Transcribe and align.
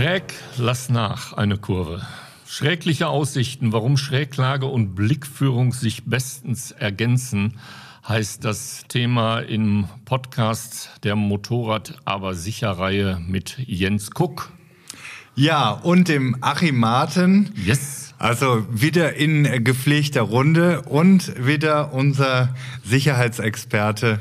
Schräg, 0.00 0.32
lass 0.56 0.88
nach, 0.88 1.34
eine 1.34 1.58
Kurve. 1.58 2.00
Schrägliche 2.48 3.08
Aussichten, 3.08 3.74
warum 3.74 3.98
Schräglage 3.98 4.64
und 4.64 4.94
Blickführung 4.94 5.74
sich 5.74 6.04
bestens 6.06 6.70
ergänzen, 6.70 7.58
heißt 8.08 8.42
das 8.42 8.84
Thema 8.88 9.40
im 9.40 9.88
Podcast 10.06 10.88
der 11.02 11.16
Motorrad 11.16 12.00
aber 12.06 12.32
sicher 12.34 12.70
Reihe 12.70 13.20
mit 13.28 13.58
Jens 13.58 14.12
Kuck. 14.12 14.50
Ja, 15.34 15.68
und 15.72 16.08
dem 16.08 16.34
Achim 16.40 16.78
Martin. 16.78 17.50
Yes. 17.62 18.14
Also 18.16 18.66
wieder 18.70 19.16
in 19.16 19.64
gepflegter 19.64 20.22
Runde 20.22 20.80
und 20.80 21.46
wieder 21.46 21.92
unser 21.92 22.54
Sicherheitsexperte 22.84 24.18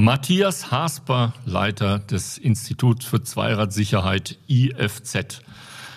Matthias 0.00 0.70
Hasper, 0.70 1.34
Leiter 1.44 1.98
des 1.98 2.38
Instituts 2.38 3.04
für 3.04 3.22
Zweiradsicherheit 3.22 4.38
IFZ. 4.48 5.42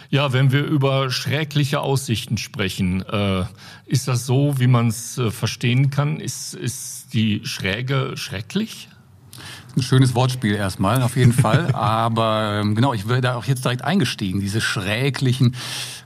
Ja, 0.10 0.34
wenn 0.34 0.52
wir 0.52 0.66
über 0.66 1.10
schrägliche 1.10 1.80
Aussichten 1.80 2.38
sprechen, 2.38 3.02
äh, 3.04 3.46
ist 3.86 4.10
das 4.10 4.26
so, 4.26 4.60
wie 4.60 4.68
man 4.68 4.88
es 4.88 5.18
äh, 5.18 5.32
verstehen 5.32 5.90
kann? 5.90 6.20
Ist, 6.20 6.54
ist 6.54 7.14
die 7.14 7.46
Schräge 7.46 8.18
schrecklich? 8.18 8.90
Ein 9.76 9.82
schönes 9.82 10.14
Wortspiel 10.14 10.54
erstmal, 10.54 11.02
auf 11.02 11.16
jeden 11.16 11.34
Fall. 11.34 11.70
Aber 11.74 12.60
ähm, 12.62 12.76
genau, 12.76 12.94
ich 12.94 13.08
wäre 13.08 13.22
da 13.22 13.36
auch 13.36 13.46
jetzt 13.46 13.66
direkt 13.66 13.84
eingestiegen. 13.84 14.40
Diese 14.40 14.62
schräglichen, 14.62 15.56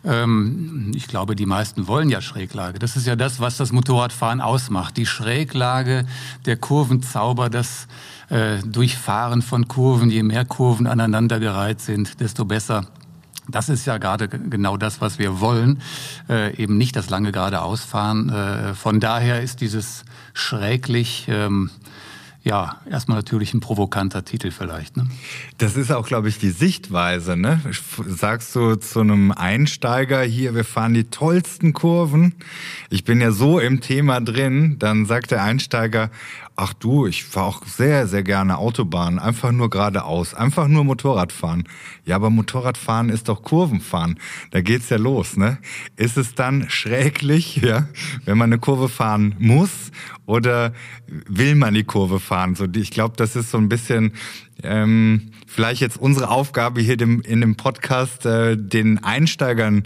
ähm, 0.05 0.93
ich 0.95 1.07
glaube, 1.07 1.35
die 1.35 1.45
meisten 1.45 1.87
wollen 1.87 2.09
ja 2.09 2.21
Schräglage. 2.21 2.79
Das 2.79 2.95
ist 2.95 3.05
ja 3.05 3.17
das, 3.17 3.41
was 3.41 3.57
das 3.57 3.73
Motorradfahren 3.73 4.39
ausmacht. 4.39 4.95
Die 4.95 5.05
Schräglage, 5.05 6.05
der 6.45 6.55
Kurvenzauber, 6.55 7.49
das 7.49 7.87
äh, 8.29 8.59
Durchfahren 8.59 9.41
von 9.41 9.67
Kurven. 9.67 10.11
Je 10.11 10.23
mehr 10.23 10.45
Kurven 10.45 10.87
aneinandergereiht 10.87 11.81
sind, 11.81 12.21
desto 12.21 12.45
besser. 12.45 12.85
Das 13.49 13.67
ist 13.67 13.85
ja 13.85 13.97
gerade 13.97 14.27
genau 14.27 14.77
das, 14.77 14.99
was 15.01 15.19
wir 15.19 15.39
wollen, 15.39 15.81
äh, 16.29 16.55
eben 16.55 16.77
nicht 16.77 16.95
das 16.95 17.09
lange 17.09 17.31
geradeausfahren. 17.33 18.29
Äh, 18.29 18.73
von 18.75 18.99
daher 19.01 19.41
ist 19.41 19.59
dieses 19.59 20.03
schräglich 20.33 21.27
ähm, 21.29 21.69
ja, 22.47 22.77
erstmal 22.89 23.17
natürlich 23.17 23.53
ein 23.53 23.59
provokanter 23.59 24.23
Titel 24.23 24.51
vielleicht. 24.51 24.95
Ne? 24.95 25.05
Das 25.57 25.75
ist 25.75 25.91
auch, 25.91 26.07
glaube 26.07 26.29
ich, 26.29 26.39
die 26.39 26.51
Sichtweise. 26.51 27.35
Ne? 27.35 27.59
Sagst 28.07 28.55
du 28.55 28.75
zu 28.75 29.01
einem 29.01 29.33
Einsteiger 29.33 30.21
hier, 30.21 30.55
wir 30.55 30.63
fahren 30.63 30.93
die 30.93 31.03
tollsten 31.03 31.73
Kurven. 31.73 32.35
Ich 32.89 33.03
bin 33.03 33.19
ja 33.19 33.31
so 33.31 33.59
im 33.59 33.81
Thema 33.81 34.21
drin, 34.21 34.77
dann 34.79 35.05
sagt 35.05 35.31
der 35.31 35.43
Einsteiger, 35.43 36.09
ach 36.59 36.73
du, 36.73 37.05
ich 37.05 37.23
fahre 37.23 37.45
auch 37.45 37.65
sehr, 37.65 38.07
sehr 38.07 38.23
gerne 38.23 38.57
Autobahn, 38.57 39.19
einfach 39.19 39.51
nur 39.51 39.69
geradeaus, 39.69 40.33
einfach 40.33 40.67
nur 40.67 40.83
Motorrad 40.83 41.31
fahren. 41.31 41.65
Ja, 42.03 42.15
aber 42.15 42.31
Motorradfahren 42.31 43.09
ist 43.09 43.29
doch 43.29 43.43
Kurvenfahren. 43.43 44.19
Da 44.49 44.61
geht's 44.61 44.89
ja 44.89 44.97
los, 44.97 45.37
ne? 45.37 45.59
Ist 45.97 46.17
es 46.17 46.33
dann 46.33 46.67
schräglich, 46.67 47.57
ja, 47.57 47.87
wenn 48.25 48.39
man 48.39 48.51
eine 48.51 48.59
Kurve 48.59 48.89
fahren 48.89 49.35
muss 49.37 49.91
oder 50.25 50.73
will 51.07 51.53
man 51.53 51.75
die 51.75 51.83
Kurve 51.83 52.19
fahren? 52.19 52.55
So, 52.55 52.65
ich 52.75 52.89
glaube, 52.89 53.13
das 53.15 53.35
ist 53.35 53.51
so 53.51 53.59
ein 53.59 53.69
bisschen 53.69 54.13
ähm, 54.63 55.29
vielleicht 55.45 55.81
jetzt 55.81 55.97
unsere 55.97 56.29
Aufgabe 56.29 56.81
hier 56.81 56.97
dem, 56.97 57.21
in 57.21 57.41
dem 57.41 57.55
Podcast, 57.55 58.25
äh, 58.25 58.57
den 58.57 59.03
Einsteigern 59.03 59.83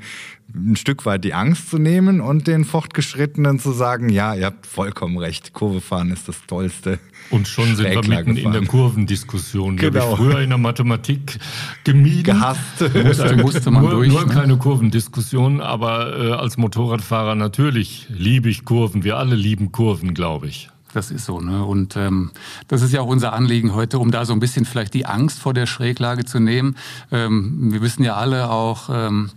ein 0.55 0.75
Stück 0.75 1.05
weit 1.05 1.23
die 1.23 1.33
Angst 1.33 1.69
zu 1.69 1.77
nehmen 1.77 2.21
und 2.21 2.47
den 2.47 2.65
Fortgeschrittenen 2.65 3.59
zu 3.59 3.71
sagen, 3.71 4.09
ja, 4.09 4.35
ihr 4.35 4.47
habt 4.47 4.65
vollkommen 4.65 5.17
recht, 5.17 5.53
Kurvefahren 5.53 6.11
ist 6.11 6.27
das 6.27 6.37
Tollste. 6.47 6.99
Und 7.29 7.47
schon 7.47 7.75
sind 7.75 7.89
wir 7.89 8.07
mitten 8.07 8.35
in 8.35 8.51
der 8.51 8.65
Kurvendiskussion. 8.65 9.77
Die 9.77 9.81
genau. 9.81 10.01
habe 10.01 10.11
ich 10.11 10.17
früher 10.17 10.39
in 10.41 10.49
der 10.49 10.57
Mathematik 10.57 11.39
gemieden. 11.83 12.23
Gehasst. 12.23 12.59
Musste, 13.03 13.37
musste 13.37 13.71
man 13.71 13.83
nur, 13.83 13.91
durch. 13.91 14.09
Nur 14.09 14.25
ne? 14.25 14.33
keine 14.33 14.57
Kurvendiskussion, 14.57 15.61
aber 15.61 16.17
äh, 16.19 16.31
als 16.33 16.57
Motorradfahrer 16.57 17.35
natürlich 17.35 18.07
liebe 18.09 18.49
ich 18.49 18.65
Kurven. 18.65 19.03
Wir 19.03 19.17
alle 19.17 19.35
lieben 19.35 19.71
Kurven, 19.71 20.13
glaube 20.13 20.47
ich. 20.47 20.69
Das 20.93 21.09
ist 21.09 21.25
so, 21.25 21.39
ne? 21.39 21.63
Und 21.63 21.95
ähm, 21.95 22.31
das 22.67 22.81
ist 22.81 22.91
ja 22.91 23.01
auch 23.01 23.07
unser 23.07 23.31
Anliegen 23.31 23.73
heute, 23.73 23.97
um 23.99 24.11
da 24.11 24.25
so 24.25 24.33
ein 24.33 24.39
bisschen 24.39 24.65
vielleicht 24.65 24.93
die 24.93 25.05
Angst 25.05 25.39
vor 25.39 25.53
der 25.53 25.65
Schräglage 25.65 26.25
zu 26.25 26.39
nehmen. 26.39 26.75
Ähm, 27.11 27.71
wir 27.71 27.81
wissen 27.81 28.03
ja 28.03 28.15
alle 28.15 28.49
auch, 28.49 28.89
ähm, 28.91 29.29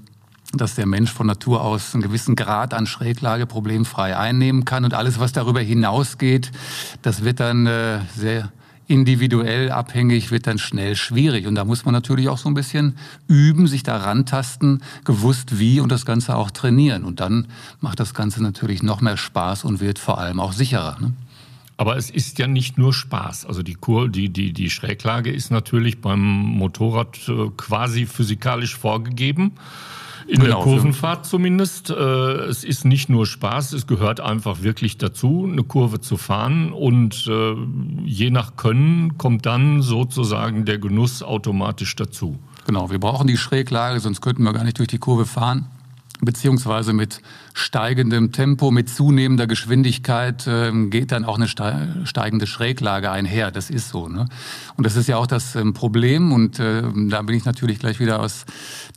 dass 0.59 0.75
der 0.75 0.87
Mensch 0.87 1.13
von 1.13 1.27
Natur 1.27 1.63
aus 1.63 1.95
einen 1.95 2.03
gewissen 2.03 2.37
Grad 2.37 2.75
an 2.75 2.87
Schräglage 2.87 3.47
problemfrei 3.47 4.17
einnehmen 4.17 4.65
kann 4.65 4.85
und 4.85 4.95
alles, 4.95 5.19
was 5.19 5.33
darüber 5.33 5.61
hinausgeht, 5.61 6.51
das 7.03 7.25
wird 7.25 7.41
dann 7.41 7.67
äh, 7.67 8.01
sehr 8.17 8.53
individuell 8.87 9.71
abhängig, 9.71 10.31
wird 10.31 10.47
dann 10.47 10.59
schnell 10.59 10.95
schwierig. 10.97 11.47
Und 11.47 11.55
da 11.55 11.65
muss 11.65 11.85
man 11.85 11.95
natürlich 11.95 12.29
auch 12.29 12.39
so 12.39 12.49
ein 12.49 12.55
bisschen 12.55 12.97
üben, 13.29 13.67
sich 13.67 13.83
da 13.83 13.97
rantasten, 13.97 14.83
gewusst 15.05 15.59
wie 15.59 15.81
und 15.81 15.91
das 15.91 16.05
Ganze 16.05 16.37
auch 16.37 16.51
trainieren. 16.51 17.05
Und 17.05 17.21
dann 17.21 17.47
macht 17.81 18.01
das 18.01 18.15
Ganze 18.15 18.43
natürlich 18.43 18.83
noch 18.83 19.01
mehr 19.01 19.17
Spaß 19.17 19.65
und 19.65 19.81
wird 19.81 19.99
vor 19.99 20.19
allem 20.19 20.41
auch 20.41 20.53
sicherer. 20.53 20.99
Ne? 21.01 21.13
Aber 21.77 21.97
es 21.97 22.11
ist 22.11 22.39
ja 22.39 22.47
nicht 22.47 22.79
nur 22.79 22.93
Spaß. 22.93 23.47
Also 23.47 23.63
die, 23.63 23.75
Kur, 23.75 24.09
die, 24.09 24.29
die, 24.29 24.53
die 24.53 24.71
Schräglage 24.71 25.33
ist 25.33 25.51
natürlich 25.51 26.01
beim 26.01 26.21
Motorrad 26.21 27.19
äh, 27.29 27.51
quasi 27.57 28.07
physikalisch 28.07 28.77
vorgegeben. 28.77 29.53
In 30.27 30.41
genau, 30.41 30.57
der 30.57 30.65
Kurvenfahrt 30.65 31.27
zumindest. 31.27 31.91
Äh, 31.91 31.95
es 31.95 32.65
ist 32.65 32.85
nicht 32.85 33.09
nur 33.09 33.27
Spaß, 33.27 33.73
es 33.73 33.87
gehört 33.87 34.21
einfach 34.21 34.63
wirklich 34.63 34.99
dazu, 34.99 35.49
eine 35.51 35.63
Kurve 35.63 36.01
zu 36.01 36.17
fahren. 36.17 36.73
Und 36.73 37.27
äh, 37.27 37.55
je 38.05 38.31
nach 38.31 38.57
Können 38.57 39.19
kommt 39.19 39.47
dann 39.47 39.83
sozusagen 39.83 40.65
der 40.65 40.79
Genuss 40.79 41.23
automatisch 41.23 41.95
dazu. 41.97 42.39
Genau, 42.67 42.91
wir 42.91 42.99
brauchen 42.99 43.27
die 43.27 43.37
Schräglage, 43.37 44.01
sonst 44.01 44.21
könnten 44.23 44.43
wir 44.43 44.53
gar 44.53 44.65
nicht 44.65 44.79
durch 44.79 44.89
die 44.89 44.99
Kurve 44.99 45.27
fahren 45.27 45.67
beziehungsweise 46.25 46.93
mit 46.93 47.21
steigendem 47.57 48.33
Tempo, 48.33 48.73
mit 48.73 48.91
zunehmender 48.91 49.47
Geschwindigkeit 49.47 50.45
äh, 50.49 50.73
geht 50.89 51.13
dann 51.13 51.25
auch 51.25 51.37
eine 51.37 51.47
steigende 51.47 52.49
Schräglage 52.49 53.13
einher. 53.13 53.53
Das 53.53 53.71
ist 53.71 53.91
so. 53.91 54.09
Ne? 54.09 54.27
Und 54.77 54.85
das 54.85 54.97
ist 54.97 55.07
ja 55.07 55.17
auch 55.19 55.29
das 55.29 55.55
ähm, 55.55 55.73
Problem. 55.73 56.33
Und 56.33 56.59
äh, 56.59 56.83
da 56.83 57.23
bin 57.23 57.37
ich 57.37 57.45
natürlich 57.45 57.79
gleich 57.79 58.01
wieder 58.01 58.21
aus 58.21 58.45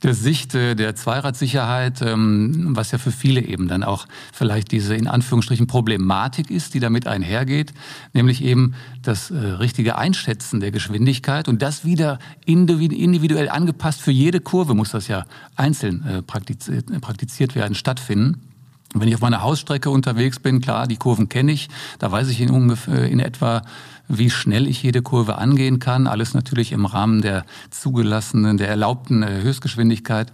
der 0.02 0.12
Sicht 0.12 0.56
äh, 0.56 0.74
der 0.74 0.96
Zweiradsicherheit, 0.96 2.02
ähm, 2.02 2.70
was 2.70 2.90
ja 2.90 2.98
für 2.98 3.12
viele 3.12 3.42
eben 3.42 3.68
dann 3.68 3.84
auch 3.84 4.06
vielleicht 4.32 4.72
diese 4.72 4.96
in 4.96 5.06
Anführungsstrichen 5.06 5.68
Problematik 5.68 6.50
ist, 6.50 6.74
die 6.74 6.80
damit 6.80 7.06
einhergeht, 7.06 7.72
nämlich 8.12 8.42
eben 8.42 8.74
das 9.02 9.30
äh, 9.30 9.36
richtige 9.36 9.96
Einschätzen 9.96 10.58
der 10.58 10.72
Geschwindigkeit 10.72 11.46
und 11.46 11.62
das 11.62 11.84
wieder 11.84 12.18
individuell 12.44 13.48
angepasst 13.48 14.00
für 14.00 14.10
jede 14.10 14.40
Kurve 14.40 14.74
muss 14.74 14.90
das 14.90 15.06
ja 15.06 15.26
einzeln 15.54 16.04
äh, 16.04 16.22
praktiziert 16.22 17.54
werden, 17.54 17.76
stattfinden. 17.76 18.47
Wenn 18.94 19.08
ich 19.08 19.14
auf 19.14 19.20
meiner 19.20 19.42
Hausstrecke 19.42 19.90
unterwegs 19.90 20.38
bin, 20.38 20.60
klar, 20.60 20.86
die 20.86 20.96
Kurven 20.96 21.28
kenne 21.28 21.52
ich, 21.52 21.68
da 21.98 22.10
weiß 22.10 22.28
ich 22.28 22.40
in, 22.40 22.50
ungefähr, 22.50 23.06
in 23.06 23.20
etwa, 23.20 23.62
wie 24.08 24.30
schnell 24.30 24.66
ich 24.66 24.82
jede 24.82 25.02
Kurve 25.02 25.36
angehen 25.36 25.78
kann. 25.78 26.06
Alles 26.06 26.32
natürlich 26.32 26.72
im 26.72 26.86
Rahmen 26.86 27.20
der 27.20 27.44
zugelassenen, 27.70 28.56
der 28.56 28.68
erlaubten 28.68 29.22
äh, 29.22 29.42
Höchstgeschwindigkeit. 29.42 30.32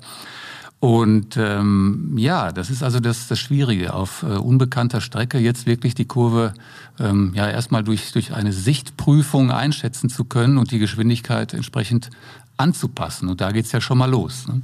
Und 0.79 1.39
ähm, 1.39 2.13
ja, 2.17 2.53
das 2.53 2.69
ist 2.69 2.83
also 2.83 3.01
das, 3.01 3.27
das 3.27 3.39
Schwierige, 3.39 3.95
auf 3.95 4.23
äh, 4.23 4.37
unbekannter 4.37 5.01
Strecke 5.01 5.39
jetzt 5.39 5.67
wirklich 5.67 5.95
die 5.95 6.05
Kurve 6.05 6.53
ähm, 7.01 7.33
ja 7.35 7.49
erstmal 7.49 7.83
durch, 7.83 8.13
durch 8.13 8.35
eine 8.35 8.53
Sichtprüfung 8.53 9.51
einschätzen 9.51 10.11
zu 10.11 10.25
können 10.25 10.59
und 10.59 10.71
die 10.71 10.79
Geschwindigkeit 10.79 11.55
entsprechend 11.55 12.11
anzupassen. 12.59 13.31
Und 13.31 13.41
da 13.41 13.51
geht's 13.51 13.73
ja 13.73 13.81
schon 13.81 13.99
mal 13.99 14.11
los. 14.11 14.47
Ne? 14.47 14.61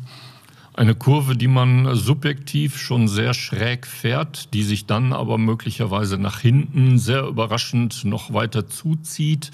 Eine 0.81 0.95
Kurve, 0.95 1.37
die 1.37 1.47
man 1.47 1.95
subjektiv 1.95 2.79
schon 2.79 3.07
sehr 3.07 3.35
schräg 3.35 3.87
fährt, 3.87 4.55
die 4.55 4.63
sich 4.63 4.87
dann 4.87 5.13
aber 5.13 5.37
möglicherweise 5.37 6.17
nach 6.17 6.41
hinten 6.41 6.99
sehr 6.99 7.27
überraschend 7.27 8.07
noch 8.07 8.33
weiter 8.33 8.67
zuzieht, 8.67 9.51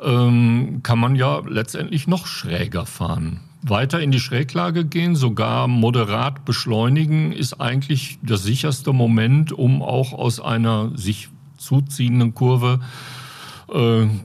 ähm, 0.00 0.78
kann 0.84 1.00
man 1.00 1.16
ja 1.16 1.42
letztendlich 1.44 2.06
noch 2.06 2.28
schräger 2.28 2.86
fahren. 2.86 3.40
Weiter 3.62 3.98
in 3.98 4.12
die 4.12 4.20
Schräglage 4.20 4.84
gehen, 4.84 5.16
sogar 5.16 5.66
moderat 5.66 6.44
beschleunigen, 6.44 7.32
ist 7.32 7.60
eigentlich 7.60 8.20
das 8.22 8.44
sicherste 8.44 8.92
Moment, 8.92 9.50
um 9.50 9.82
auch 9.82 10.12
aus 10.12 10.38
einer 10.38 10.96
sich 10.96 11.28
zuziehenden 11.56 12.34
Kurve 12.34 12.78
äh, 12.78 13.21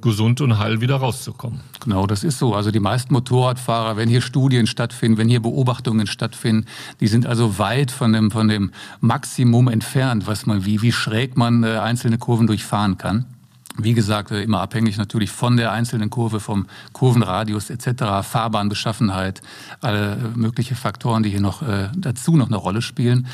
gesund 0.02 0.42
und 0.42 0.60
heil 0.60 0.82
wieder 0.82 0.98
rauszukommen. 0.98 1.62
Genau, 1.84 2.06
das 2.06 2.24
ist 2.24 2.38
so. 2.38 2.54
Also 2.54 2.72
die 2.72 2.80
meisten 2.80 3.14
Motorradfahrer, 3.14 3.96
wenn 3.96 4.10
hier 4.10 4.22
Studien 4.22 4.68
stattfinden, 4.68 5.18
wenn 5.18 5.30
hier 5.30 5.42
Beobachtungen 5.42 6.08
stattfinden, 6.08 6.66
die 7.00 7.08
sind 7.08 7.26
also 7.26 7.58
weit 7.58 7.92
von 7.92 8.12
dem, 8.14 8.32
von 8.32 8.48
dem 8.48 8.72
Maximum 9.00 9.68
entfernt, 9.70 10.28
was 10.28 10.46
man, 10.46 10.66
wie, 10.66 10.82
wie 10.82 10.92
schräg 10.92 11.38
man 11.38 11.64
äh, 11.64 11.78
einzelne 11.78 12.18
Kurven 12.18 12.48
durchfahren 12.48 12.98
kann. 12.98 13.26
Wie 13.80 13.94
gesagt, 13.94 14.32
äh, 14.32 14.42
immer 14.42 14.62
abhängig 14.62 14.98
natürlich 14.98 15.30
von 15.30 15.56
der 15.56 15.72
einzelnen 15.72 16.10
Kurve, 16.10 16.40
vom 16.40 16.66
Kurvenradius 16.94 17.70
etc., 17.70 18.24
Fahrbahnbeschaffenheit, 18.24 19.42
alle 19.82 20.32
mögliche 20.36 20.76
Faktoren, 20.76 21.24
die 21.24 21.30
hier 21.30 21.42
noch 21.42 21.62
äh, 21.62 21.90
dazu 21.96 22.36
noch 22.36 22.48
eine 22.48 22.58
Rolle 22.58 22.82
spielen. 22.82 23.28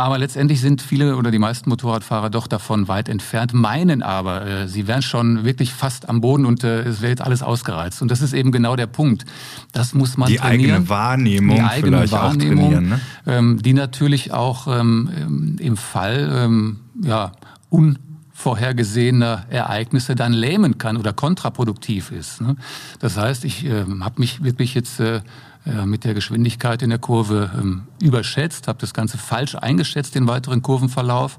Aber 0.00 0.16
letztendlich 0.16 0.62
sind 0.62 0.80
viele 0.80 1.16
oder 1.16 1.30
die 1.30 1.38
meisten 1.38 1.68
Motorradfahrer 1.68 2.30
doch 2.30 2.46
davon 2.46 2.88
weit 2.88 3.10
entfernt, 3.10 3.52
meinen 3.52 4.02
aber, 4.02 4.46
äh, 4.46 4.66
sie 4.66 4.86
wären 4.86 5.02
schon 5.02 5.44
wirklich 5.44 5.74
fast 5.74 6.08
am 6.08 6.22
Boden 6.22 6.46
und 6.46 6.64
äh, 6.64 6.84
es 6.84 7.02
wäre 7.02 7.10
jetzt 7.10 7.20
alles 7.20 7.42
ausgereizt. 7.42 8.00
Und 8.00 8.10
das 8.10 8.22
ist 8.22 8.32
eben 8.32 8.50
genau 8.50 8.76
der 8.76 8.86
Punkt. 8.86 9.26
Das 9.72 9.92
muss 9.92 10.16
man 10.16 10.30
die 10.30 10.36
trainieren. 10.36 10.76
eigene 10.76 10.88
Wahrnehmung, 10.88 11.56
die 11.56 11.62
eigene 11.62 12.10
Wahrnehmung, 12.10 12.88
ne? 12.88 13.00
ähm, 13.26 13.60
die 13.60 13.74
natürlich 13.74 14.32
auch 14.32 14.66
ähm, 14.68 15.58
im 15.60 15.76
Fall 15.76 16.30
ähm, 16.32 16.80
ja 17.02 17.32
unvorhergesehener 17.68 19.44
Ereignisse 19.50 20.14
dann 20.14 20.32
lähmen 20.32 20.78
kann 20.78 20.96
oder 20.96 21.12
kontraproduktiv 21.12 22.10
ist. 22.10 22.40
Ne? 22.40 22.56
Das 23.00 23.18
heißt, 23.18 23.44
ich 23.44 23.66
äh, 23.66 23.84
habe 24.00 24.14
mich 24.16 24.42
wirklich 24.42 24.72
jetzt 24.72 24.98
äh, 24.98 25.20
mit 25.84 26.04
der 26.04 26.14
Geschwindigkeit 26.14 26.80
in 26.82 26.88
der 26.88 26.98
Kurve 26.98 27.50
ähm, 27.54 27.82
überschätzt, 28.00 28.66
habe 28.66 28.78
das 28.80 28.94
Ganze 28.94 29.18
falsch 29.18 29.54
eingeschätzt, 29.54 30.14
den 30.14 30.26
weiteren 30.26 30.62
Kurvenverlauf 30.62 31.38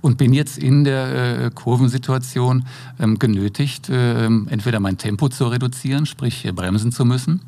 und 0.00 0.16
bin 0.16 0.32
jetzt 0.32 0.58
in 0.58 0.84
der 0.84 1.44
äh, 1.44 1.50
Kurvensituation 1.54 2.64
ähm, 2.98 3.18
genötigt, 3.18 3.88
äh, 3.88 4.24
entweder 4.24 4.80
mein 4.80 4.96
Tempo 4.96 5.28
zu 5.28 5.46
reduzieren, 5.48 6.06
sprich 6.06 6.44
äh, 6.44 6.52
bremsen 6.52 6.92
zu 6.92 7.04
müssen, 7.04 7.42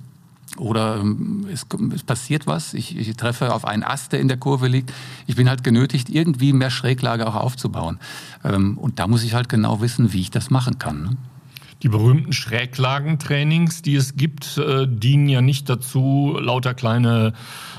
oder 0.57 0.99
ähm, 1.01 1.47
es, 1.51 1.65
passiert 2.05 2.47
was, 2.47 2.75
ich, 2.75 2.97
ich, 2.97 3.17
treffe 3.17 3.55
auf 3.55 3.65
einen 3.65 3.85
Ast, 3.85 4.13
der 4.13 4.21
in 4.21 4.29
der 4.29 4.37
Kurve 4.37 4.67
liegt. 4.67 4.93
Ich 5.27 5.37
bin 5.37 5.49
halt 5.49 5.63
genötigt, 5.63 6.09
irgendwie 6.09 6.53
mehr 6.53 6.71
Schräglage 6.71 7.27
auch 7.27 7.37
aufzubauen. 7.37 7.99
Ähm, 8.45 8.77
und 8.77 8.99
da 8.99 9.07
muss 9.07 9.23
ich 9.23 9.35
halt 9.35 9.49
genau 9.49 9.81
wissen, 9.81 10.13
wie 10.13 10.21
ich 10.21 10.31
das 10.31 10.51
machen 10.51 10.79
kann. 10.79 11.17
Die 11.83 11.89
berühmten 11.89 12.33
Schräglagentrainings, 12.33 13.83
die 13.83 13.95
es 13.95 14.17
gibt, 14.17 14.59
äh, 14.59 14.87
dienen 14.87 15.29
ja 15.29 15.41
nicht 15.41 15.69
dazu, 15.69 16.37
lauter 16.39 16.75
kleine 16.75 17.33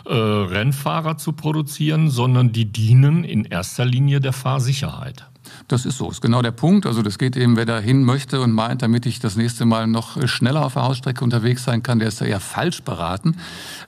äh, 0.06 0.14
Rennfahrer 0.14 1.18
zu 1.18 1.34
produzieren, 1.34 2.10
sondern 2.10 2.52
die 2.52 2.66
dienen 2.66 3.24
in 3.24 3.46
erster 3.46 3.86
Linie 3.86 4.20
der 4.20 4.34
Fahrsicherheit. 4.34 5.28
Das 5.68 5.86
ist 5.86 5.98
so, 5.98 6.10
ist 6.10 6.22
genau 6.22 6.42
der 6.42 6.52
Punkt. 6.52 6.86
Also 6.86 7.02
das 7.02 7.18
geht 7.18 7.36
eben, 7.36 7.58
wer 7.58 7.66
da 7.66 7.80
hin 7.80 8.04
möchte 8.04 8.42
und 8.42 8.52
meint, 8.52 8.82
damit 8.82 9.06
ich 9.06 9.20
das 9.20 9.36
nächste 9.36 9.66
Mal 9.66 9.88
noch 9.88 10.28
schneller 10.28 10.66
auf 10.66 10.74
der 10.74 10.84
Hausstrecke 10.84 11.24
unterwegs 11.24 11.64
sein 11.64 11.84
kann, 11.84 12.00
der 12.00 12.08
ist 12.08 12.22
da 12.22 12.26
eher 12.26 12.40
falsch 12.40 12.84
beraten. 12.84 13.38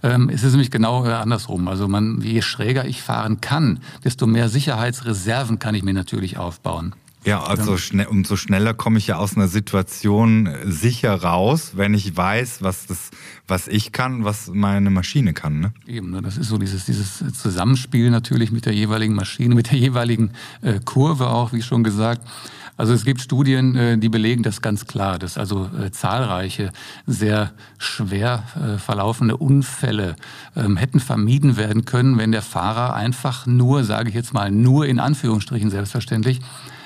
Ähm, 0.02 0.30
es 0.30 0.44
ist 0.44 0.52
nämlich 0.52 0.72
genau 0.72 1.06
äh, 1.06 1.12
andersrum. 1.12 1.68
Also 1.68 1.88
man, 1.88 2.22
je 2.22 2.42
schräger 2.42 2.86
ich 2.86 3.02
fahren 3.02 3.42
kann, 3.42 3.80
desto 4.04 4.28
mehr 4.28 4.50
Sicherheitsreserven 4.50 5.60
kann 5.60 5.76
ich 5.76 5.84
mir 5.84 5.94
natürlich 5.94 6.38
aufbauen. 6.38 6.94
Ja, 7.26 7.42
also 7.42 7.78
schnell, 7.78 8.08
umso 8.08 8.36
schneller 8.36 8.74
komme 8.74 8.98
ich 8.98 9.08
ja 9.08 9.16
aus 9.16 9.38
einer 9.38 9.48
Situation 9.48 10.50
sicher 10.66 11.16
raus, 11.22 11.72
wenn 11.76 11.94
ich 11.94 12.16
weiß, 12.16 12.62
was 12.62 12.86
das, 12.86 13.12
was 13.48 13.68
ich 13.68 13.94
kann, 13.94 14.26
was 14.26 14.50
meine 14.54 14.90
Maschine 14.90 15.34
kann. 15.34 15.60
Ne? 15.60 15.74
Eben, 15.88 16.12
ne? 16.12 16.22
das 16.22 16.38
ist 16.38 16.50
so 16.50 16.58
dieses, 16.58 16.86
dieses 16.86 17.24
Zusammenspiel 17.40 18.10
natürlich 18.10 18.52
mit 18.52 18.66
der 18.66 18.74
jeweiligen 18.74 19.16
Maschine, 19.16 19.56
mit 19.56 19.72
der 19.72 19.78
jeweiligen 19.78 20.32
äh, 20.62 20.80
Kurve 20.84 21.30
auch, 21.30 21.54
wie 21.54 21.62
schon 21.62 21.84
gesagt. 21.84 22.28
Also 22.76 22.94
es 22.94 23.06
gibt 23.06 23.22
Studien, 23.22 23.76
äh, 23.76 23.98
die 23.98 24.10
belegen 24.10 24.44
das 24.44 24.62
ganz 24.62 24.86
klar, 24.86 25.20
dass 25.20 25.38
also 25.38 25.70
äh, 25.80 25.92
zahlreiche 25.92 26.72
sehr 27.06 27.54
schwer 27.78 28.44
äh, 28.56 28.78
verlaufende 28.80 29.38
Unfälle 29.38 30.16
ähm, 30.56 30.76
hätten 30.76 31.00
vermieden 31.00 31.56
werden 31.56 31.86
können, 31.86 32.18
wenn 32.18 32.32
der 32.32 32.42
Fahrer 32.42 32.96
einfach 32.96 33.46
nur, 33.46 33.84
sage 33.84 34.10
ich 34.10 34.16
jetzt 34.16 34.34
mal, 34.34 34.50
nur 34.50 34.88
in 34.88 35.00
Anführungsstrichen 35.00 35.70
selbstverständlich, 35.70 36.42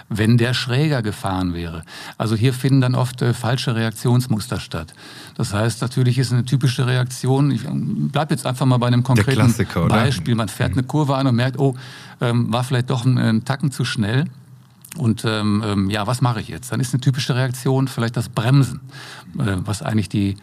wenn 0.10 0.38
der 0.38 0.54
schräger 0.54 1.02
gefahren 1.02 1.54
wäre. 1.54 1.84
Also 2.18 2.36
hier 2.36 2.54
finden 2.54 2.82
dann 2.82 2.96
oft 2.96 3.22
äh, 3.22 3.34
falsche 3.34 3.76
Reaktionsmuster 3.76 4.60
statt. 4.60 4.94
Das 5.36 5.54
heißt, 5.54 5.82
natürlich 5.82 6.18
ist 6.18 6.32
eine 6.32 6.46
typische 6.46 6.88
Reaktion, 6.88 7.52
ich 7.52 7.66
ähm, 7.66 8.10
bleib 8.12 8.32
jetzt 8.32 8.46
einfach 8.46 8.66
mal 8.66 8.78
bei 8.78 8.88
einem 8.88 9.04
konkreten 9.04 9.54
Beispiel, 9.90 10.36
man 10.36 10.50
fährt 10.50 10.74
eine 10.74 10.84
Kurve 10.84 11.16
an 11.16 11.28
und 11.28 11.36
merkt, 11.36 11.60
oh, 11.60 11.76
ähm, 12.22 12.52
war 12.52 12.64
vielleicht 12.64 12.90
doch 12.90 13.06
ein, 13.06 13.18
ein 13.18 13.46
Tacken 13.46 13.72
zu 13.72 13.86
schnell. 13.86 14.26
Und 14.98 15.24
ähm, 15.26 15.64
ähm, 15.66 15.90
ja, 15.90 16.08
was 16.08 16.22
mache 16.22 16.42
ich 16.42 16.48
jetzt? 16.48 16.72
Dann 16.72 16.80
ist 16.80 16.94
eine 16.94 17.02
typische 17.02 17.36
Reaktion 17.36 17.88
vielleicht 17.88 18.18
das 18.18 18.30
Bremsen, 18.30 18.82
äh, 19.38 19.58
was 19.58 19.82
eigentlich 19.82 20.10
die 20.10 20.36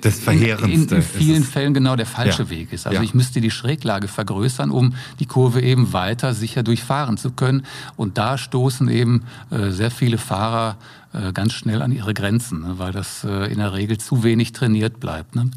das 0.00 0.18
Verheerendste 0.18 0.96
in, 0.96 1.00
in 1.00 1.06
vielen 1.06 1.44
Fällen 1.44 1.74
genau 1.74 1.96
der 1.96 2.06
falsche 2.06 2.44
ja. 2.44 2.50
Weg 2.50 2.72
ist. 2.72 2.86
Also 2.86 2.98
ja. 2.98 3.02
ich 3.02 3.14
müsste 3.14 3.40
die 3.40 3.50
Schräglage 3.50 4.08
vergrößern, 4.08 4.70
um 4.70 4.94
die 5.20 5.26
Kurve 5.26 5.62
eben 5.62 5.92
weiter 5.92 6.34
sicher 6.34 6.62
durchfahren 6.62 7.16
zu 7.16 7.30
können. 7.30 7.64
Und 7.96 8.18
da 8.18 8.38
stoßen 8.38 8.88
eben 8.88 9.22
äh, 9.50 9.70
sehr 9.70 9.90
viele 9.90 10.18
Fahrer 10.18 10.76
äh, 11.12 11.32
ganz 11.32 11.52
schnell 11.52 11.82
an 11.82 11.92
ihre 11.92 12.14
Grenzen, 12.14 12.60
ne, 12.60 12.74
weil 12.78 12.92
das 12.92 13.24
äh, 13.24 13.52
in 13.52 13.58
der 13.58 13.72
Regel 13.72 13.98
zu 13.98 14.22
wenig 14.22 14.52
trainiert 14.52 15.00
bleibt. 15.00 15.34
Ne? 15.34 15.50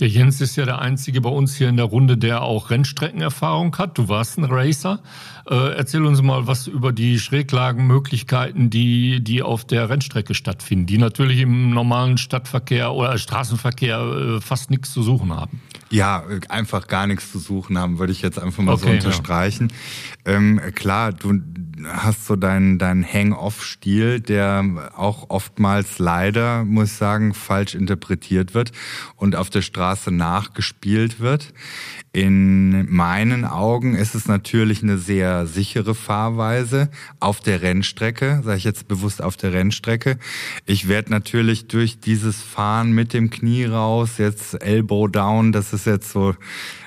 Der 0.00 0.08
Jens 0.08 0.40
ist 0.40 0.56
ja 0.56 0.64
der 0.64 0.80
Einzige 0.80 1.20
bei 1.20 1.30
uns 1.30 1.54
hier 1.54 1.68
in 1.68 1.76
der 1.76 1.86
Runde, 1.86 2.16
der 2.16 2.42
auch 2.42 2.70
Rennstreckenerfahrung 2.70 3.76
hat. 3.78 3.96
Du 3.96 4.08
warst 4.08 4.38
ein 4.38 4.44
Racer. 4.44 5.00
Äh, 5.48 5.76
erzähl 5.76 6.04
uns 6.04 6.20
mal 6.20 6.48
was 6.48 6.66
über 6.66 6.92
die 6.92 7.20
Schräglagenmöglichkeiten, 7.20 8.70
die, 8.70 9.22
die 9.22 9.42
auf 9.42 9.64
der 9.64 9.88
Rennstrecke 9.88 10.34
stattfinden, 10.34 10.86
die 10.86 10.98
natürlich 10.98 11.40
im 11.40 11.70
normalen 11.70 12.18
Stadtverkehr 12.18 12.92
oder 12.92 13.16
Straßenverkehr 13.18 13.98
äh, 13.98 14.40
fast 14.40 14.70
nichts 14.70 14.92
zu 14.92 15.02
suchen 15.02 15.32
haben. 15.32 15.60
Ja, 15.90 16.24
einfach 16.48 16.88
gar 16.88 17.06
nichts 17.06 17.30
zu 17.30 17.38
suchen 17.38 17.78
haben, 17.78 18.00
würde 18.00 18.12
ich 18.12 18.20
jetzt 18.20 18.40
einfach 18.40 18.64
mal 18.64 18.72
okay, 18.72 18.86
so 18.86 18.90
unterstreichen. 18.90 19.72
Ja. 20.26 20.32
Ähm, 20.32 20.60
klar, 20.74 21.12
du 21.12 21.40
hast 21.86 22.26
so 22.26 22.36
deinen 22.36 22.78
dein 22.78 23.04
Hang-Off-Stil, 23.04 24.20
der 24.20 24.90
auch 24.96 25.30
oftmals 25.30 25.98
leider, 25.98 26.64
muss 26.64 26.92
ich 26.92 26.96
sagen, 26.96 27.34
falsch 27.34 27.74
interpretiert 27.74 28.54
wird 28.54 28.72
und 29.16 29.36
auf 29.36 29.50
der 29.50 29.62
Straße 29.62 30.10
nachgespielt 30.10 31.20
wird. 31.20 31.52
In 32.12 32.88
meinen 32.94 33.44
Augen 33.44 33.96
ist 33.96 34.14
es 34.14 34.28
natürlich 34.28 34.82
eine 34.82 34.98
sehr 34.98 35.46
sichere 35.46 35.94
Fahrweise 35.96 36.88
auf 37.18 37.40
der 37.40 37.60
Rennstrecke, 37.62 38.40
sage 38.44 38.58
ich 38.58 38.64
jetzt 38.64 38.86
bewusst 38.86 39.20
auf 39.20 39.36
der 39.36 39.52
Rennstrecke. 39.52 40.18
Ich 40.64 40.86
werde 40.86 41.10
natürlich 41.10 41.66
durch 41.66 41.98
dieses 41.98 42.40
Fahren 42.40 42.92
mit 42.92 43.14
dem 43.14 43.30
Knie 43.30 43.64
raus, 43.64 44.18
jetzt 44.18 44.62
Elbow 44.62 45.08
down, 45.08 45.50
das 45.50 45.72
ist 45.72 45.86
jetzt 45.86 46.10
so 46.10 46.34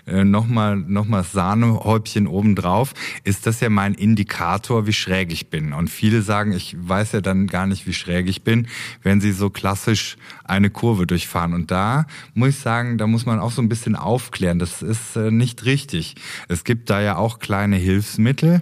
äh, 0.07 0.23
nochmal 0.23 0.77
noch 0.77 1.05
mal 1.05 1.23
Sahnehäubchen 1.23 2.27
obendrauf, 2.27 2.93
ist 3.23 3.45
das 3.45 3.59
ja 3.59 3.69
mein 3.69 3.93
Indikator, 3.93 4.87
wie 4.87 4.93
schräg 4.93 5.31
ich 5.31 5.49
bin. 5.49 5.73
Und 5.73 5.89
viele 5.89 6.21
sagen, 6.21 6.53
ich 6.53 6.75
weiß 6.79 7.11
ja 7.11 7.21
dann 7.21 7.47
gar 7.47 7.67
nicht, 7.67 7.85
wie 7.87 7.93
schräg 7.93 8.27
ich 8.27 8.43
bin, 8.43 8.67
wenn 9.03 9.21
sie 9.21 9.31
so 9.31 9.49
klassisch 9.49 10.17
eine 10.43 10.69
Kurve 10.69 11.07
durchfahren. 11.07 11.53
Und 11.53 11.71
da 11.71 12.05
muss 12.33 12.49
ich 12.49 12.57
sagen, 12.57 12.97
da 12.97 13.07
muss 13.07 13.25
man 13.25 13.39
auch 13.39 13.51
so 13.51 13.61
ein 13.61 13.69
bisschen 13.69 13.95
aufklären. 13.95 14.59
Das 14.59 14.81
ist 14.81 15.15
äh, 15.15 15.31
nicht 15.31 15.65
richtig. 15.65 16.15
Es 16.47 16.63
gibt 16.63 16.89
da 16.89 17.01
ja 17.01 17.17
auch 17.17 17.39
kleine 17.39 17.75
Hilfsmittel 17.75 18.61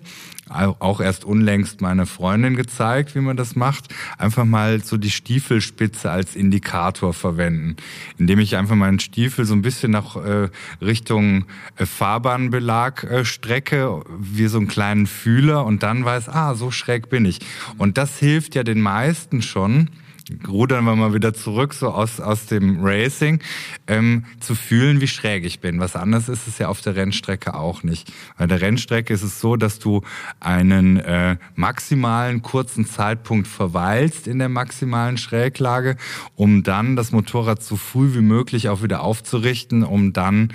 auch 0.49 1.01
erst 1.01 1.25
unlängst 1.25 1.81
meine 1.81 2.05
Freundin 2.05 2.55
gezeigt, 2.55 3.15
wie 3.15 3.21
man 3.21 3.37
das 3.37 3.55
macht. 3.55 3.93
Einfach 4.17 4.45
mal 4.45 4.83
so 4.83 4.97
die 4.97 5.09
Stiefelspitze 5.09 6.11
als 6.11 6.35
Indikator 6.35 7.13
verwenden, 7.13 7.77
indem 8.17 8.39
ich 8.39 8.55
einfach 8.55 8.75
meinen 8.75 8.99
Stiefel 8.99 9.45
so 9.45 9.53
ein 9.53 9.61
bisschen 9.61 9.91
nach 9.91 10.15
äh, 10.15 10.49
Richtung 10.81 11.45
äh, 11.77 11.85
Fahrbahnbelag 11.85 13.03
äh, 13.03 13.25
strecke, 13.25 14.01
wie 14.19 14.47
so 14.47 14.57
einen 14.57 14.67
kleinen 14.67 15.07
Fühler 15.07 15.65
und 15.65 15.83
dann 15.83 16.05
weiß, 16.05 16.29
ah, 16.29 16.55
so 16.55 16.71
schräg 16.71 17.09
bin 17.09 17.25
ich. 17.25 17.39
Und 17.77 17.97
das 17.97 18.19
hilft 18.19 18.55
ja 18.55 18.63
den 18.63 18.81
meisten 18.81 19.41
schon, 19.41 19.89
rudern 20.47 20.85
wir 20.85 20.95
mal 20.95 21.13
wieder 21.13 21.33
zurück, 21.33 21.73
so 21.73 21.89
aus, 21.89 22.19
aus 22.19 22.45
dem 22.47 22.83
Racing, 22.83 23.39
ähm, 23.87 24.25
zu 24.39 24.55
fühlen, 24.55 25.01
wie 25.01 25.07
schräg 25.07 25.45
ich 25.45 25.59
bin. 25.59 25.79
Was 25.79 25.95
anderes 25.95 26.29
ist 26.29 26.47
es 26.47 26.57
ja 26.57 26.67
auf 26.67 26.81
der 26.81 26.95
Rennstrecke 26.95 27.53
auch 27.53 27.83
nicht. 27.83 28.11
Bei 28.37 28.47
der 28.47 28.61
Rennstrecke 28.61 29.13
ist 29.13 29.23
es 29.23 29.39
so, 29.39 29.55
dass 29.55 29.79
du 29.79 30.01
einen 30.39 30.97
äh, 30.97 31.37
maximalen 31.55 32.41
kurzen 32.41 32.85
Zeitpunkt 32.85 33.47
verweilst 33.47 34.27
in 34.27 34.39
der 34.39 34.49
maximalen 34.49 35.17
Schräglage, 35.17 35.97
um 36.35 36.63
dann 36.63 36.95
das 36.95 37.11
Motorrad 37.11 37.61
so 37.63 37.75
früh 37.75 38.15
wie 38.15 38.21
möglich 38.21 38.69
auch 38.69 38.81
wieder 38.81 39.01
aufzurichten, 39.01 39.83
um 39.83 40.13
dann 40.13 40.49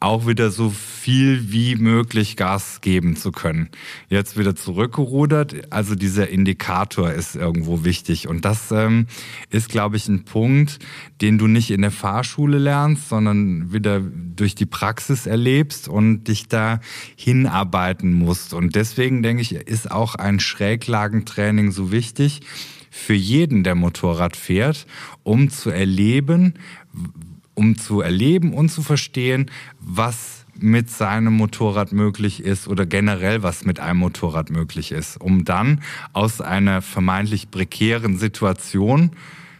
auch 0.00 0.26
wieder 0.26 0.50
so 0.50 0.70
viel 0.70 1.52
wie 1.52 1.76
möglich 1.76 2.36
Gas 2.36 2.80
geben 2.80 3.16
zu 3.16 3.32
können. 3.32 3.68
Jetzt 4.08 4.38
wieder 4.38 4.56
zurückgerudert, 4.56 5.70
also 5.70 5.94
dieser 5.94 6.28
Indikator 6.30 7.12
ist 7.12 7.36
irgendwo 7.36 7.84
wichtig. 7.84 8.26
Und 8.26 8.46
das 8.46 8.72
ähm, 8.72 9.06
ist, 9.50 9.68
glaube 9.68 9.98
ich, 9.98 10.08
ein 10.08 10.24
Punkt, 10.24 10.78
den 11.20 11.36
du 11.36 11.46
nicht 11.46 11.70
in 11.70 11.82
der 11.82 11.90
Fahrschule 11.90 12.56
lernst, 12.56 13.10
sondern 13.10 13.74
wieder 13.74 14.00
durch 14.00 14.54
die 14.54 14.66
Praxis 14.66 15.26
erlebst 15.26 15.86
und 15.86 16.24
dich 16.24 16.48
da 16.48 16.80
hinarbeiten 17.14 18.14
musst. 18.14 18.54
Und 18.54 18.74
deswegen 18.76 19.22
denke 19.22 19.42
ich, 19.42 19.52
ist 19.52 19.90
auch 19.90 20.14
ein 20.14 20.40
Schräglagentraining 20.40 21.72
so 21.72 21.92
wichtig 21.92 22.40
für 22.90 23.14
jeden, 23.14 23.64
der 23.64 23.74
Motorrad 23.74 24.34
fährt, 24.34 24.86
um 25.22 25.50
zu 25.50 25.70
erleben, 25.70 26.54
um 27.60 27.76
zu 27.76 28.00
erleben 28.00 28.54
und 28.54 28.70
zu 28.70 28.82
verstehen, 28.82 29.50
was 29.80 30.46
mit 30.58 30.88
seinem 30.88 31.34
Motorrad 31.34 31.92
möglich 31.92 32.42
ist 32.42 32.66
oder 32.66 32.86
generell 32.86 33.42
was 33.42 33.66
mit 33.66 33.80
einem 33.80 33.98
Motorrad 33.98 34.48
möglich 34.48 34.92
ist, 34.92 35.20
um 35.20 35.44
dann 35.44 35.82
aus 36.14 36.40
einer 36.40 36.80
vermeintlich 36.80 37.50
prekären 37.50 38.16
Situation 38.16 39.10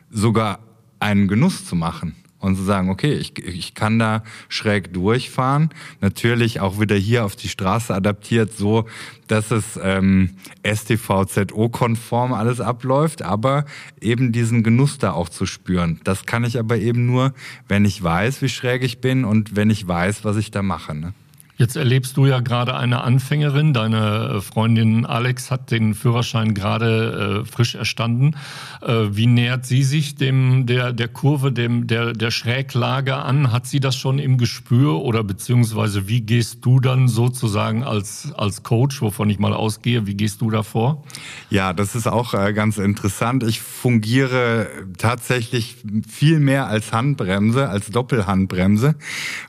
sogar 0.08 0.60
einen 0.98 1.28
Genuss 1.28 1.66
zu 1.66 1.76
machen 1.76 2.14
und 2.40 2.56
zu 2.56 2.62
sagen, 2.62 2.90
okay, 2.90 3.12
ich, 3.12 3.38
ich 3.38 3.74
kann 3.74 3.98
da 3.98 4.24
schräg 4.48 4.92
durchfahren. 4.92 5.70
Natürlich 6.00 6.60
auch 6.60 6.80
wieder 6.80 6.96
hier 6.96 7.24
auf 7.24 7.36
die 7.36 7.48
Straße 7.48 7.94
adaptiert, 7.94 8.52
so 8.56 8.86
dass 9.28 9.52
es 9.52 9.78
ähm, 9.80 10.30
STVZO-konform 10.66 12.32
alles 12.32 12.60
abläuft, 12.60 13.22
aber 13.22 13.64
eben 14.00 14.32
diesen 14.32 14.62
Genuss 14.62 14.98
da 14.98 15.12
auch 15.12 15.28
zu 15.28 15.46
spüren. 15.46 16.00
Das 16.02 16.26
kann 16.26 16.42
ich 16.44 16.58
aber 16.58 16.78
eben 16.78 17.06
nur, 17.06 17.32
wenn 17.68 17.84
ich 17.84 18.02
weiß, 18.02 18.42
wie 18.42 18.48
schräg 18.48 18.82
ich 18.82 19.00
bin 19.00 19.24
und 19.24 19.54
wenn 19.54 19.70
ich 19.70 19.86
weiß, 19.86 20.24
was 20.24 20.36
ich 20.36 20.50
da 20.50 20.62
mache. 20.62 20.94
Ne? 20.94 21.14
Jetzt 21.60 21.76
erlebst 21.76 22.16
du 22.16 22.24
ja 22.24 22.40
gerade 22.40 22.74
eine 22.74 23.02
Anfängerin. 23.02 23.74
Deine 23.74 24.36
äh, 24.36 24.40
Freundin 24.40 25.04
Alex 25.04 25.50
hat 25.50 25.70
den 25.70 25.92
Führerschein 25.92 26.54
gerade 26.54 27.42
äh, 27.42 27.44
frisch 27.44 27.74
erstanden. 27.74 28.34
Äh, 28.80 29.08
wie 29.10 29.26
nähert 29.26 29.66
sie 29.66 29.82
sich 29.82 30.14
dem 30.14 30.64
der 30.64 30.94
der 30.94 31.08
Kurve, 31.08 31.52
dem 31.52 31.86
der 31.86 32.14
der 32.14 32.30
Schräglage 32.30 33.16
an? 33.16 33.52
Hat 33.52 33.66
sie 33.66 33.78
das 33.78 33.94
schon 33.94 34.18
im 34.18 34.38
Gespür 34.38 35.02
oder 35.02 35.22
beziehungsweise 35.22 36.08
wie 36.08 36.22
gehst 36.22 36.64
du 36.64 36.80
dann 36.80 37.08
sozusagen 37.08 37.84
als 37.84 38.32
als 38.34 38.62
Coach, 38.62 39.02
wovon 39.02 39.28
ich 39.28 39.38
mal 39.38 39.52
ausgehe, 39.52 40.06
wie 40.06 40.14
gehst 40.14 40.40
du 40.40 40.48
da 40.48 40.62
vor? 40.62 41.04
Ja, 41.50 41.74
das 41.74 41.94
ist 41.94 42.06
auch 42.06 42.32
äh, 42.32 42.54
ganz 42.54 42.78
interessant. 42.78 43.42
Ich 43.42 43.60
fungiere 43.60 44.66
tatsächlich 44.96 45.76
viel 46.08 46.40
mehr 46.40 46.68
als 46.68 46.94
Handbremse, 46.94 47.68
als 47.68 47.90
Doppelhandbremse, 47.90 48.94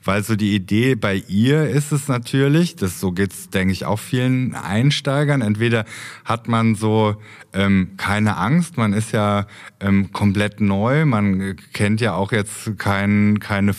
weil 0.04 0.26
so 0.26 0.36
die 0.36 0.54
Idee 0.56 0.96
bei 0.96 1.16
ihr 1.30 1.70
ist 1.70 1.94
es 1.94 2.01
es 2.02 2.08
natürlich. 2.08 2.76
Das 2.76 3.00
so 3.00 3.12
geht's, 3.12 3.50
denke 3.50 3.74
ich, 3.74 3.86
auch 3.86 4.00
vielen 4.00 4.56
Einsteigern. 4.56 5.42
Entweder 5.42 5.86
hat 6.26 6.48
man 6.48 6.76
so 6.76 7.16
ähm, 7.54 7.92
keine 7.98 8.38
Angst, 8.38 8.78
man 8.78 8.94
ist 8.94 9.12
ja 9.12 9.46
ähm, 9.80 10.12
komplett 10.12 10.62
neu, 10.62 11.06
man 11.06 11.56
kennt 11.74 12.02
ja 12.02 12.14
auch 12.14 12.32
jetzt 12.32 12.78
kein, 12.78 13.40
keine 13.40 13.74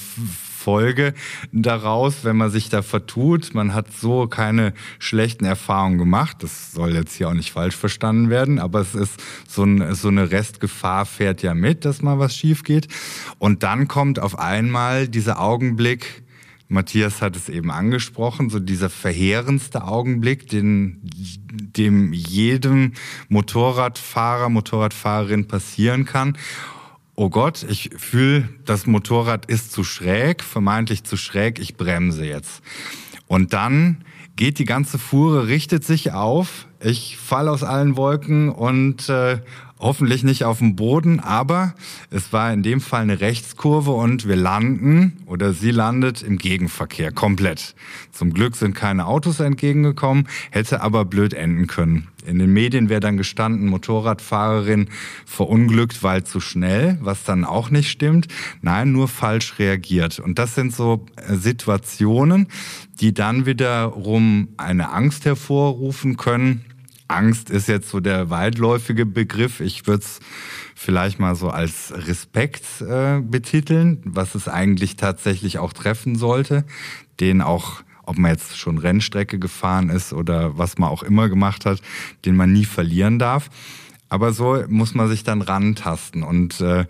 Folge 0.62 1.12
daraus, 1.50 2.24
wenn 2.24 2.36
man 2.36 2.50
sich 2.50 2.68
da 2.68 2.82
vertut. 2.82 3.52
Man 3.52 3.74
hat 3.74 3.92
so 3.92 4.28
keine 4.28 4.74
schlechten 5.00 5.44
Erfahrungen 5.44 5.98
gemacht. 5.98 6.36
Das 6.40 6.72
soll 6.72 6.94
jetzt 6.94 7.16
hier 7.16 7.28
auch 7.28 7.34
nicht 7.34 7.50
falsch 7.50 7.76
verstanden 7.76 8.30
werden, 8.30 8.60
aber 8.60 8.80
es 8.80 8.94
ist 8.94 9.20
so, 9.48 9.64
ein, 9.64 9.94
so 9.94 10.08
eine 10.08 10.30
Restgefahr 10.30 11.04
fährt 11.04 11.42
ja 11.42 11.54
mit, 11.54 11.84
dass 11.84 12.02
mal 12.02 12.20
was 12.20 12.36
schief 12.36 12.62
geht. 12.62 12.86
Und 13.38 13.64
dann 13.64 13.88
kommt 13.88 14.20
auf 14.20 14.38
einmal 14.38 15.08
dieser 15.08 15.40
Augenblick, 15.40 16.22
Matthias 16.72 17.20
hat 17.20 17.36
es 17.36 17.48
eben 17.48 17.70
angesprochen, 17.70 18.48
so 18.48 18.58
dieser 18.58 18.88
verheerendste 18.88 19.84
Augenblick, 19.84 20.48
den, 20.48 21.02
dem 21.04 22.12
jedem 22.12 22.92
Motorradfahrer, 23.28 24.48
Motorradfahrerin 24.48 25.46
passieren 25.46 26.06
kann. 26.06 26.36
Oh 27.14 27.28
Gott, 27.28 27.64
ich 27.68 27.90
fühle, 27.98 28.48
das 28.64 28.86
Motorrad 28.86 29.46
ist 29.46 29.70
zu 29.70 29.84
schräg, 29.84 30.42
vermeintlich 30.42 31.04
zu 31.04 31.18
schräg, 31.18 31.58
ich 31.58 31.76
bremse 31.76 32.24
jetzt. 32.24 32.62
Und 33.26 33.52
dann 33.52 34.04
geht 34.36 34.58
die 34.58 34.64
ganze 34.64 34.98
Fuhre, 34.98 35.48
richtet 35.48 35.84
sich 35.84 36.12
auf, 36.12 36.66
ich 36.80 37.18
falle 37.18 37.50
aus 37.50 37.62
allen 37.62 37.96
Wolken 37.96 38.48
und 38.48 39.10
äh, 39.10 39.40
hoffentlich 39.82 40.22
nicht 40.22 40.44
auf 40.44 40.58
dem 40.58 40.76
Boden, 40.76 41.20
aber 41.20 41.74
es 42.10 42.32
war 42.32 42.52
in 42.52 42.62
dem 42.62 42.80
Fall 42.80 43.02
eine 43.02 43.20
Rechtskurve 43.20 43.90
und 43.90 44.26
wir 44.28 44.36
landen 44.36 45.18
oder 45.26 45.52
sie 45.52 45.72
landet 45.72 46.22
im 46.22 46.38
Gegenverkehr 46.38 47.10
komplett. 47.10 47.74
Zum 48.12 48.32
Glück 48.32 48.56
sind 48.56 48.74
keine 48.74 49.06
Autos 49.06 49.40
entgegengekommen, 49.40 50.28
hätte 50.50 50.82
aber 50.82 51.04
blöd 51.04 51.34
enden 51.34 51.66
können. 51.66 52.06
In 52.24 52.38
den 52.38 52.52
Medien 52.52 52.88
wäre 52.88 53.00
dann 53.00 53.16
gestanden, 53.16 53.68
Motorradfahrerin 53.68 54.88
verunglückt, 55.26 56.04
weil 56.04 56.22
zu 56.22 56.38
schnell, 56.38 56.96
was 57.00 57.24
dann 57.24 57.44
auch 57.44 57.70
nicht 57.70 57.90
stimmt. 57.90 58.28
Nein, 58.60 58.92
nur 58.92 59.08
falsch 59.08 59.58
reagiert. 59.58 60.20
Und 60.20 60.38
das 60.38 60.54
sind 60.54 60.72
so 60.72 61.06
äh, 61.16 61.34
Situationen, 61.34 62.46
die 63.00 63.12
dann 63.12 63.44
wiederum 63.46 64.48
eine 64.56 64.92
Angst 64.92 65.24
hervorrufen 65.24 66.16
können, 66.16 66.64
Angst 67.12 67.50
ist 67.50 67.68
jetzt 67.68 67.88
so 67.88 68.00
der 68.00 68.30
weitläufige 68.30 69.06
Begriff. 69.06 69.60
Ich 69.60 69.86
würde 69.86 70.02
es 70.02 70.20
vielleicht 70.74 71.20
mal 71.20 71.34
so 71.34 71.50
als 71.50 71.92
Respekt 71.94 72.64
äh, 72.80 73.20
betiteln, 73.20 74.00
was 74.04 74.34
es 74.34 74.48
eigentlich 74.48 74.96
tatsächlich 74.96 75.58
auch 75.58 75.72
treffen 75.72 76.16
sollte, 76.16 76.64
den 77.20 77.40
auch 77.40 77.82
ob 78.04 78.18
man 78.18 78.32
jetzt 78.32 78.58
schon 78.58 78.78
Rennstrecke 78.78 79.38
gefahren 79.38 79.88
ist 79.88 80.12
oder 80.12 80.58
was 80.58 80.76
man 80.76 80.88
auch 80.90 81.04
immer 81.04 81.28
gemacht 81.28 81.64
hat, 81.64 81.80
den 82.24 82.34
man 82.34 82.52
nie 82.52 82.64
verlieren 82.64 83.20
darf. 83.20 83.48
Aber 84.12 84.34
so 84.34 84.62
muss 84.68 84.94
man 84.94 85.08
sich 85.08 85.24
dann 85.24 85.40
rantasten. 85.40 86.22
Und 86.22 86.60
äh, 86.60 86.84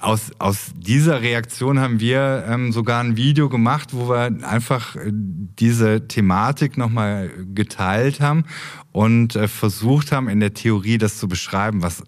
aus, 0.00 0.32
aus 0.38 0.72
dieser 0.74 1.20
Reaktion 1.20 1.78
haben 1.78 2.00
wir 2.00 2.46
ähm, 2.48 2.72
sogar 2.72 3.04
ein 3.04 3.18
Video 3.18 3.50
gemacht, 3.50 3.90
wo 3.92 4.08
wir 4.08 4.34
einfach 4.48 4.96
äh, 4.96 5.10
diese 5.12 6.08
Thematik 6.08 6.78
nochmal 6.78 7.30
geteilt 7.54 8.22
haben 8.22 8.44
und 8.92 9.36
äh, 9.36 9.46
versucht 9.46 10.10
haben, 10.10 10.30
in 10.30 10.40
der 10.40 10.54
Theorie 10.54 10.96
das 10.96 11.18
zu 11.18 11.28
beschreiben, 11.28 11.82
was 11.82 12.02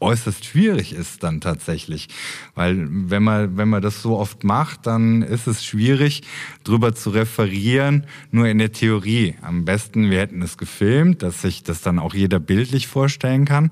äußerst 0.00 0.44
schwierig 0.44 0.92
ist 0.92 1.22
dann 1.22 1.40
tatsächlich. 1.40 2.08
Weil 2.54 2.86
wenn 2.88 3.22
man, 3.22 3.56
wenn 3.56 3.68
man 3.68 3.82
das 3.82 4.02
so 4.02 4.16
oft 4.16 4.44
macht, 4.44 4.86
dann 4.86 5.22
ist 5.22 5.46
es 5.46 5.64
schwierig, 5.64 6.22
drüber 6.64 6.94
zu 6.94 7.10
referieren, 7.10 8.06
nur 8.30 8.46
in 8.46 8.58
der 8.58 8.72
Theorie. 8.72 9.34
Am 9.42 9.64
besten, 9.64 10.10
wir 10.10 10.20
hätten 10.20 10.42
es 10.42 10.58
gefilmt, 10.58 11.22
dass 11.22 11.42
sich 11.42 11.62
das 11.62 11.80
dann 11.80 11.98
auch 11.98 12.14
jeder 12.14 12.38
bildlich 12.38 12.86
vorstellen 12.86 13.44
kann. 13.44 13.70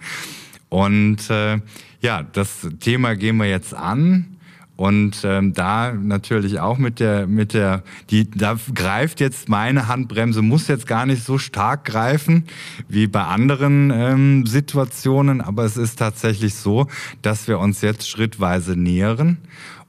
Und 0.69 1.31
äh, 1.31 1.61
ja, 2.01 2.23
das 2.23 2.69
Thema 2.81 3.15
gehen 3.15 3.37
wir 3.37 3.47
jetzt 3.47 3.75
an. 3.75 4.36
Und 4.77 5.23
ähm, 5.25 5.55
da 5.55 5.93
natürlich 5.93 6.61
auch 6.61 6.77
mit 6.77 7.01
der, 7.01 7.27
mit 7.27 7.55
der, 7.55 7.83
die, 8.11 8.31
da 8.31 8.59
greift 8.75 9.21
jetzt 9.21 9.49
meine 9.49 9.89
Handbremse, 9.89 10.43
muss 10.43 10.69
jetzt 10.69 10.87
gar 10.87 11.07
nicht 11.07 11.25
so 11.25 11.39
stark 11.39 11.87
greifen 11.87 12.45
wie 12.87 13.07
bei 13.07 13.23
anderen 13.23 13.91
ähm, 13.91 14.47
Situationen, 14.47 15.41
aber 15.41 15.65
es 15.65 15.79
ist 15.79 15.99
tatsächlich 15.99 16.55
so, 16.55 16.89
dass 17.23 17.49
wir 17.49 17.59
uns 17.59 17.81
jetzt 17.81 18.09
schrittweise 18.09 18.77
nähern 18.77 19.39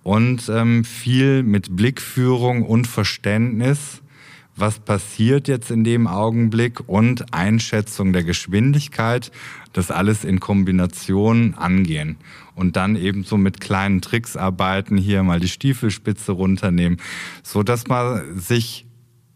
und 0.04 0.48
ähm, 0.48 0.86
viel 0.86 1.44
mit 1.44 1.76
Blickführung 1.76 2.64
und 2.64 2.88
Verständnis 2.88 4.02
was 4.60 4.80
passiert 4.80 5.48
jetzt 5.48 5.70
in 5.70 5.84
dem 5.84 6.08
Augenblick 6.08 6.90
und 6.90 7.32
Einschätzung 7.32 8.12
der 8.12 8.24
Geschwindigkeit, 8.24 9.32
das 9.72 9.92
alles 9.92 10.24
in 10.24 10.40
Kombination 10.40 11.54
angehen 11.54 12.18
und 12.58 12.76
dann 12.76 12.96
eben 12.96 13.24
so 13.24 13.38
mit 13.38 13.62
kleinen 13.62 14.02
Tricks 14.02 14.36
arbeiten, 14.36 14.98
hier 14.98 15.22
mal 15.22 15.40
die 15.40 15.48
Stiefelspitze 15.48 16.32
runternehmen, 16.32 17.00
so 17.44 17.62
dass 17.62 17.88
man 17.88 18.40
sich 18.40 18.88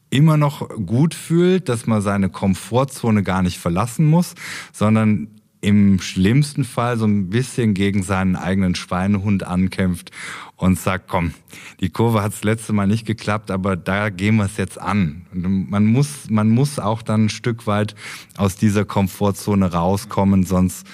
immer 0.09 0.37
noch 0.37 0.67
gut 0.69 1.13
fühlt, 1.13 1.69
dass 1.69 1.85
man 1.85 2.01
seine 2.01 2.29
Komfortzone 2.29 3.21
gar 3.21 3.43
nicht 3.43 3.59
verlassen 3.59 4.05
muss, 4.05 4.33
sondern 4.73 5.27
im 5.61 6.01
schlimmsten 6.01 6.63
Fall 6.63 6.97
so 6.97 7.05
ein 7.05 7.29
bisschen 7.29 7.75
gegen 7.75 8.01
seinen 8.01 8.35
eigenen 8.35 8.73
Schweinehund 8.73 9.43
ankämpft 9.43 10.09
und 10.55 10.79
sagt, 10.79 11.07
komm, 11.07 11.35
die 11.79 11.89
Kurve 11.89 12.23
hat 12.23 12.33
das 12.33 12.43
letzte 12.43 12.73
Mal 12.73 12.87
nicht 12.87 13.05
geklappt, 13.05 13.51
aber 13.51 13.75
da 13.75 14.09
gehen 14.09 14.37
wir 14.37 14.45
es 14.45 14.57
jetzt 14.57 14.81
an. 14.81 15.27
Und 15.31 15.69
man 15.69 15.85
muss, 15.85 16.31
man 16.31 16.49
muss 16.49 16.79
auch 16.79 17.03
dann 17.03 17.25
ein 17.25 17.29
Stück 17.29 17.67
weit 17.67 17.93
aus 18.35 18.55
dieser 18.55 18.83
Komfortzone 18.83 19.71
rauskommen, 19.71 20.43
sonst, 20.43 20.87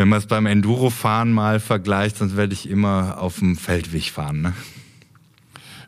wenn 0.00 0.08
man 0.08 0.18
es 0.18 0.26
beim 0.26 0.46
Endurofahren 0.46 1.30
mal 1.30 1.60
vergleicht, 1.60 2.16
sonst 2.16 2.34
werde 2.34 2.54
ich 2.54 2.70
immer 2.70 3.20
auf 3.20 3.40
dem 3.40 3.54
Feldweg 3.54 4.04
fahren. 4.04 4.40
Ne? 4.40 4.54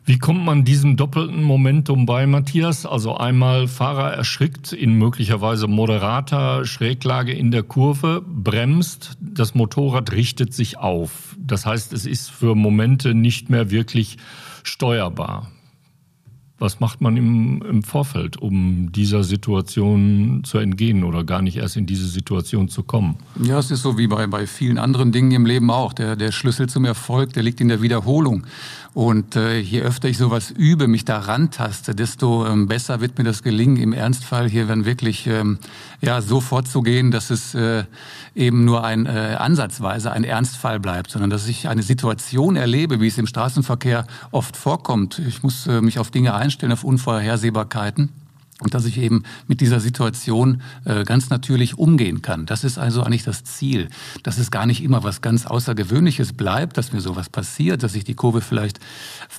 Wie 0.05 0.19
kommt 0.19 0.45
man 0.45 0.63
diesem 0.63 0.97
doppelten 0.97 1.41
Momentum 1.41 2.05
bei, 2.05 2.27
Matthias? 2.27 2.85
Also 2.85 3.17
einmal 3.17 3.67
Fahrer 3.67 4.13
erschrickt 4.13 4.71
in 4.71 4.99
möglicherweise 4.99 5.65
moderater 5.65 6.63
Schräglage 6.63 7.31
in 7.31 7.49
der 7.49 7.63
Kurve, 7.63 8.23
bremst, 8.23 9.17
das 9.19 9.55
Motorrad 9.55 10.11
richtet 10.11 10.53
sich 10.53 10.77
auf. 10.77 11.35
Das 11.39 11.65
heißt, 11.65 11.91
es 11.91 12.05
ist 12.05 12.29
für 12.29 12.53
Momente 12.53 13.15
nicht 13.15 13.49
mehr 13.49 13.71
wirklich 13.71 14.17
steuerbar. 14.61 15.49
Was 16.63 16.79
macht 16.79 17.01
man 17.01 17.17
im, 17.17 17.61
im 17.61 17.83
Vorfeld, 17.83 18.37
um 18.37 18.89
dieser 18.93 19.25
Situation 19.25 20.43
zu 20.45 20.59
entgehen 20.59 21.03
oder 21.03 21.25
gar 21.25 21.41
nicht 21.41 21.57
erst 21.57 21.75
in 21.75 21.85
diese 21.85 22.07
Situation 22.07 22.69
zu 22.69 22.83
kommen? 22.83 23.17
Ja, 23.43 23.59
es 23.59 23.69
ist 23.69 23.81
so 23.81 23.97
wie 23.97 24.07
bei, 24.07 24.27
bei 24.27 24.47
vielen 24.47 24.77
anderen 24.77 25.11
Dingen 25.11 25.31
im 25.31 25.45
Leben 25.45 25.69
auch. 25.69 25.91
Der, 25.91 26.15
der 26.15 26.31
Schlüssel 26.31 26.69
zum 26.69 26.85
Erfolg, 26.85 27.33
der 27.33 27.43
liegt 27.43 27.59
in 27.59 27.67
der 27.67 27.81
Wiederholung. 27.81 28.45
Und 28.93 29.35
äh, 29.35 29.57
je 29.57 29.81
öfter 29.81 30.07
ich 30.07 30.17
sowas 30.17 30.51
übe, 30.51 30.87
mich 30.87 31.03
da 31.03 31.17
rantaste, 31.19 31.95
desto 31.95 32.45
ähm, 32.45 32.67
besser 32.67 33.01
wird 33.01 33.17
mir 33.17 33.23
das 33.23 33.41
gelingen, 33.41 33.77
im 33.77 33.91
Ernstfall 33.91 34.47
hier 34.47 34.67
dann 34.67 34.85
wirklich 34.85 35.25
ähm, 35.25 35.57
ja, 36.01 36.21
so 36.21 36.41
vorzugehen, 36.41 37.09
dass 37.09 37.29
es 37.29 37.55
äh, 37.55 37.85
eben 38.35 38.65
nur 38.65 38.83
ein 38.83 39.05
äh, 39.05 39.35
ansatzweise 39.39 40.11
ein 40.11 40.23
Ernstfall 40.23 40.79
bleibt, 40.79 41.09
sondern 41.09 41.31
dass 41.31 41.47
ich 41.47 41.67
eine 41.67 41.81
Situation 41.81 42.55
erlebe, 42.55 43.01
wie 43.01 43.07
es 43.07 43.17
im 43.17 43.27
Straßenverkehr 43.27 44.05
oft 44.31 44.55
vorkommt. 44.55 45.19
Ich 45.19 45.41
muss 45.41 45.65
äh, 45.65 45.81
mich 45.81 45.97
auf 45.97 46.11
Dinge 46.11 46.35
einstellen 46.35 46.53
einstellen 46.53 46.73
auf 46.73 46.83
Unvorhersehbarkeiten 46.83 48.09
und 48.63 48.73
dass 48.73 48.85
ich 48.85 48.97
eben 48.97 49.23
mit 49.47 49.61
dieser 49.61 49.79
Situation 49.79 50.61
äh, 50.85 51.03
ganz 51.03 51.29
natürlich 51.29 51.77
umgehen 51.77 52.21
kann. 52.21 52.45
Das 52.45 52.63
ist 52.63 52.77
also 52.77 53.03
eigentlich 53.03 53.23
das 53.23 53.43
Ziel, 53.43 53.89
dass 54.23 54.37
es 54.37 54.51
gar 54.51 54.65
nicht 54.65 54.83
immer 54.83 55.03
was 55.03 55.21
ganz 55.21 55.45
Außergewöhnliches 55.45 56.33
bleibt, 56.33 56.77
dass 56.77 56.93
mir 56.93 57.01
sowas 57.01 57.29
passiert, 57.29 57.83
dass 57.83 57.95
ich 57.95 58.03
die 58.03 58.15
Kurve 58.15 58.41
vielleicht 58.41 58.79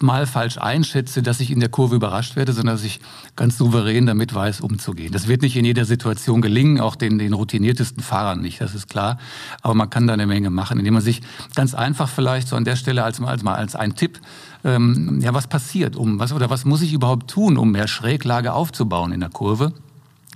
mal 0.00 0.26
falsch 0.26 0.58
einschätze, 0.58 1.22
dass 1.22 1.40
ich 1.40 1.50
in 1.50 1.60
der 1.60 1.68
Kurve 1.68 1.96
überrascht 1.96 2.36
werde, 2.36 2.52
sondern 2.52 2.76
dass 2.76 2.84
ich 2.84 3.00
ganz 3.36 3.58
souverän 3.58 4.06
damit 4.06 4.34
weiß, 4.34 4.60
umzugehen. 4.60 5.12
Das 5.12 5.28
wird 5.28 5.42
nicht 5.42 5.56
in 5.56 5.64
jeder 5.64 5.84
Situation 5.84 6.42
gelingen, 6.42 6.80
auch 6.80 6.96
den, 6.96 7.18
den 7.18 7.32
routiniertesten 7.32 8.02
Fahrern 8.02 8.40
nicht, 8.40 8.60
das 8.60 8.74
ist 8.74 8.88
klar. 8.88 9.18
Aber 9.62 9.74
man 9.74 9.90
kann 9.90 10.06
da 10.06 10.12
eine 10.12 10.26
Menge 10.26 10.50
machen, 10.50 10.78
indem 10.78 10.94
man 10.94 11.02
sich 11.02 11.22
ganz 11.54 11.74
einfach 11.74 12.08
vielleicht 12.08 12.48
so 12.48 12.56
an 12.56 12.64
der 12.64 12.76
Stelle 12.76 13.04
als, 13.04 13.20
als 13.20 13.42
mal 13.42 13.54
als 13.54 13.74
ein 13.74 13.94
Tipp 13.94 14.20
ähm, 14.64 15.20
ja, 15.20 15.34
was 15.34 15.46
passiert, 15.46 15.96
um 15.96 16.18
was 16.18 16.32
oder 16.32 16.50
was 16.50 16.64
muss 16.64 16.82
ich 16.82 16.92
überhaupt 16.92 17.30
tun, 17.30 17.56
um 17.56 17.72
mehr 17.72 17.88
Schräglage 17.88 18.52
aufzubauen 18.52 19.12
in 19.12 19.20
der 19.20 19.30
Kurve? 19.30 19.72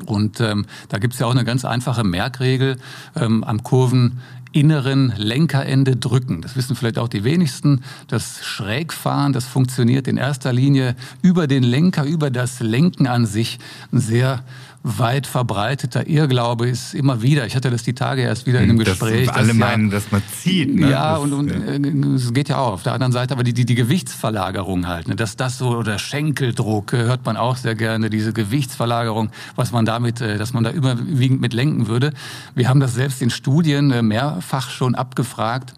Und 0.06 0.40
ähm, 0.40 0.66
da 0.88 0.99
gibt's 0.99 1.18
ja 1.18 1.26
auch 1.26 1.32
eine 1.32 1.44
ganz 1.44 1.64
einfache 1.64 2.04
Merkregel 2.04 2.76
ähm, 3.16 3.42
am 3.42 3.64
Kurven 3.64 4.20
inneren 4.52 5.12
Lenkerende 5.16 5.97
drücken. 5.97 6.40
Das 6.40 6.56
wissen 6.56 6.75
vielleicht 6.75 6.99
auch 6.99 7.08
die 7.08 7.25
wenigsten. 7.25 7.82
Das 8.06 8.44
Schrägfahren, 8.44 9.32
das 9.32 9.44
funktioniert 9.44 10.08
in 10.08 10.16
erster 10.16 10.52
Linie 10.52 10.97
über 11.20 11.47
den 11.47 11.62
Lenker, 11.62 12.04
über 12.04 12.30
das 12.30 12.61
Lenken 12.61 13.06
an 13.06 13.26
sich. 13.26 13.58
Sehr 13.92 14.42
weit 14.82 15.26
verbreiteter 15.26 16.06
Irrglaube 16.06 16.68
ist 16.68 16.94
immer 16.94 17.20
wieder, 17.23 17.47
ich 17.47 17.56
hatte 17.56 17.70
das 17.70 17.82
die 17.82 17.94
Tage 17.94 18.23
erst 18.23 18.47
wieder 18.47 18.61
in 18.61 18.70
einem 18.70 18.78
Gespräch. 18.78 19.26
Dass 19.26 19.37
alle 19.37 19.54
meinen, 19.54 19.90
dass 19.90 20.11
man 20.11 20.23
zieht. 20.40 20.75
Ne? 20.75 20.90
Ja, 20.90 21.14
das, 21.14 21.23
und, 21.23 21.32
und 21.32 21.50
ja. 21.50 22.14
es 22.14 22.32
geht 22.32 22.49
ja 22.49 22.58
auch 22.58 22.73
auf 22.75 22.82
der 22.82 22.92
anderen 22.92 23.12
Seite, 23.12 23.35
aber 23.35 23.42
die, 23.42 23.52
die, 23.52 23.64
die 23.64 23.75
Gewichtsverlagerung 23.75 24.87
halt, 24.87 25.08
ne? 25.08 25.16
dass 25.16 25.37
das 25.37 25.58
so, 25.58 25.76
oder 25.76 25.99
Schenkeldruck 25.99 26.92
äh, 26.92 26.99
hört 26.99 27.26
man 27.26 27.37
auch 27.37 27.56
sehr 27.56 27.75
gerne, 27.75 28.08
diese 28.08 28.32
Gewichtsverlagerung, 28.32 29.30
was 29.56 29.73
man 29.73 29.85
damit, 29.85 30.20
äh, 30.20 30.38
dass 30.38 30.52
man 30.52 30.64
da 30.64 30.70
überwiegend 30.70 31.40
mit 31.40 31.52
lenken 31.52 31.88
würde. 31.88 32.12
Wir 32.54 32.68
haben 32.68 32.80
das 32.80 32.94
selbst 32.94 33.20
in 33.20 33.30
Studien 33.30 33.90
äh, 33.90 34.02
mehrfach 34.02 34.70
schon 34.70 34.94
abgefragt. 34.94 35.75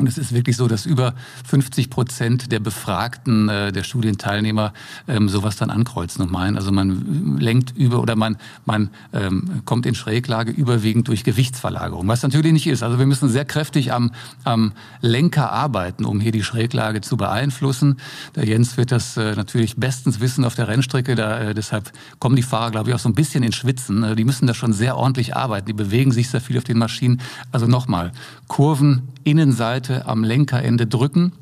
Und 0.00 0.08
es 0.08 0.16
ist 0.16 0.32
wirklich 0.32 0.56
so, 0.56 0.66
dass 0.66 0.86
über 0.86 1.14
50 1.46 1.90
Prozent 1.90 2.50
der 2.50 2.58
Befragten, 2.58 3.50
äh, 3.50 3.70
der 3.70 3.82
Studienteilnehmer, 3.82 4.72
ähm, 5.06 5.28
sowas 5.28 5.56
dann 5.56 5.68
ankreuzen 5.68 6.22
und 6.22 6.32
meinen. 6.32 6.56
Also 6.56 6.72
man 6.72 7.36
lenkt 7.38 7.76
über 7.76 8.00
oder 8.00 8.16
man, 8.16 8.38
man 8.64 8.88
ähm, 9.12 9.60
kommt 9.66 9.84
in 9.84 9.94
Schräglage 9.94 10.52
überwiegend 10.52 11.08
durch 11.08 11.22
Gewichtsverlagerung, 11.22 12.08
was 12.08 12.22
natürlich 12.22 12.52
nicht 12.52 12.66
ist. 12.66 12.82
Also 12.82 12.98
wir 12.98 13.04
müssen 13.04 13.28
sehr 13.28 13.44
kräftig 13.44 13.92
am, 13.92 14.12
am 14.42 14.72
Lenker 15.02 15.52
arbeiten, 15.52 16.06
um 16.06 16.18
hier 16.18 16.32
die 16.32 16.42
Schräglage 16.42 17.02
zu 17.02 17.18
beeinflussen. 17.18 17.98
Der 18.36 18.46
Jens 18.46 18.78
wird 18.78 18.92
das 18.92 19.18
äh, 19.18 19.34
natürlich 19.36 19.76
bestens 19.76 20.18
wissen 20.20 20.46
auf 20.46 20.54
der 20.54 20.68
Rennstrecke. 20.68 21.14
Da, 21.14 21.40
äh, 21.40 21.54
deshalb 21.54 21.92
kommen 22.18 22.36
die 22.36 22.42
Fahrer, 22.42 22.70
glaube 22.70 22.88
ich, 22.88 22.94
auch 22.94 23.00
so 23.00 23.10
ein 23.10 23.14
bisschen 23.14 23.42
in 23.42 23.52
Schwitzen. 23.52 24.16
Die 24.16 24.24
müssen 24.24 24.46
da 24.46 24.54
schon 24.54 24.72
sehr 24.72 24.96
ordentlich 24.96 25.36
arbeiten. 25.36 25.66
Die 25.66 25.74
bewegen 25.74 26.10
sich 26.10 26.30
sehr 26.30 26.40
viel 26.40 26.56
auf 26.56 26.64
den 26.64 26.78
Maschinen. 26.78 27.20
Also 27.52 27.66
nochmal, 27.66 28.12
Kurven, 28.48 29.02
Innenseite, 29.24 29.89
Seite 29.90 30.06
am 30.06 30.24
Lenkerende 30.24 30.86
drücken. 30.86 31.32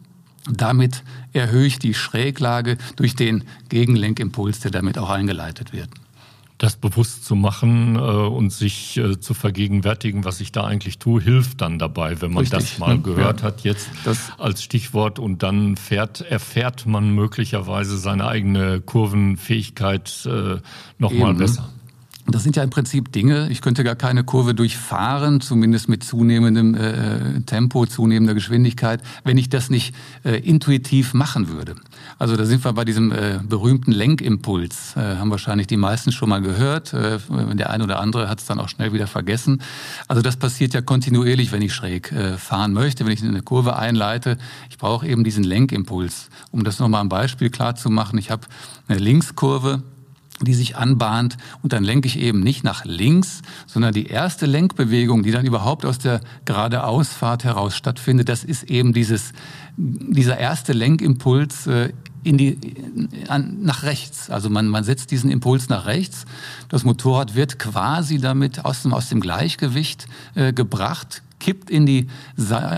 Damit 0.51 1.03
erhöhe 1.33 1.67
ich 1.67 1.79
die 1.79 1.95
Schräglage 1.95 2.79
durch 2.97 3.15
den 3.15 3.45
Gegenlenkimpuls, 3.69 4.61
der 4.61 4.71
damit 4.71 4.97
auch 4.99 5.11
eingeleitet 5.11 5.73
wird. 5.73 5.91
Das 6.57 6.75
bewusst 6.75 7.25
zu 7.25 7.37
machen 7.37 7.95
äh, 7.95 7.99
und 7.99 8.51
sich 8.53 8.97
äh, 8.97 9.21
zu 9.21 9.33
vergegenwärtigen, 9.35 10.25
was 10.25 10.41
ich 10.41 10.51
da 10.51 10.65
eigentlich 10.65 10.99
tue, 10.99 11.23
hilft 11.23 11.61
dann 11.61 11.79
dabei, 11.79 12.21
wenn 12.21 12.33
man 12.33 12.41
Richtig. 12.41 12.71
das 12.71 12.79
mal 12.79 12.99
gehört 13.01 13.41
ja. 13.41 13.47
hat 13.47 13.61
jetzt 13.61 13.89
das 14.05 14.33
als 14.39 14.65
Stichwort 14.65 15.21
und 15.21 15.45
dann 15.45 15.77
fährt, 15.77 16.23
erfährt 16.23 16.87
man 16.87 17.15
möglicherweise 17.15 17.97
seine 17.97 18.27
eigene 18.27 18.81
Kurvenfähigkeit 18.81 20.27
äh, 20.27 20.57
nochmal 20.99 21.35
besser. 21.35 21.69
Das 22.31 22.43
sind 22.43 22.57
ja 22.57 22.63
im 22.63 22.69
Prinzip 22.69 23.11
Dinge, 23.11 23.49
ich 23.51 23.63
könnte 23.63 23.85
gar 23.85 23.97
keine 23.97 24.23
Kurve 24.23 24.55
durchfahren, 24.55 25.41
zumindest 25.41 25.89
mit 25.89 26.05
zunehmendem 26.05 26.75
äh, 26.75 27.41
Tempo, 27.47 27.87
zunehmender 27.87 28.35
Geschwindigkeit, 28.35 29.01
wenn 29.25 29.39
ich 29.39 29.49
das 29.49 29.71
nicht 29.71 29.95
äh, 30.25 30.39
intuitiv 30.39 31.15
machen 31.15 31.49
würde. 31.49 31.75
Also 32.19 32.37
da 32.37 32.45
sind 32.45 32.63
wir 32.67 32.75
bei 32.75 32.85
diesem 32.85 33.13
äh, 33.13 33.41
berühmten 33.43 33.93
Lenkimpuls, 33.93 34.95
äh, 34.97 35.17
haben 35.17 35.31
wahrscheinlich 35.31 35.69
die 35.69 35.79
meisten 35.79 36.13
schon 36.13 36.29
mal 36.29 36.43
gehört. 36.43 36.93
Äh, 36.93 37.19
der 37.55 37.71
eine 37.71 37.85
oder 37.85 37.99
andere 37.99 38.29
hat 38.29 38.41
es 38.41 38.47
dann 38.47 38.61
auch 38.61 38.69
schnell 38.69 38.93
wieder 38.93 39.07
vergessen. 39.07 39.63
Also 40.07 40.21
das 40.21 40.37
passiert 40.37 40.75
ja 40.75 40.83
kontinuierlich, 40.83 41.51
wenn 41.51 41.63
ich 41.63 41.73
schräg 41.73 42.13
äh, 42.13 42.37
fahren 42.37 42.75
möchte, 42.75 43.07
wenn 43.07 43.13
ich 43.13 43.23
eine 43.23 43.41
Kurve 43.41 43.77
einleite. 43.77 44.37
Ich 44.69 44.77
brauche 44.77 45.09
eben 45.09 45.25
diesen 45.25 45.45
Lenkimpuls. 45.45 46.29
Um 46.51 46.63
das 46.63 46.79
nochmal 46.79 47.01
ein 47.01 47.09
Beispiel 47.09 47.49
klar 47.49 47.75
zu 47.75 47.89
machen, 47.89 48.19
ich 48.19 48.31
habe 48.31 48.43
eine 48.87 48.99
Linkskurve, 48.99 49.83
die 50.43 50.55
sich 50.55 50.77
anbahnt 50.77 51.37
und 51.63 51.73
dann 51.73 51.85
lenke 51.85 52.07
ich 52.07 52.19
eben 52.19 52.41
nicht 52.41 52.65
nach 52.65 52.85
links, 52.85 53.43
sondern 53.67 53.93
die 53.93 54.07
erste 54.07 54.47
Lenkbewegung, 54.47 55.23
die 55.23 55.31
dann 55.31 55.47
überhaupt 55.47 55.85
aus 55.85 55.99
der 55.99 56.21
geradeausfahrt 56.45 57.45
heraus 57.45 57.77
stattfindet, 57.77 58.29
das 58.29 58.45
ist 58.45 58.65
eben 58.65 58.93
dieses, 58.93 59.33
dieser 59.77 60.39
erste 60.39 60.73
Lenkimpuls 60.73 61.67
äh, 61.67 61.93
in 62.25 62.37
die, 62.37 62.59
an, 63.29 63.63
nach 63.63 63.83
rechts. 63.85 64.31
Also 64.31 64.51
man, 64.51 64.69
man 64.69 64.85
setzt 64.85 65.11
diesen 65.11 65.31
Impuls 65.31 65.69
nach 65.69 65.87
rechts. 65.87 66.25
Das 66.69 66.85
Motorrad 66.85 67.35
wird 67.35 67.59
quasi 67.59 68.19
damit 68.19 68.65
aus 68.65 68.83
dem, 68.83 68.93
aus 68.93 69.09
dem 69.09 69.21
Gleichgewicht 69.21 70.07
äh, 70.35 70.53
gebracht, 70.53 71.23
kippt 71.39 71.71
in 71.71 71.87
die, 71.87 72.07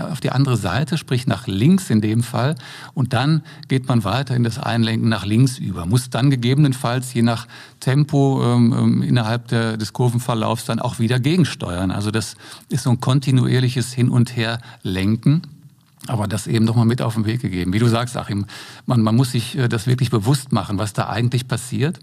auf 0.09 0.19
die 0.19 0.31
andere 0.31 0.57
Seite, 0.57 0.97
sprich 0.97 1.27
nach 1.27 1.47
links 1.47 1.89
in 1.89 2.01
dem 2.01 2.23
Fall. 2.23 2.55
Und 2.93 3.13
dann 3.13 3.43
geht 3.67 3.87
man 3.87 4.03
weiter 4.03 4.35
in 4.35 4.43
das 4.43 4.59
Einlenken 4.59 5.09
nach 5.09 5.25
links 5.25 5.57
über. 5.57 5.85
Muss 5.85 6.09
dann 6.09 6.29
gegebenenfalls 6.29 7.13
je 7.13 7.21
nach 7.21 7.47
Tempo 7.79 8.41
ähm, 8.43 8.75
ähm, 8.77 9.01
innerhalb 9.01 9.47
der, 9.47 9.77
des 9.77 9.93
Kurvenverlaufs 9.93 10.65
dann 10.65 10.79
auch 10.79 10.99
wieder 10.99 11.19
gegensteuern. 11.19 11.91
Also 11.91 12.11
das 12.11 12.35
ist 12.69 12.83
so 12.83 12.91
ein 12.91 12.99
kontinuierliches 12.99 13.93
Hin- 13.93 14.09
und 14.09 14.35
Her-Lenken 14.35 15.41
aber 16.07 16.27
das 16.27 16.47
eben 16.47 16.65
doch 16.65 16.75
mal 16.75 16.85
mit 16.85 17.01
auf 17.01 17.13
den 17.13 17.25
Weg 17.25 17.41
gegeben. 17.41 17.73
Wie 17.73 17.79
du 17.79 17.87
sagst, 17.87 18.17
Achim, 18.17 18.45
man, 18.87 19.01
man 19.01 19.15
muss 19.15 19.31
sich 19.31 19.57
äh, 19.57 19.67
das 19.67 19.85
wirklich 19.85 20.09
bewusst 20.09 20.51
machen, 20.51 20.79
was 20.79 20.93
da 20.93 21.09
eigentlich 21.09 21.47
passiert. 21.47 21.99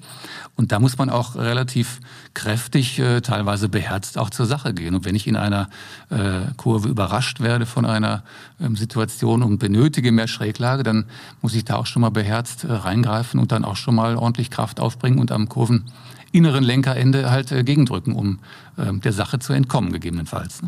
Und 0.55 0.71
da 0.71 0.79
muss 0.79 0.99
man 0.99 1.11
auch 1.11 1.35
relativ 1.35 2.01
kräftig, 2.33 3.01
äh, 3.01 3.21
teilweise 3.23 3.69
beherzt 3.69 4.17
auch 4.17 4.31
zur 4.31 4.47
Sache 4.47 4.73
gehen. 4.73 4.95
Und 4.95 5.05
wenn 5.05 5.17
ich 5.17 5.27
in 5.27 5.35
einer 5.35 5.69
äh, 6.11 6.43
Kurve 6.57 6.89
überrascht 6.89 7.41
werde 7.41 7.67
von 7.67 7.85
einer 7.85 8.23
ähm, 8.61 8.77
Situation 8.77 9.43
und 9.43 9.59
benötige 9.59 10.13
mehr 10.13 10.29
Schräglage, 10.29 10.85
dann 10.85 11.07
muss 11.43 11.55
ich 11.55 11.65
da 11.65 11.75
auch 11.75 11.87
schon 11.87 12.03
mal 12.03 12.11
beherzt 12.11 12.67
reingreifen 12.69 13.41
und 13.41 13.51
dann 13.51 13.65
auch 13.65 13.77
schon 13.77 13.97
mal 13.97 14.17
ordentlich 14.17 14.51
Kraft 14.51 14.79
aufbringen 14.79 15.19
und 15.19 15.33
am 15.33 15.49
Kurveninneren 15.49 16.63
Lenkerende 16.63 17.33
halt 17.33 17.49
gegendrücken, 17.49 18.15
um 18.15 18.39
äh, 18.77 18.93
der 18.93 19.13
Sache 19.13 19.41
zu 19.41 19.53
entkommen, 19.53 19.93
gegebenenfalls. 19.93 20.63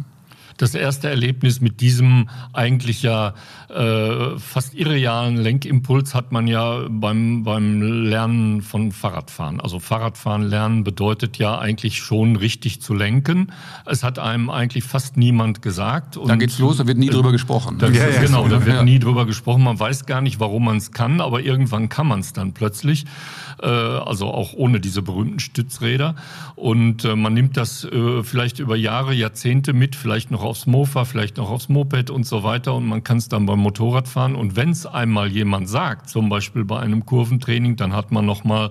Das 0.60 0.74
erste 0.74 1.08
Erlebnis 1.08 1.62
mit 1.62 1.80
diesem 1.80 2.28
eigentlich 2.52 3.02
ja 3.02 3.32
äh, 3.70 4.38
fast 4.38 4.74
irrealen 4.74 5.38
Lenkimpuls 5.38 6.14
hat 6.14 6.32
man 6.32 6.46
ja 6.46 6.86
beim, 6.90 7.44
beim 7.44 7.80
Lernen 7.80 8.60
von 8.60 8.92
Fahrradfahren. 8.92 9.58
Also 9.58 9.80
Fahrradfahren 9.80 10.42
lernen 10.42 10.84
bedeutet 10.84 11.38
ja 11.38 11.58
eigentlich 11.58 11.96
schon 11.96 12.36
richtig 12.36 12.82
zu 12.82 12.92
lenken. 12.92 13.52
Es 13.86 14.02
hat 14.02 14.18
einem 14.18 14.50
eigentlich 14.50 14.84
fast 14.84 15.16
niemand 15.16 15.62
gesagt. 15.62 16.18
Und 16.18 16.28
da 16.28 16.36
geht's 16.36 16.58
los, 16.58 16.76
da 16.76 16.86
wird 16.86 16.98
nie 16.98 17.08
drüber 17.08 17.32
gesprochen. 17.32 17.78
Da, 17.78 17.88
ja, 17.88 18.08
ja, 18.08 18.20
genau, 18.20 18.46
da 18.46 18.66
wird 18.66 18.76
ja. 18.76 18.82
nie 18.82 18.98
drüber 18.98 19.24
gesprochen. 19.24 19.62
Man 19.62 19.80
weiß 19.80 20.04
gar 20.04 20.20
nicht, 20.20 20.40
warum 20.40 20.66
man 20.66 20.76
es 20.76 20.92
kann, 20.92 21.22
aber 21.22 21.40
irgendwann 21.40 21.88
kann 21.88 22.06
man 22.06 22.20
es 22.20 22.34
dann 22.34 22.52
plötzlich. 22.52 23.06
Äh, 23.62 23.66
also 23.66 24.26
auch 24.26 24.54
ohne 24.54 24.80
diese 24.80 25.02
berühmten 25.02 25.38
Stützräder. 25.38 26.14
Und 26.56 27.04
äh, 27.04 27.16
man 27.16 27.34
nimmt 27.34 27.56
das 27.56 27.84
äh, 27.84 28.22
vielleicht 28.22 28.58
über 28.58 28.76
Jahre, 28.76 29.12
Jahrzehnte 29.12 29.72
mit, 29.72 29.96
vielleicht 29.96 30.30
noch 30.30 30.42
aufs 30.42 30.66
Mofa, 30.66 31.04
vielleicht 31.04 31.36
noch 31.36 31.50
aufs 31.50 31.68
Moped 31.68 32.10
und 32.10 32.24
so 32.26 32.42
weiter. 32.42 32.74
Und 32.74 32.86
man 32.86 33.04
kann 33.04 33.18
es 33.18 33.28
dann 33.28 33.46
beim 33.46 33.58
Motorradfahren. 33.58 34.34
Und 34.34 34.56
wenn 34.56 34.70
es 34.70 34.86
einmal 34.86 35.28
jemand 35.28 35.68
sagt, 35.68 36.08
zum 36.08 36.28
Beispiel 36.28 36.64
bei 36.64 36.80
einem 36.80 37.04
Kurventraining, 37.04 37.76
dann 37.76 37.92
hat 37.92 38.12
man 38.12 38.24
nochmal 38.24 38.70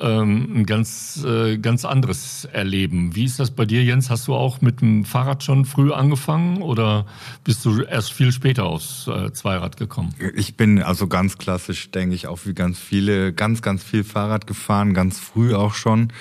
ähm, 0.00 0.48
ein 0.54 0.66
ganz, 0.66 1.24
äh, 1.24 1.58
ganz 1.58 1.84
anderes 1.84 2.44
Erleben. 2.46 3.14
Wie 3.14 3.24
ist 3.24 3.38
das 3.38 3.52
bei 3.52 3.64
dir, 3.64 3.84
Jens? 3.84 4.10
Hast 4.10 4.26
du 4.26 4.34
auch 4.34 4.60
mit 4.60 4.80
dem 4.80 5.04
Fahrrad 5.04 5.44
schon 5.44 5.64
früh 5.64 5.92
angefangen 5.92 6.62
oder 6.62 7.06
bist 7.44 7.64
du 7.64 7.82
erst 7.82 8.12
viel 8.12 8.32
später 8.32 8.64
aufs 8.64 9.06
äh, 9.06 9.32
Zweirad 9.32 9.76
gekommen? 9.76 10.14
Ich 10.34 10.56
bin 10.56 10.82
also 10.82 11.06
ganz 11.06 11.38
klassisch, 11.38 11.90
denke 11.90 12.16
ich, 12.16 12.26
auch 12.26 12.40
wie 12.44 12.54
ganz 12.54 12.78
viele, 12.78 13.32
ganz, 13.32 13.62
ganz 13.62 13.84
viel 13.84 14.02
Fahrrad 14.02 14.23
gefahren, 14.46 14.94
ganz 14.94 15.18
früh 15.18 15.54
auch 15.54 15.74
schon. 15.74 16.12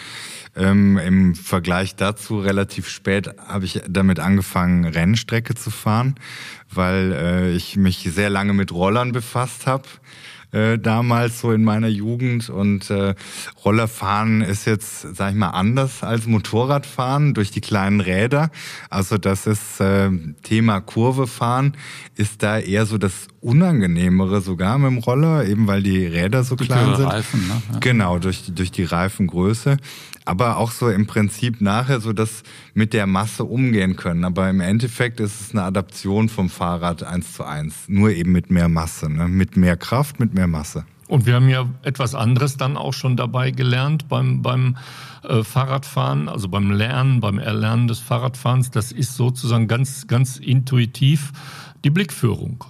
Ähm, 0.56 0.98
Im 0.98 1.36
Vergleich 1.36 1.96
dazu 1.96 2.40
relativ 2.40 2.88
spät 2.88 3.32
habe 3.48 3.66
ich 3.66 3.82
damit 3.88 4.20
angefangen, 4.20 4.86
Rennstrecke 4.86 5.56
zu 5.56 5.72
fahren, 5.72 6.16
weil 6.72 7.12
äh, 7.14 7.52
ich 7.52 7.76
mich 7.76 8.08
sehr 8.12 8.30
lange 8.30 8.54
mit 8.54 8.72
Rollern 8.72 9.12
befasst 9.12 9.66
habe 9.66 9.88
äh, 10.54 10.78
damals 10.78 11.42
so 11.42 11.52
in 11.52 11.64
meiner 11.64 11.88
Jugend 11.88 12.50
und 12.50 12.90
äh, 12.90 13.16
Rollerfahren 13.66 14.42
ist 14.42 14.66
jetzt, 14.66 15.02
sag 15.16 15.32
ich 15.32 15.36
mal, 15.36 15.50
anders 15.50 16.04
als 16.04 16.28
Motorradfahren 16.28 17.34
durch 17.34 17.52
die 17.52 17.62
kleinen 17.62 18.00
Räder. 18.00 18.52
Also 18.90 19.18
das 19.18 19.48
ist 19.48 19.82
äh, 19.82 20.12
Thema 20.44 20.80
Kurvefahren 20.80 21.76
ist 22.16 22.44
da 22.44 22.60
eher 22.60 22.86
so 22.86 22.98
das 22.98 23.28
unangenehmere 23.44 24.42
sogar 24.42 24.78
mit 24.78 24.92
dem 24.92 24.98
Roller, 25.00 25.46
eben 25.46 25.68
weil 25.68 25.84
die 25.84 26.06
Räder 26.06 26.44
so 26.44 26.56
klein 26.56 26.96
sind. 26.96 27.06
Reifen, 27.06 27.48
ne? 27.48 27.62
ja. 27.74 27.80
Genau, 27.80 28.20
durch, 28.20 28.54
durch 28.54 28.72
die 28.72 28.86
Reifengröße. 28.86 29.78
Aber 30.26 30.58
auch 30.58 30.72
so 30.72 30.90
im 30.90 31.06
Prinzip 31.06 31.60
nachher 31.60 32.00
so 32.00 32.14
das 32.14 32.44
mit 32.74 32.94
der 32.94 33.08
Masse 33.08 33.44
umgehen 33.44 33.98
können. 33.98 34.24
Aber 34.24 34.50
im 34.50 34.62
Endeffekt 34.62 35.20
ist 35.20 35.42
es 35.42 35.52
eine 35.52 35.64
Adaption 35.64 36.30
vom 36.30 36.50
Fahrrad 36.50 37.04
eins 37.04 37.34
zu 37.34 37.44
eins. 37.44 37.76
Nur 37.88 38.12
eben 38.12 38.32
mit 38.32 38.50
mehr 38.50 38.70
Masse, 38.70 39.10
ne? 39.10 39.28
mit 39.28 39.58
mehr 39.58 39.76
Kraft, 39.76 40.22
mit 40.22 40.34
mehr 40.34 40.48
Masse. 40.48 40.86
Und 41.10 41.26
wir 41.26 41.36
haben 41.36 41.50
ja 41.50 41.70
etwas 41.84 42.16
anderes 42.16 42.56
dann 42.56 42.78
auch 42.78 42.94
schon 42.94 43.18
dabei 43.18 43.52
gelernt 43.52 44.08
beim, 44.08 44.42
beim 44.42 44.78
äh, 45.24 45.44
Fahrradfahren, 45.44 46.30
also 46.30 46.48
beim 46.48 46.72
Lernen, 46.72 47.20
beim 47.20 47.38
Erlernen 47.38 47.90
des 47.90 48.00
Fahrradfahrens. 48.00 48.72
Das 48.72 48.94
ist 48.94 49.16
sozusagen 49.16 49.68
ganz, 49.68 50.08
ganz 50.08 50.38
intuitiv 50.38 51.34
die 51.84 51.90
Blickführung. 51.90 52.64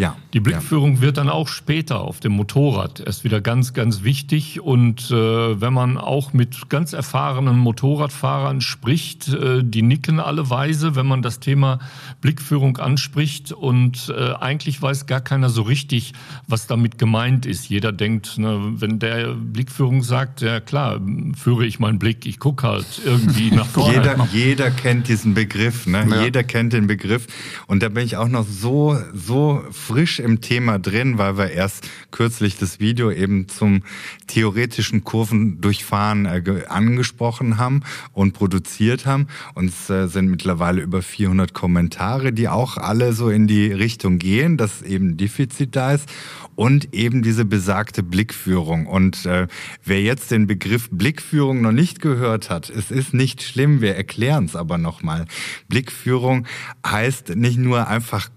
Ja. 0.00 0.16
Die 0.32 0.40
Blickführung 0.40 0.94
ja. 0.94 1.00
wird 1.02 1.18
dann 1.18 1.28
auch 1.28 1.46
später 1.46 2.00
auf 2.00 2.20
dem 2.20 2.32
Motorrad 2.32 3.00
erst 3.00 3.22
wieder 3.22 3.42
ganz, 3.42 3.74
ganz 3.74 4.02
wichtig. 4.02 4.58
Und 4.58 5.10
äh, 5.10 5.60
wenn 5.60 5.74
man 5.74 5.98
auch 5.98 6.32
mit 6.32 6.70
ganz 6.70 6.94
erfahrenen 6.94 7.58
Motorradfahrern 7.58 8.62
spricht, 8.62 9.28
äh, 9.28 9.62
die 9.62 9.82
nicken 9.82 10.18
alle 10.18 10.48
weise, 10.48 10.96
wenn 10.96 11.06
man 11.06 11.20
das 11.20 11.38
Thema 11.38 11.80
Blickführung 12.22 12.78
anspricht. 12.78 13.52
Und 13.52 14.10
äh, 14.16 14.32
eigentlich 14.32 14.80
weiß 14.80 15.04
gar 15.04 15.20
keiner 15.20 15.50
so 15.50 15.62
richtig, 15.62 16.14
was 16.46 16.66
damit 16.66 16.96
gemeint 16.96 17.44
ist. 17.44 17.68
Jeder 17.68 17.92
denkt, 17.92 18.38
ne, 18.38 18.58
wenn 18.76 19.00
der 19.00 19.34
Blickführung 19.34 20.02
sagt, 20.02 20.40
ja 20.40 20.60
klar, 20.60 20.98
führe 21.36 21.66
ich 21.66 21.78
meinen 21.78 21.98
Blick, 21.98 22.24
ich 22.24 22.38
gucke 22.38 22.66
halt 22.66 23.02
irgendwie 23.04 23.50
nach 23.54 23.66
vorne. 23.66 23.96
jeder, 23.96 24.28
jeder 24.32 24.70
kennt 24.70 25.08
diesen 25.08 25.34
Begriff, 25.34 25.86
ne? 25.86 26.06
Ja. 26.08 26.22
Jeder 26.22 26.42
kennt 26.42 26.72
den 26.72 26.86
Begriff. 26.86 27.26
Und 27.66 27.82
da 27.82 27.90
bin 27.90 28.06
ich 28.06 28.16
auch 28.16 28.28
noch 28.28 28.46
so, 28.46 28.96
so 29.12 29.62
frisch 29.90 30.20
im 30.20 30.40
Thema 30.40 30.78
drin, 30.78 31.18
weil 31.18 31.36
wir 31.36 31.50
erst 31.50 31.90
kürzlich 32.12 32.56
das 32.56 32.78
Video 32.78 33.10
eben 33.10 33.48
zum 33.48 33.82
theoretischen 34.28 35.02
Kurvendurchfahren 35.02 36.26
äh, 36.26 36.62
angesprochen 36.68 37.58
haben 37.58 37.82
und 38.12 38.32
produziert 38.32 39.04
haben. 39.04 39.26
Und 39.56 39.70
es 39.70 39.90
äh, 39.90 40.06
sind 40.06 40.30
mittlerweile 40.30 40.80
über 40.80 41.02
400 41.02 41.54
Kommentare, 41.54 42.32
die 42.32 42.48
auch 42.48 42.76
alle 42.76 43.14
so 43.14 43.30
in 43.30 43.48
die 43.48 43.72
Richtung 43.72 44.20
gehen, 44.20 44.56
dass 44.56 44.82
eben 44.82 45.16
Defizit 45.16 45.74
da 45.74 45.94
ist 45.94 46.08
und 46.54 46.94
eben 46.94 47.22
diese 47.22 47.44
besagte 47.44 48.04
Blickführung. 48.04 48.86
Und 48.86 49.26
äh, 49.26 49.48
wer 49.84 50.00
jetzt 50.00 50.30
den 50.30 50.46
Begriff 50.46 50.88
Blickführung 50.92 51.62
noch 51.62 51.72
nicht 51.72 52.00
gehört 52.00 52.48
hat, 52.48 52.70
es 52.70 52.92
ist 52.92 53.12
nicht 53.12 53.42
schlimm, 53.42 53.80
wir 53.80 53.96
erklären 53.96 54.44
es 54.44 54.54
aber 54.54 54.78
nochmal. 54.78 55.24
Blickführung 55.68 56.46
heißt 56.86 57.34
nicht 57.34 57.58
nur 57.58 57.88
einfach 57.88 58.30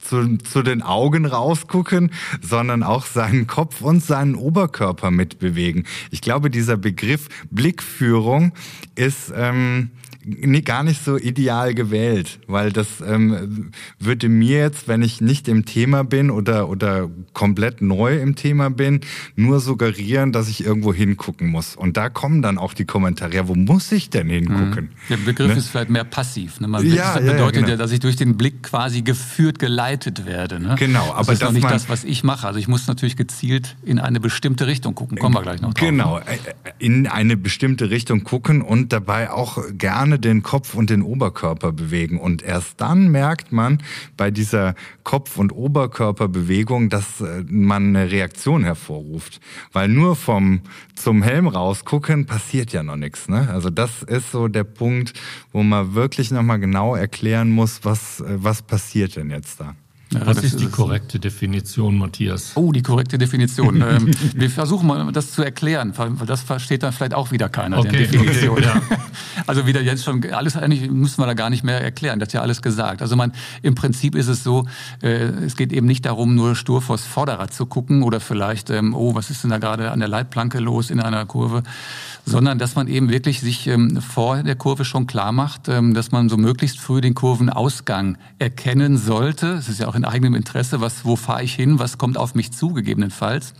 zu, 0.00 0.38
zu 0.38 0.62
den 0.62 0.82
Augen 0.82 1.26
rausgucken, 1.26 2.10
sondern 2.40 2.82
auch 2.82 3.06
seinen 3.06 3.46
Kopf 3.46 3.80
und 3.80 4.02
seinen 4.02 4.34
Oberkörper 4.34 5.10
mitbewegen. 5.10 5.86
Ich 6.10 6.20
glaube, 6.20 6.50
dieser 6.50 6.76
Begriff 6.76 7.28
Blickführung 7.50 8.52
ist 8.94 9.32
ähm, 9.34 9.90
gar 10.64 10.82
nicht 10.82 11.02
so 11.04 11.16
ideal 11.16 11.74
gewählt, 11.74 12.40
weil 12.46 12.72
das 12.72 12.86
ähm, 13.06 13.70
würde 13.98 14.28
mir 14.28 14.58
jetzt, 14.58 14.88
wenn 14.88 15.02
ich 15.02 15.20
nicht 15.20 15.48
im 15.48 15.64
Thema 15.64 16.04
bin 16.04 16.30
oder, 16.30 16.68
oder 16.68 17.10
komplett 17.32 17.80
neu 17.80 18.18
im 18.18 18.36
Thema 18.36 18.70
bin, 18.70 19.00
nur 19.36 19.60
suggerieren, 19.60 20.32
dass 20.32 20.48
ich 20.48 20.64
irgendwo 20.64 20.92
hingucken 20.92 21.48
muss. 21.48 21.76
Und 21.76 21.96
da 21.96 22.08
kommen 22.08 22.42
dann 22.42 22.58
auch 22.58 22.74
die 22.74 22.84
Kommentare, 22.84 23.34
ja, 23.34 23.48
wo 23.48 23.54
muss 23.54 23.90
ich 23.92 24.10
denn 24.10 24.28
hingucken? 24.28 24.84
Mhm. 24.84 25.08
Der 25.08 25.16
Begriff 25.16 25.48
ne? 25.48 25.54
ist 25.58 25.68
vielleicht 25.68 25.90
mehr 25.90 26.04
passiv. 26.04 26.60
Ne? 26.60 26.68
Man 26.68 26.86
ja, 26.86 27.14
das 27.14 27.24
bedeutet 27.24 27.38
ja, 27.38 27.50
genau. 27.50 27.68
ja, 27.68 27.76
dass 27.76 27.92
ich 27.92 28.00
durch 28.00 28.16
den 28.16 28.36
Blick 28.36 28.62
quasi 28.62 29.02
geführt, 29.02 29.58
geleitet 29.58 30.26
werde. 30.26 30.60
Ne? 30.60 30.76
Genau, 30.78 31.12
aber 31.12 31.24
das 31.24 31.34
ist 31.34 31.42
das 31.42 31.52
nicht 31.52 31.70
das, 31.70 31.88
was 31.88 32.04
ich 32.04 32.24
mache. 32.24 32.46
Also 32.46 32.58
ich 32.58 32.68
muss 32.68 32.86
natürlich 32.86 33.16
gezielt 33.16 33.76
in 33.84 33.98
eine 33.98 34.20
bestimmte 34.20 34.66
Richtung 34.66 34.94
gucken. 34.94 35.18
Kommen 35.18 35.34
wir 35.34 35.42
gleich 35.42 35.60
noch 35.60 35.74
drauf. 35.74 35.88
Genau, 35.88 36.18
ne? 36.18 36.24
in 36.78 37.06
eine 37.06 37.36
bestimmte 37.36 37.90
Richtung 37.90 38.24
gucken 38.24 38.62
und 38.62 38.92
dabei 38.92 39.30
auch 39.30 39.58
gerne 39.72 40.09
den 40.18 40.42
Kopf 40.42 40.74
und 40.74 40.90
den 40.90 41.02
Oberkörper 41.02 41.72
bewegen. 41.72 42.18
Und 42.18 42.42
erst 42.42 42.80
dann 42.80 43.08
merkt 43.08 43.52
man 43.52 43.82
bei 44.16 44.30
dieser 44.30 44.74
Kopf- 45.04 45.38
und 45.38 45.52
Oberkörperbewegung, 45.52 46.88
dass 46.88 47.20
äh, 47.20 47.44
man 47.48 47.94
eine 47.96 48.10
Reaktion 48.10 48.64
hervorruft. 48.64 49.40
Weil 49.72 49.88
nur 49.88 50.16
vom 50.16 50.60
zum 50.94 51.22
Helm 51.22 51.48
rausgucken 51.48 52.26
passiert 52.26 52.72
ja 52.72 52.82
noch 52.82 52.96
nichts. 52.96 53.28
Ne? 53.28 53.48
Also 53.50 53.70
das 53.70 54.02
ist 54.02 54.32
so 54.32 54.48
der 54.48 54.64
Punkt, 54.64 55.14
wo 55.52 55.62
man 55.62 55.94
wirklich 55.94 56.30
nochmal 56.30 56.60
genau 56.60 56.94
erklären 56.94 57.50
muss, 57.50 57.80
was, 57.84 58.20
äh, 58.20 58.24
was 58.36 58.62
passiert 58.62 59.16
denn 59.16 59.30
jetzt 59.30 59.60
da. 59.60 59.74
Ja, 60.12 60.26
Was 60.26 60.42
ist 60.42 60.58
die 60.58 60.66
korrekte 60.66 61.20
Definition, 61.20 61.96
Matthias? 61.96 62.52
Oh, 62.56 62.72
die 62.72 62.82
korrekte 62.82 63.16
Definition. 63.16 63.76
ähm, 63.88 64.10
wir 64.34 64.50
versuchen 64.50 64.88
mal, 64.88 65.12
das 65.12 65.30
zu 65.30 65.42
erklären, 65.42 65.92
weil 65.96 66.26
das 66.26 66.42
versteht 66.42 66.82
dann 66.82 66.92
vielleicht 66.92 67.14
auch 67.14 67.30
wieder 67.30 67.48
keiner, 67.48 67.78
okay, 67.78 67.98
Definition. 67.98 68.58
Okay, 68.58 68.64
ja. 68.64 68.80
Also 69.46 69.66
wieder 69.66 69.80
jetzt 69.80 70.04
schon, 70.04 70.24
alles 70.32 70.56
eigentlich 70.56 70.90
müssen 70.90 71.20
wir 71.20 71.26
da 71.26 71.34
gar 71.34 71.50
nicht 71.50 71.64
mehr 71.64 71.80
erklären, 71.80 72.18
das 72.18 72.28
ist 72.28 72.32
ja 72.34 72.42
alles 72.42 72.62
gesagt. 72.62 73.02
Also 73.02 73.16
man, 73.16 73.32
im 73.62 73.74
Prinzip 73.74 74.14
ist 74.14 74.28
es 74.28 74.44
so, 74.44 74.66
äh, 75.02 75.08
es 75.08 75.56
geht 75.56 75.72
eben 75.72 75.86
nicht 75.86 76.06
darum, 76.06 76.34
nur 76.34 76.54
stur 76.54 76.82
vors 76.82 77.04
Vorderrad 77.04 77.52
zu 77.52 77.66
gucken 77.66 78.02
oder 78.02 78.20
vielleicht, 78.20 78.70
ähm, 78.70 78.94
oh, 78.94 79.14
was 79.14 79.30
ist 79.30 79.42
denn 79.42 79.50
da 79.50 79.58
gerade 79.58 79.90
an 79.90 79.98
der 79.98 80.08
Leitplanke 80.08 80.58
los 80.58 80.90
in 80.90 81.00
einer 81.00 81.24
Kurve, 81.26 81.62
sondern 82.26 82.58
dass 82.58 82.74
man 82.74 82.86
eben 82.88 83.10
wirklich 83.10 83.40
sich 83.40 83.66
ähm, 83.66 84.00
vor 84.00 84.42
der 84.42 84.56
Kurve 84.56 84.84
schon 84.84 85.06
klar 85.06 85.32
macht, 85.32 85.68
ähm, 85.68 85.94
dass 85.94 86.12
man 86.12 86.28
so 86.28 86.36
möglichst 86.36 86.78
früh 86.78 87.00
den 87.00 87.14
Kurvenausgang 87.14 88.18
erkennen 88.38 88.98
sollte. 88.98 89.54
Es 89.54 89.68
ist 89.68 89.80
ja 89.80 89.88
auch 89.88 89.99
in 90.00 90.04
eigenem 90.06 90.34
Interesse, 90.34 90.80
was, 90.80 91.04
wo 91.04 91.16
fahre 91.16 91.42
ich 91.42 91.54
hin, 91.54 91.78
was 91.78 91.98
kommt 91.98 92.16
auf 92.16 92.34
mich 92.34 92.52
zu 92.52 92.72
gegebenenfalls. 92.72 93.54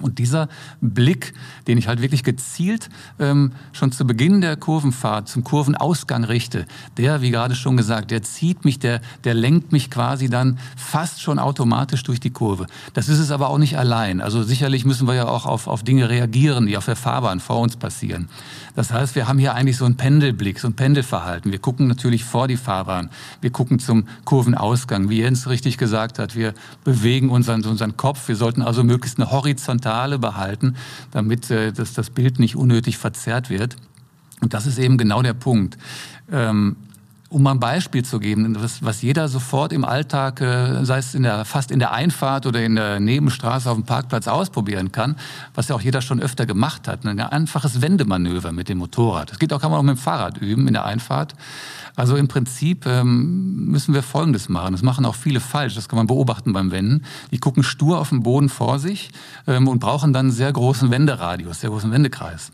Und 0.00 0.18
dieser 0.18 0.48
Blick, 0.80 1.34
den 1.68 1.78
ich 1.78 1.86
halt 1.86 2.00
wirklich 2.00 2.24
gezielt 2.24 2.88
ähm, 3.18 3.52
schon 3.72 3.92
zu 3.92 4.06
Beginn 4.06 4.40
der 4.40 4.56
Kurvenfahrt 4.56 5.28
zum 5.28 5.44
Kurvenausgang 5.44 6.24
richte, 6.24 6.66
der, 6.96 7.20
wie 7.20 7.30
gerade 7.30 7.54
schon 7.54 7.76
gesagt, 7.76 8.10
der 8.10 8.22
zieht 8.22 8.64
mich, 8.64 8.78
der, 8.78 9.00
der 9.24 9.34
lenkt 9.34 9.70
mich 9.70 9.90
quasi 9.90 10.28
dann 10.28 10.58
fast 10.76 11.20
schon 11.20 11.38
automatisch 11.38 12.02
durch 12.02 12.20
die 12.20 12.30
Kurve. 12.30 12.66
Das 12.94 13.08
ist 13.08 13.18
es 13.18 13.30
aber 13.30 13.50
auch 13.50 13.58
nicht 13.58 13.78
allein. 13.78 14.20
Also 14.20 14.42
sicherlich 14.42 14.84
müssen 14.84 15.06
wir 15.06 15.14
ja 15.14 15.28
auch 15.28 15.46
auf, 15.46 15.66
auf 15.68 15.82
Dinge 15.82 16.08
reagieren, 16.08 16.66
die 16.66 16.76
auf 16.76 16.86
der 16.86 16.96
Fahrbahn 16.96 17.38
vor 17.38 17.60
uns 17.60 17.76
passieren. 17.76 18.28
Das 18.74 18.92
heißt, 18.92 19.14
wir 19.14 19.28
haben 19.28 19.38
hier 19.38 19.54
eigentlich 19.54 19.76
so 19.76 19.84
einen 19.84 19.96
Pendelblick, 19.96 20.58
so 20.58 20.68
ein 20.68 20.74
Pendelverhalten. 20.74 21.52
Wir 21.52 21.58
gucken 21.58 21.88
natürlich 21.88 22.24
vor 22.24 22.48
die 22.48 22.56
Fahrbahn. 22.56 23.10
Wir 23.40 23.50
gucken 23.50 23.78
zum 23.78 24.06
Kurvenausgang. 24.24 25.10
Wie 25.10 25.20
Jens 25.20 25.48
richtig 25.48 25.76
gesagt 25.76 26.18
hat, 26.18 26.36
wir 26.36 26.54
bewegen 26.84 27.30
unseren, 27.30 27.64
unseren 27.64 27.96
Kopf. 27.96 28.28
Wir 28.28 28.36
sollten 28.36 28.62
also 28.62 28.82
möglichst 28.82 29.20
eine 29.20 29.30
Horizontale 29.30 30.18
behalten, 30.18 30.76
damit 31.10 31.50
äh, 31.50 31.72
dass 31.72 31.92
das 31.92 32.10
Bild 32.10 32.38
nicht 32.38 32.56
unnötig 32.56 32.96
verzerrt 32.96 33.50
wird. 33.50 33.76
Und 34.40 34.54
das 34.54 34.66
ist 34.66 34.78
eben 34.78 34.96
genau 34.96 35.22
der 35.22 35.34
Punkt. 35.34 35.76
Ähm, 36.30 36.76
um 37.32 37.42
mal 37.42 37.52
ein 37.52 37.60
Beispiel 37.60 38.04
zu 38.04 38.20
geben, 38.20 38.56
was, 38.60 38.82
was 38.84 39.02
jeder 39.02 39.28
sofort 39.28 39.72
im 39.72 39.84
Alltag, 39.84 40.40
äh, 40.40 40.84
sei 40.84 40.98
es 40.98 41.14
in 41.14 41.22
der, 41.22 41.44
fast 41.44 41.70
in 41.70 41.78
der 41.78 41.92
Einfahrt 41.92 42.46
oder 42.46 42.62
in 42.62 42.76
der 42.76 43.00
Nebenstraße 43.00 43.70
auf 43.70 43.76
dem 43.76 43.84
Parkplatz 43.84 44.28
ausprobieren 44.28 44.92
kann, 44.92 45.16
was 45.54 45.68
ja 45.68 45.74
auch 45.74 45.80
jeder 45.80 46.02
schon 46.02 46.20
öfter 46.20 46.46
gemacht 46.46 46.86
hat. 46.88 47.06
Ein 47.06 47.18
einfaches 47.20 47.80
Wendemanöver 47.80 48.52
mit 48.52 48.68
dem 48.68 48.78
Motorrad. 48.78 49.30
Das 49.30 49.38
geht 49.38 49.52
auch, 49.52 49.60
kann 49.60 49.70
man 49.70 49.80
auch 49.80 49.84
mit 49.84 49.96
dem 49.96 50.00
Fahrrad 50.00 50.38
üben 50.38 50.66
in 50.68 50.74
der 50.74 50.84
Einfahrt. 50.84 51.34
Also 51.96 52.16
im 52.16 52.28
Prinzip 52.28 52.86
ähm, 52.86 53.66
müssen 53.66 53.94
wir 53.94 54.02
Folgendes 54.02 54.48
machen. 54.48 54.72
Das 54.72 54.82
machen 54.82 55.04
auch 55.04 55.14
viele 55.14 55.40
falsch. 55.40 55.74
Das 55.74 55.88
kann 55.88 55.96
man 55.96 56.06
beobachten 56.06 56.52
beim 56.52 56.70
Wenden. 56.70 57.04
Die 57.30 57.38
gucken 57.38 57.62
stur 57.62 57.98
auf 57.98 58.10
den 58.10 58.22
Boden 58.22 58.48
vor 58.48 58.78
sich 58.78 59.10
ähm, 59.46 59.68
und 59.68 59.78
brauchen 59.78 60.12
dann 60.12 60.26
einen 60.26 60.32
sehr 60.32 60.52
großen 60.52 60.90
Wenderadius, 60.90 61.60
sehr 61.60 61.70
großen 61.70 61.90
Wendekreis. 61.90 62.52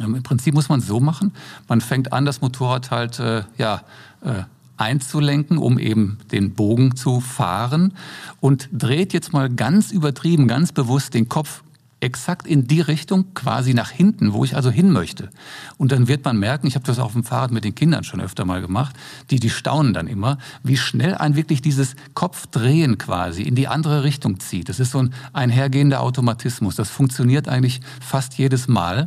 Ähm, 0.00 0.14
Im 0.14 0.22
Prinzip 0.22 0.54
muss 0.54 0.68
man 0.68 0.80
es 0.80 0.86
so 0.86 1.00
machen, 1.00 1.32
man 1.68 1.80
fängt 1.80 2.12
an, 2.12 2.24
das 2.24 2.40
Motorrad 2.40 2.90
halt 2.90 3.18
äh, 3.18 3.44
ja, 3.58 3.82
äh, 4.22 4.44
einzulenken, 4.76 5.58
um 5.58 5.78
eben 5.78 6.18
den 6.32 6.54
Bogen 6.54 6.96
zu 6.96 7.20
fahren 7.20 7.92
und 8.40 8.68
dreht 8.72 9.12
jetzt 9.12 9.32
mal 9.32 9.50
ganz 9.50 9.92
übertrieben, 9.92 10.48
ganz 10.48 10.72
bewusst 10.72 11.14
den 11.14 11.28
Kopf 11.28 11.62
exakt 12.02 12.48
in 12.48 12.66
die 12.66 12.80
Richtung, 12.80 13.32
quasi 13.32 13.74
nach 13.74 13.90
hinten, 13.90 14.32
wo 14.32 14.44
ich 14.44 14.56
also 14.56 14.70
hin 14.70 14.90
möchte. 14.90 15.30
Und 15.78 15.92
dann 15.92 16.08
wird 16.08 16.24
man 16.24 16.36
merken, 16.36 16.66
ich 16.66 16.74
habe 16.74 16.84
das 16.84 16.98
auf 16.98 17.12
dem 17.12 17.22
Fahrrad 17.22 17.52
mit 17.52 17.62
den 17.62 17.76
Kindern 17.76 18.02
schon 18.02 18.20
öfter 18.20 18.44
mal 18.44 18.60
gemacht, 18.60 18.96
die, 19.30 19.38
die 19.38 19.50
staunen 19.50 19.94
dann 19.94 20.08
immer, 20.08 20.38
wie 20.64 20.76
schnell 20.76 21.14
ein 21.14 21.36
wirklich 21.36 21.62
dieses 21.62 21.94
Kopfdrehen 22.14 22.98
quasi 22.98 23.42
in 23.42 23.54
die 23.54 23.68
andere 23.68 24.02
Richtung 24.02 24.40
zieht. 24.40 24.68
Das 24.68 24.80
ist 24.80 24.90
so 24.90 24.98
ein 24.98 25.14
einhergehender 25.32 26.00
Automatismus. 26.00 26.74
Das 26.74 26.90
funktioniert 26.90 27.48
eigentlich 27.48 27.80
fast 28.00 28.34
jedes 28.36 28.66
Mal. 28.66 29.06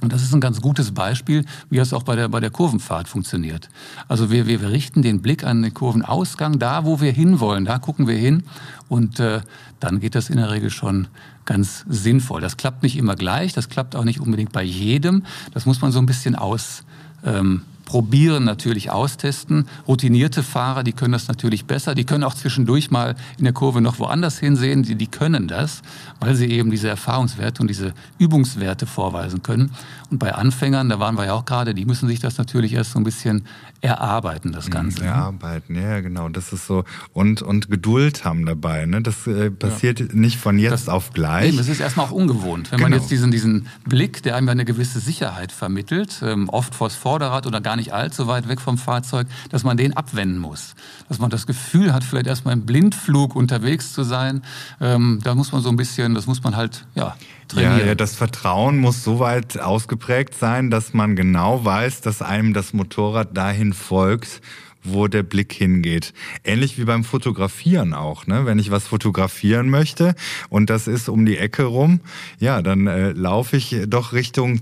Und 0.00 0.12
das 0.12 0.22
ist 0.22 0.34
ein 0.34 0.40
ganz 0.40 0.60
gutes 0.60 0.92
Beispiel, 0.92 1.44
wie 1.68 1.76
das 1.76 1.92
auch 1.92 2.02
bei 2.02 2.16
der, 2.16 2.28
bei 2.28 2.40
der 2.40 2.50
Kurvenfahrt 2.50 3.08
funktioniert. 3.08 3.68
Also 4.08 4.30
wir, 4.30 4.46
wir, 4.46 4.60
wir 4.60 4.70
richten 4.70 5.02
den 5.02 5.20
Blick 5.20 5.44
an 5.44 5.62
den 5.62 5.74
Kurvenausgang, 5.74 6.58
da 6.58 6.84
wo 6.84 7.00
wir 7.00 7.12
hinwollen, 7.12 7.64
da 7.64 7.78
gucken 7.78 8.06
wir 8.06 8.16
hin 8.16 8.44
und 8.88 9.20
äh, 9.20 9.40
dann 9.78 10.00
geht 10.00 10.14
das 10.14 10.30
in 10.30 10.36
der 10.36 10.50
Regel 10.50 10.70
schon 10.70 11.08
ganz 11.44 11.84
sinnvoll. 11.88 12.40
Das 12.40 12.56
klappt 12.56 12.82
nicht 12.82 12.96
immer 12.96 13.16
gleich, 13.16 13.52
das 13.52 13.68
klappt 13.68 13.96
auch 13.96 14.04
nicht 14.04 14.20
unbedingt 14.20 14.52
bei 14.52 14.62
jedem. 14.62 15.24
Das 15.52 15.66
muss 15.66 15.80
man 15.80 15.92
so 15.92 15.98
ein 15.98 16.06
bisschen 16.06 16.34
ausprobieren. 16.34 16.86
Ähm, 17.24 17.62
probieren, 17.90 18.44
natürlich 18.44 18.92
austesten. 18.92 19.66
Routinierte 19.88 20.44
Fahrer, 20.44 20.84
die 20.84 20.92
können 20.92 21.10
das 21.10 21.26
natürlich 21.26 21.64
besser. 21.64 21.96
Die 21.96 22.04
können 22.04 22.22
auch 22.22 22.34
zwischendurch 22.34 22.92
mal 22.92 23.16
in 23.36 23.42
der 23.42 23.52
Kurve 23.52 23.80
noch 23.80 23.98
woanders 23.98 24.38
hinsehen. 24.38 24.84
Die, 24.84 24.94
die 24.94 25.08
können 25.08 25.48
das, 25.48 25.82
weil 26.20 26.36
sie 26.36 26.46
eben 26.46 26.70
diese 26.70 26.88
Erfahrungswerte 26.88 27.60
und 27.60 27.66
diese 27.66 27.92
Übungswerte 28.18 28.86
vorweisen 28.86 29.42
können. 29.42 29.72
Und 30.08 30.18
bei 30.20 30.32
Anfängern, 30.32 30.88
da 30.88 31.00
waren 31.00 31.16
wir 31.18 31.24
ja 31.24 31.32
auch 31.32 31.44
gerade, 31.44 31.74
die 31.74 31.84
müssen 31.84 32.06
sich 32.06 32.20
das 32.20 32.38
natürlich 32.38 32.74
erst 32.74 32.92
so 32.92 33.00
ein 33.00 33.04
bisschen 33.04 33.44
erarbeiten, 33.80 34.52
das 34.52 34.70
Ganze. 34.70 35.00
Ne? 35.00 35.06
Erarbeiten, 35.06 35.74
ja, 35.74 36.00
genau. 36.00 36.28
Das 36.28 36.52
ist 36.52 36.66
so. 36.66 36.84
Und, 37.12 37.42
und 37.42 37.70
Geduld 37.70 38.24
haben 38.24 38.44
dabei. 38.44 38.86
Ne? 38.86 39.02
Das 39.02 39.26
äh, 39.26 39.50
passiert 39.50 40.00
ja. 40.00 40.06
nicht 40.12 40.38
von 40.38 40.58
jetzt 40.58 40.72
das, 40.72 40.88
auf 40.88 41.12
gleich. 41.12 41.48
Eben, 41.48 41.58
es 41.58 41.68
ist 41.68 41.80
erstmal 41.80 42.06
auch 42.06 42.10
ungewohnt. 42.10 42.70
Wenn 42.70 42.78
genau. 42.78 42.90
man 42.90 42.98
jetzt 42.98 43.10
diesen, 43.10 43.30
diesen 43.30 43.68
Blick, 43.86 44.22
der 44.22 44.36
einem 44.36 44.48
eine 44.48 44.64
gewisse 44.64 45.00
Sicherheit 45.00 45.52
vermittelt, 45.52 46.20
ähm, 46.22 46.48
oft 46.48 46.74
vors 46.74 46.94
Vorderrad 46.94 47.46
oder 47.46 47.60
gar 47.60 47.76
nicht 47.76 47.94
allzu 47.94 48.26
weit 48.26 48.48
weg 48.48 48.60
vom 48.60 48.76
Fahrzeug, 48.76 49.26
dass 49.50 49.64
man 49.64 49.76
den 49.76 49.96
abwenden 49.96 50.38
muss. 50.38 50.74
Dass 51.08 51.18
man 51.18 51.30
das 51.30 51.46
Gefühl 51.46 51.94
hat, 51.94 52.04
vielleicht 52.04 52.26
erstmal 52.26 52.54
im 52.54 52.66
Blindflug 52.66 53.34
unterwegs 53.34 53.92
zu 53.92 54.02
sein. 54.02 54.42
Ähm, 54.80 55.20
da 55.22 55.34
muss 55.34 55.52
man 55.52 55.62
so 55.62 55.70
ein 55.70 55.76
bisschen, 55.76 56.14
das 56.14 56.26
muss 56.26 56.42
man 56.42 56.56
halt, 56.56 56.84
ja, 56.94 57.16
trainieren. 57.50 57.78
Ja, 57.78 57.86
ja, 57.86 57.94
das 57.94 58.16
Vertrauen 58.16 58.78
muss 58.78 59.04
so 59.04 59.18
weit 59.18 59.60
ausgeprägt 59.60 60.34
sein, 60.34 60.70
dass 60.70 60.94
man 60.94 61.16
genau 61.16 61.64
weiß, 61.64 62.00
dass 62.00 62.22
einem 62.22 62.54
das 62.54 62.72
Motorrad 62.72 63.36
dahin 63.36 63.72
folgt, 63.72 64.40
wo 64.82 65.08
der 65.08 65.22
Blick 65.22 65.52
hingeht. 65.52 66.12
Ähnlich 66.44 66.78
wie 66.78 66.84
beim 66.84 67.04
Fotografieren 67.04 67.94
auch, 67.94 68.26
ne? 68.26 68.46
Wenn 68.46 68.58
ich 68.58 68.70
was 68.70 68.88
fotografieren 68.88 69.68
möchte 69.68 70.14
und 70.48 70.70
das 70.70 70.86
ist 70.86 71.08
um 71.08 71.26
die 71.26 71.36
Ecke 71.36 71.64
rum, 71.64 72.00
ja, 72.38 72.62
dann 72.62 72.86
äh, 72.86 73.12
laufe 73.12 73.56
ich 73.56 73.76
doch 73.86 74.12
Richtung 74.12 74.60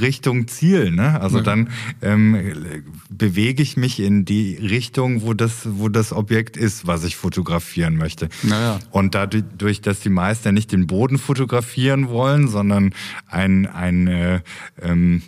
Richtung 0.00 0.48
Ziel, 0.48 0.90
ne? 0.90 1.20
Also 1.20 1.38
ja. 1.38 1.44
dann 1.44 1.70
ähm, 2.00 2.82
bewege 3.10 3.62
ich 3.62 3.76
mich 3.76 4.00
in 4.00 4.24
die 4.24 4.56
Richtung, 4.56 5.22
wo 5.22 5.34
das, 5.34 5.68
wo 5.70 5.88
das 5.88 6.12
Objekt 6.12 6.56
ist, 6.56 6.86
was 6.86 7.04
ich 7.04 7.16
fotografieren 7.16 7.96
möchte. 7.96 8.28
Naja. 8.42 8.78
Und 8.90 9.14
dadurch, 9.14 9.80
dass 9.80 10.00
die 10.00 10.08
meisten 10.08 10.54
nicht 10.54 10.72
den 10.72 10.86
Boden 10.86 11.18
fotografieren 11.18 12.08
wollen, 12.08 12.48
sondern 12.48 12.94
ein, 13.26 13.66
ein 13.66 14.06
äh, 14.06 14.40
ähm, 14.80 15.22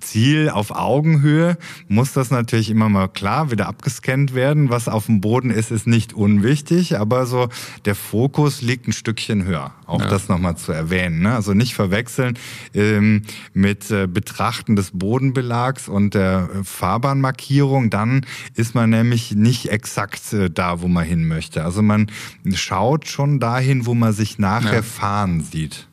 Ziel 0.00 0.50
auf 0.50 0.70
Augenhöhe 0.70 1.56
muss 1.88 2.12
das 2.12 2.30
natürlich 2.30 2.70
immer 2.70 2.88
mal 2.88 3.08
klar 3.08 3.50
wieder 3.50 3.68
abgescannt 3.68 4.34
werden. 4.34 4.70
Was 4.70 4.88
auf 4.88 5.06
dem 5.06 5.20
Boden 5.20 5.50
ist, 5.50 5.70
ist 5.70 5.86
nicht 5.86 6.12
unwichtig, 6.12 6.98
aber 6.98 7.26
so 7.26 7.48
der 7.84 7.94
Fokus 7.94 8.62
liegt 8.62 8.88
ein 8.88 8.92
Stückchen 8.92 9.44
höher. 9.44 9.72
Auch 9.86 10.00
ja. 10.00 10.08
das 10.08 10.28
nochmal 10.28 10.56
zu 10.56 10.72
erwähnen. 10.72 11.22
Ne? 11.22 11.34
Also 11.34 11.54
nicht 11.54 11.74
verwechseln 11.74 12.38
ähm, 12.74 13.22
mit 13.52 13.90
äh, 13.90 14.06
Betrachten 14.06 14.76
des 14.76 14.92
Bodenbelags 14.92 15.88
und 15.88 16.14
der 16.14 16.48
äh, 16.54 16.64
Fahrbahnmarkierung. 16.64 17.90
Dann 17.90 18.26
ist 18.54 18.74
man 18.74 18.90
nämlich 18.90 19.34
nicht 19.34 19.70
exakt 19.70 20.32
äh, 20.32 20.50
da, 20.50 20.80
wo 20.82 20.88
man 20.88 21.04
hin 21.04 21.26
möchte. 21.26 21.64
Also 21.64 21.82
man 21.82 22.10
schaut 22.54 23.08
schon 23.08 23.40
dahin, 23.40 23.86
wo 23.86 23.94
man 23.94 24.12
sich 24.12 24.38
nachher 24.38 24.74
ja. 24.74 24.82
fahren 24.82 25.40
sieht. 25.40 25.89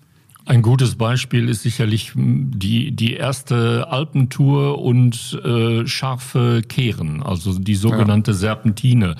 Ein 0.47 0.61
gutes 0.61 0.95
Beispiel 0.95 1.49
ist 1.49 1.63
sicherlich 1.63 2.13
die, 2.15 2.91
die 2.91 3.15
erste 3.15 3.89
Alpentour 3.89 4.81
und 4.81 5.37
äh, 5.43 5.85
scharfe 5.85 6.61
Kehren, 6.61 7.21
also 7.21 7.59
die 7.59 7.75
sogenannte 7.75 8.31
ja. 8.31 8.37
Serpentine, 8.37 9.17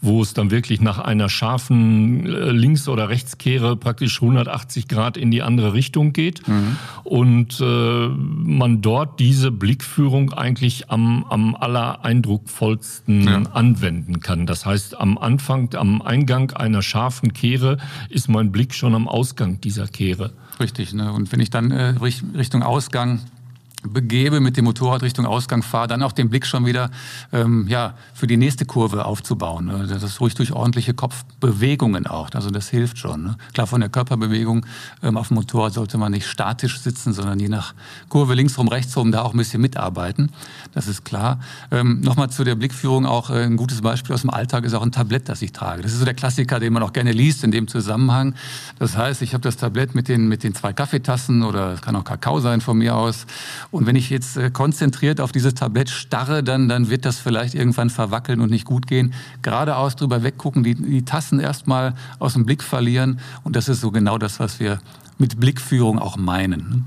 wo 0.00 0.22
es 0.22 0.34
dann 0.34 0.52
wirklich 0.52 0.80
nach 0.80 1.00
einer 1.00 1.28
scharfen 1.28 2.26
äh, 2.26 2.52
Links- 2.52 2.88
oder 2.88 3.08
Rechtskehre 3.08 3.74
praktisch 3.74 4.22
180 4.22 4.86
Grad 4.86 5.16
in 5.16 5.32
die 5.32 5.42
andere 5.42 5.74
Richtung 5.74 6.12
geht 6.12 6.46
mhm. 6.46 6.76
und 7.02 7.60
äh, 7.60 8.08
man 8.08 8.80
dort 8.80 9.18
diese 9.18 9.50
Blickführung 9.50 10.32
eigentlich 10.32 10.90
am, 10.90 11.24
am 11.28 11.56
aller 11.56 12.04
eindruckvollsten 12.04 13.22
ja. 13.22 13.42
anwenden 13.50 14.20
kann. 14.20 14.46
Das 14.46 14.64
heißt, 14.64 15.00
am 15.00 15.18
Anfang, 15.18 15.74
am 15.74 16.02
Eingang 16.02 16.52
einer 16.52 16.82
scharfen 16.82 17.32
Kehre 17.32 17.78
ist 18.10 18.28
mein 18.28 18.52
Blick 18.52 18.74
schon 18.74 18.94
am 18.94 19.08
Ausgang 19.08 19.60
dieser 19.60 19.88
Kehre. 19.88 20.34
Richtig. 20.60 20.92
Ne? 20.92 21.12
Und 21.12 21.30
wenn 21.32 21.40
ich 21.40 21.50
dann 21.50 21.70
äh, 21.70 21.94
Richtung 22.00 22.62
Ausgang 22.62 23.20
begebe, 23.82 24.40
mit 24.40 24.56
dem 24.56 24.64
Motorrad 24.64 25.02
Richtung 25.02 25.24
Ausgang 25.24 25.62
fahre, 25.62 25.88
dann 25.88 26.02
auch 26.02 26.12
den 26.12 26.28
Blick 26.28 26.46
schon 26.46 26.66
wieder 26.66 26.90
ähm, 27.32 27.66
ja, 27.68 27.94
für 28.12 28.26
die 28.26 28.36
nächste 28.36 28.64
Kurve 28.64 29.04
aufzubauen. 29.04 29.66
Ne? 29.66 29.86
Das 29.88 30.02
ist 30.02 30.20
ruhig 30.20 30.34
durch 30.34 30.52
ordentliche 30.52 30.94
Kopfbewegungen 30.94 32.06
auch. 32.06 32.30
Also 32.34 32.50
das 32.50 32.68
hilft 32.68 32.98
schon. 32.98 33.22
Ne? 33.22 33.36
Klar, 33.54 33.66
von 33.66 33.80
der 33.80 33.88
Körperbewegung 33.88 34.66
ähm, 35.02 35.16
auf 35.16 35.28
dem 35.28 35.36
Motorrad 35.36 35.74
sollte 35.74 35.96
man 35.96 36.12
nicht 36.12 36.26
statisch 36.26 36.80
sitzen, 36.80 37.12
sondern 37.12 37.38
je 37.38 37.48
nach 37.48 37.74
Kurve 38.08 38.34
linksrum, 38.34 38.68
rechtsrum 38.68 39.12
da 39.12 39.22
auch 39.22 39.32
ein 39.32 39.38
bisschen 39.38 39.60
mitarbeiten. 39.60 40.30
Das 40.74 40.88
ist 40.88 41.04
klar. 41.04 41.38
Ähm, 41.70 42.00
Nochmal 42.00 42.30
zu 42.30 42.42
der 42.42 42.56
Blickführung 42.56 43.06
auch 43.06 43.30
äh, 43.30 43.44
ein 43.44 43.56
gutes 43.56 43.80
Beispiel 43.80 44.14
aus 44.14 44.22
dem 44.22 44.30
Alltag 44.30 44.64
ist 44.64 44.74
auch 44.74 44.82
ein 44.82 44.92
Tablett, 44.92 45.28
das 45.28 45.40
ich 45.42 45.52
trage. 45.52 45.82
Das 45.82 45.92
ist 45.92 46.00
so 46.00 46.04
der 46.04 46.14
Klassiker, 46.14 46.58
den 46.58 46.72
man 46.72 46.82
auch 46.82 46.92
gerne 46.92 47.12
liest 47.12 47.44
in 47.44 47.52
dem 47.52 47.68
Zusammenhang. 47.68 48.34
Das 48.78 48.96
heißt, 48.96 49.22
ich 49.22 49.34
habe 49.34 49.42
das 49.42 49.56
Tablett 49.56 49.94
mit 49.94 50.08
den, 50.08 50.28
mit 50.28 50.42
den 50.42 50.54
zwei 50.54 50.72
Kaffeetassen 50.72 51.44
oder 51.44 51.74
es 51.74 51.82
kann 51.82 51.94
auch 51.94 52.04
Kakao 52.04 52.40
sein 52.40 52.60
von 52.60 52.78
mir 52.78 52.96
aus 52.96 53.26
und 53.70 53.86
wenn 53.86 53.96
ich 53.96 54.08
jetzt 54.08 54.36
äh, 54.36 54.50
konzentriert 54.50 55.20
auf 55.20 55.32
dieses 55.32 55.54
Tablett 55.54 55.90
starre, 55.90 56.42
dann, 56.42 56.68
dann 56.68 56.88
wird 56.88 57.04
das 57.04 57.18
vielleicht 57.18 57.54
irgendwann 57.54 57.90
verwackeln 57.90 58.40
und 58.40 58.50
nicht 58.50 58.64
gut 58.64 58.86
gehen. 58.86 59.12
Geradeaus 59.42 59.96
drüber 59.96 60.22
weggucken, 60.22 60.62
die, 60.62 60.74
die 60.74 61.04
Tassen 61.04 61.38
erstmal 61.38 61.94
aus 62.18 62.32
dem 62.32 62.46
Blick 62.46 62.62
verlieren. 62.62 63.20
Und 63.44 63.56
das 63.56 63.68
ist 63.68 63.80
so 63.80 63.90
genau 63.90 64.16
das, 64.16 64.40
was 64.40 64.58
wir 64.58 64.80
mit 65.18 65.38
Blickführung 65.38 65.98
auch 65.98 66.16
meinen. 66.16 66.86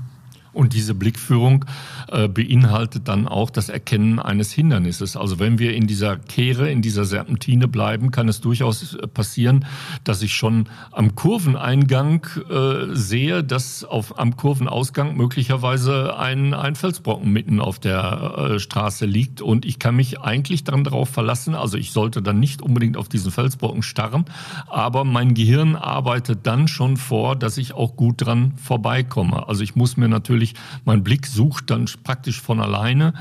Und 0.52 0.74
diese 0.74 0.94
Blickführung 0.94 1.64
äh, 2.10 2.28
beinhaltet 2.28 3.08
dann 3.08 3.26
auch 3.26 3.50
das 3.50 3.68
Erkennen 3.68 4.18
eines 4.18 4.52
Hindernisses. 4.52 5.16
Also 5.16 5.38
wenn 5.38 5.58
wir 5.58 5.74
in 5.74 5.86
dieser 5.86 6.16
Kehre, 6.16 6.70
in 6.70 6.82
dieser 6.82 7.04
Serpentine 7.04 7.68
bleiben, 7.68 8.10
kann 8.10 8.28
es 8.28 8.40
durchaus 8.40 8.94
äh, 8.94 9.06
passieren, 9.06 9.64
dass 10.04 10.22
ich 10.22 10.34
schon 10.34 10.68
am 10.90 11.14
Kurveneingang 11.14 12.26
äh, 12.50 12.94
sehe, 12.94 13.42
dass 13.42 13.84
auf, 13.84 14.18
am 14.18 14.36
Kurvenausgang 14.36 15.16
möglicherweise 15.16 16.18
ein, 16.18 16.52
ein 16.52 16.74
Felsbrocken 16.74 17.32
mitten 17.32 17.60
auf 17.60 17.78
der 17.78 18.34
äh, 18.36 18.58
Straße 18.58 19.06
liegt. 19.06 19.40
Und 19.40 19.64
ich 19.64 19.78
kann 19.78 19.96
mich 19.96 20.20
eigentlich 20.20 20.64
dann 20.64 20.84
darauf 20.84 21.08
verlassen, 21.08 21.54
also 21.54 21.78
ich 21.78 21.92
sollte 21.92 22.20
dann 22.20 22.40
nicht 22.40 22.60
unbedingt 22.60 22.96
auf 22.96 23.08
diesen 23.08 23.30
Felsbrocken 23.30 23.82
starren, 23.82 24.24
aber 24.68 25.04
mein 25.04 25.34
Gehirn 25.34 25.76
arbeitet 25.76 26.40
dann 26.46 26.68
schon 26.68 26.96
vor, 26.96 27.36
dass 27.36 27.56
ich 27.56 27.74
auch 27.74 27.96
gut 27.96 28.16
dran 28.18 28.52
vorbeikomme. 28.56 29.48
Also 29.48 29.62
ich 29.62 29.76
muss 29.76 29.96
mir 29.96 30.08
natürlich 30.08 30.41
natürlich, 30.42 30.54
mein 30.84 31.02
Blick 31.02 31.26
sucht 31.26 31.70
dann 31.70 31.88
praktisch 32.02 32.40
von 32.40 32.60
alleine 32.60 33.14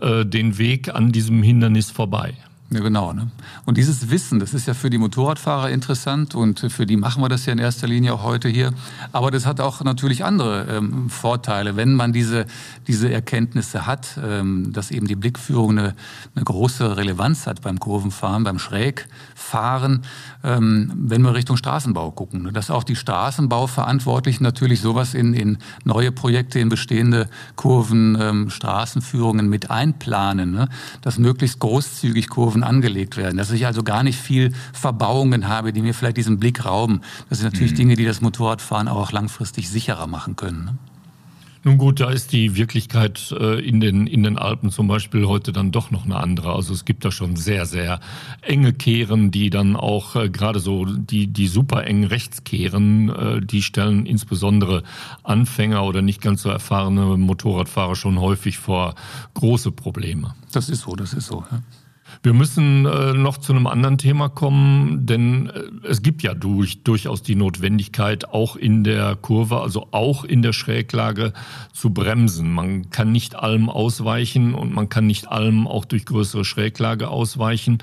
äh, 0.00 0.24
den 0.24 0.58
Weg 0.58 0.94
an 0.94 1.12
diesem 1.12 1.42
Hindernis 1.42 1.90
vorbei. 1.90 2.34
Ja, 2.70 2.80
genau. 2.80 3.12
Ne? 3.12 3.30
Und 3.66 3.76
dieses 3.76 4.10
Wissen, 4.10 4.40
das 4.40 4.54
ist 4.54 4.66
ja 4.66 4.74
für 4.74 4.88
die 4.88 4.96
Motorradfahrer 4.98 5.70
interessant 5.70 6.34
und 6.34 6.60
für 6.72 6.86
die 6.86 6.96
machen 6.96 7.22
wir 7.22 7.28
das 7.28 7.44
ja 7.46 7.52
in 7.52 7.58
erster 7.58 7.86
Linie 7.86 8.14
auch 8.14 8.22
heute 8.22 8.48
hier. 8.48 8.72
Aber 9.12 9.30
das 9.30 9.44
hat 9.44 9.60
auch 9.60 9.82
natürlich 9.84 10.24
andere 10.24 10.66
ähm, 10.70 11.10
Vorteile, 11.10 11.76
wenn 11.76 11.94
man 11.94 12.12
diese, 12.12 12.46
diese 12.86 13.12
Erkenntnisse 13.12 13.86
hat, 13.86 14.18
ähm, 14.20 14.72
dass 14.72 14.90
eben 14.90 15.06
die 15.06 15.14
Blickführung 15.14 15.70
eine, 15.72 15.94
eine 16.34 16.44
große 16.44 16.96
Relevanz 16.96 17.46
hat 17.46 17.60
beim 17.60 17.78
Kurvenfahren, 17.78 18.44
beim 18.44 18.58
Schrägfahren, 18.58 20.02
ähm, 20.42 20.90
wenn 20.96 21.22
wir 21.22 21.34
Richtung 21.34 21.58
Straßenbau 21.58 22.10
gucken. 22.12 22.44
Ne? 22.44 22.52
Dass 22.52 22.70
auch 22.70 22.82
die 22.82 22.96
Straßenbauverantwortlichen 22.96 24.42
natürlich 24.42 24.80
sowas 24.80 25.12
in, 25.12 25.34
in 25.34 25.58
neue 25.84 26.10
Projekte, 26.10 26.58
in 26.58 26.70
bestehende 26.70 27.28
Kurven, 27.56 28.16
ähm, 28.18 28.50
Straßenführungen 28.50 29.48
mit 29.48 29.70
einplanen, 29.70 30.50
ne? 30.50 30.68
dass 31.02 31.18
möglichst 31.18 31.60
großzügig 31.60 32.28
Kurven 32.30 32.63
angelegt 32.66 33.16
werden. 33.16 33.36
Dass 33.36 33.50
ich 33.50 33.66
also 33.66 33.82
gar 33.82 34.02
nicht 34.02 34.18
viel 34.18 34.52
Verbauungen 34.72 35.48
habe, 35.48 35.72
die 35.72 35.82
mir 35.82 35.94
vielleicht 35.94 36.16
diesen 36.16 36.38
Blick 36.38 36.64
rauben. 36.64 37.00
Das 37.28 37.38
sind 37.38 37.52
natürlich 37.52 37.72
mhm. 37.72 37.76
Dinge, 37.76 37.96
die 37.96 38.04
das 38.04 38.20
Motorradfahren 38.20 38.88
auch 38.88 39.12
langfristig 39.12 39.68
sicherer 39.68 40.06
machen 40.06 40.36
können. 40.36 40.64
Ne? 40.64 40.78
Nun 41.66 41.78
gut, 41.78 41.98
da 42.00 42.10
ist 42.10 42.32
die 42.32 42.56
Wirklichkeit 42.56 43.34
äh, 43.40 43.58
in, 43.58 43.80
den, 43.80 44.06
in 44.06 44.22
den 44.22 44.36
Alpen 44.36 44.70
zum 44.70 44.86
Beispiel 44.86 45.26
heute 45.26 45.50
dann 45.50 45.72
doch 45.72 45.90
noch 45.90 46.04
eine 46.04 46.16
andere. 46.16 46.52
Also 46.52 46.74
es 46.74 46.84
gibt 46.84 47.06
da 47.06 47.10
schon 47.10 47.36
sehr, 47.36 47.64
sehr 47.64 48.00
enge 48.42 48.74
Kehren, 48.74 49.30
die 49.30 49.48
dann 49.48 49.74
auch 49.74 50.14
äh, 50.14 50.28
gerade 50.28 50.60
so 50.60 50.84
die, 50.84 51.26
die 51.26 51.46
super 51.46 51.84
engen 51.84 52.04
Rechtskehren, 52.04 53.08
äh, 53.08 53.40
die 53.40 53.62
stellen 53.62 54.04
insbesondere 54.04 54.82
Anfänger 55.22 55.84
oder 55.84 56.02
nicht 56.02 56.20
ganz 56.20 56.42
so 56.42 56.50
erfahrene 56.50 57.16
Motorradfahrer 57.16 57.96
schon 57.96 58.20
häufig 58.20 58.58
vor 58.58 58.94
große 59.32 59.72
Probleme. 59.72 60.34
Das 60.52 60.68
ist 60.68 60.82
so, 60.82 60.94
das 60.96 61.14
ist 61.14 61.28
so. 61.28 61.44
Ja. 61.50 61.62
Wir 62.22 62.32
müssen 62.32 62.86
äh, 62.86 63.12
noch 63.12 63.38
zu 63.38 63.52
einem 63.52 63.66
anderen 63.66 63.98
Thema 63.98 64.28
kommen, 64.28 65.06
denn 65.06 65.48
äh, 65.48 65.88
es 65.88 66.02
gibt 66.02 66.22
ja 66.22 66.34
durch, 66.34 66.82
durchaus 66.82 67.22
die 67.22 67.34
Notwendigkeit, 67.34 68.28
auch 68.28 68.56
in 68.56 68.84
der 68.84 69.16
Kurve, 69.16 69.60
also 69.60 69.88
auch 69.90 70.24
in 70.24 70.42
der 70.42 70.52
Schräglage 70.52 71.32
zu 71.72 71.90
bremsen. 71.90 72.52
Man 72.52 72.90
kann 72.90 73.12
nicht 73.12 73.36
allem 73.36 73.68
ausweichen 73.68 74.54
und 74.54 74.74
man 74.74 74.88
kann 74.88 75.06
nicht 75.06 75.28
allem 75.28 75.66
auch 75.66 75.84
durch 75.84 76.06
größere 76.06 76.44
Schräglage 76.44 77.08
ausweichen. 77.08 77.78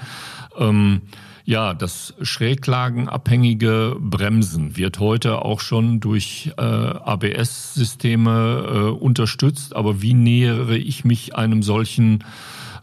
Ähm, 0.57 1.01
ja, 1.43 1.73
das 1.73 2.13
schräglagenabhängige 2.21 3.97
Bremsen 3.99 4.77
wird 4.77 4.99
heute 4.99 5.43
auch 5.43 5.59
schon 5.59 5.99
durch 5.99 6.51
äh, 6.57 6.61
ABS-Systeme 6.61 8.65
äh, 8.67 8.89
unterstützt. 8.91 9.75
Aber 9.75 10.01
wie 10.01 10.13
nähere 10.13 10.77
ich 10.77 11.03
mich 11.03 11.35
einem 11.35 11.63
solchen 11.63 12.23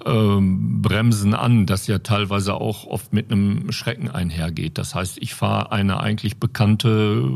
ähm, 0.05 0.81
Bremsen 0.83 1.35
an, 1.35 1.67
das 1.67 1.87
ja 1.87 1.99
teilweise 1.99 2.55
auch 2.55 2.87
oft 2.87 3.13
mit 3.13 3.31
einem 3.31 3.73
Schrecken 3.73 4.11
einhergeht. 4.11 4.79
Das 4.79 4.95
heißt, 4.95 5.19
ich 5.19 5.35
fahre 5.35 5.73
eine 5.73 6.01
eigentlich 6.01 6.39
bekannte 6.39 7.29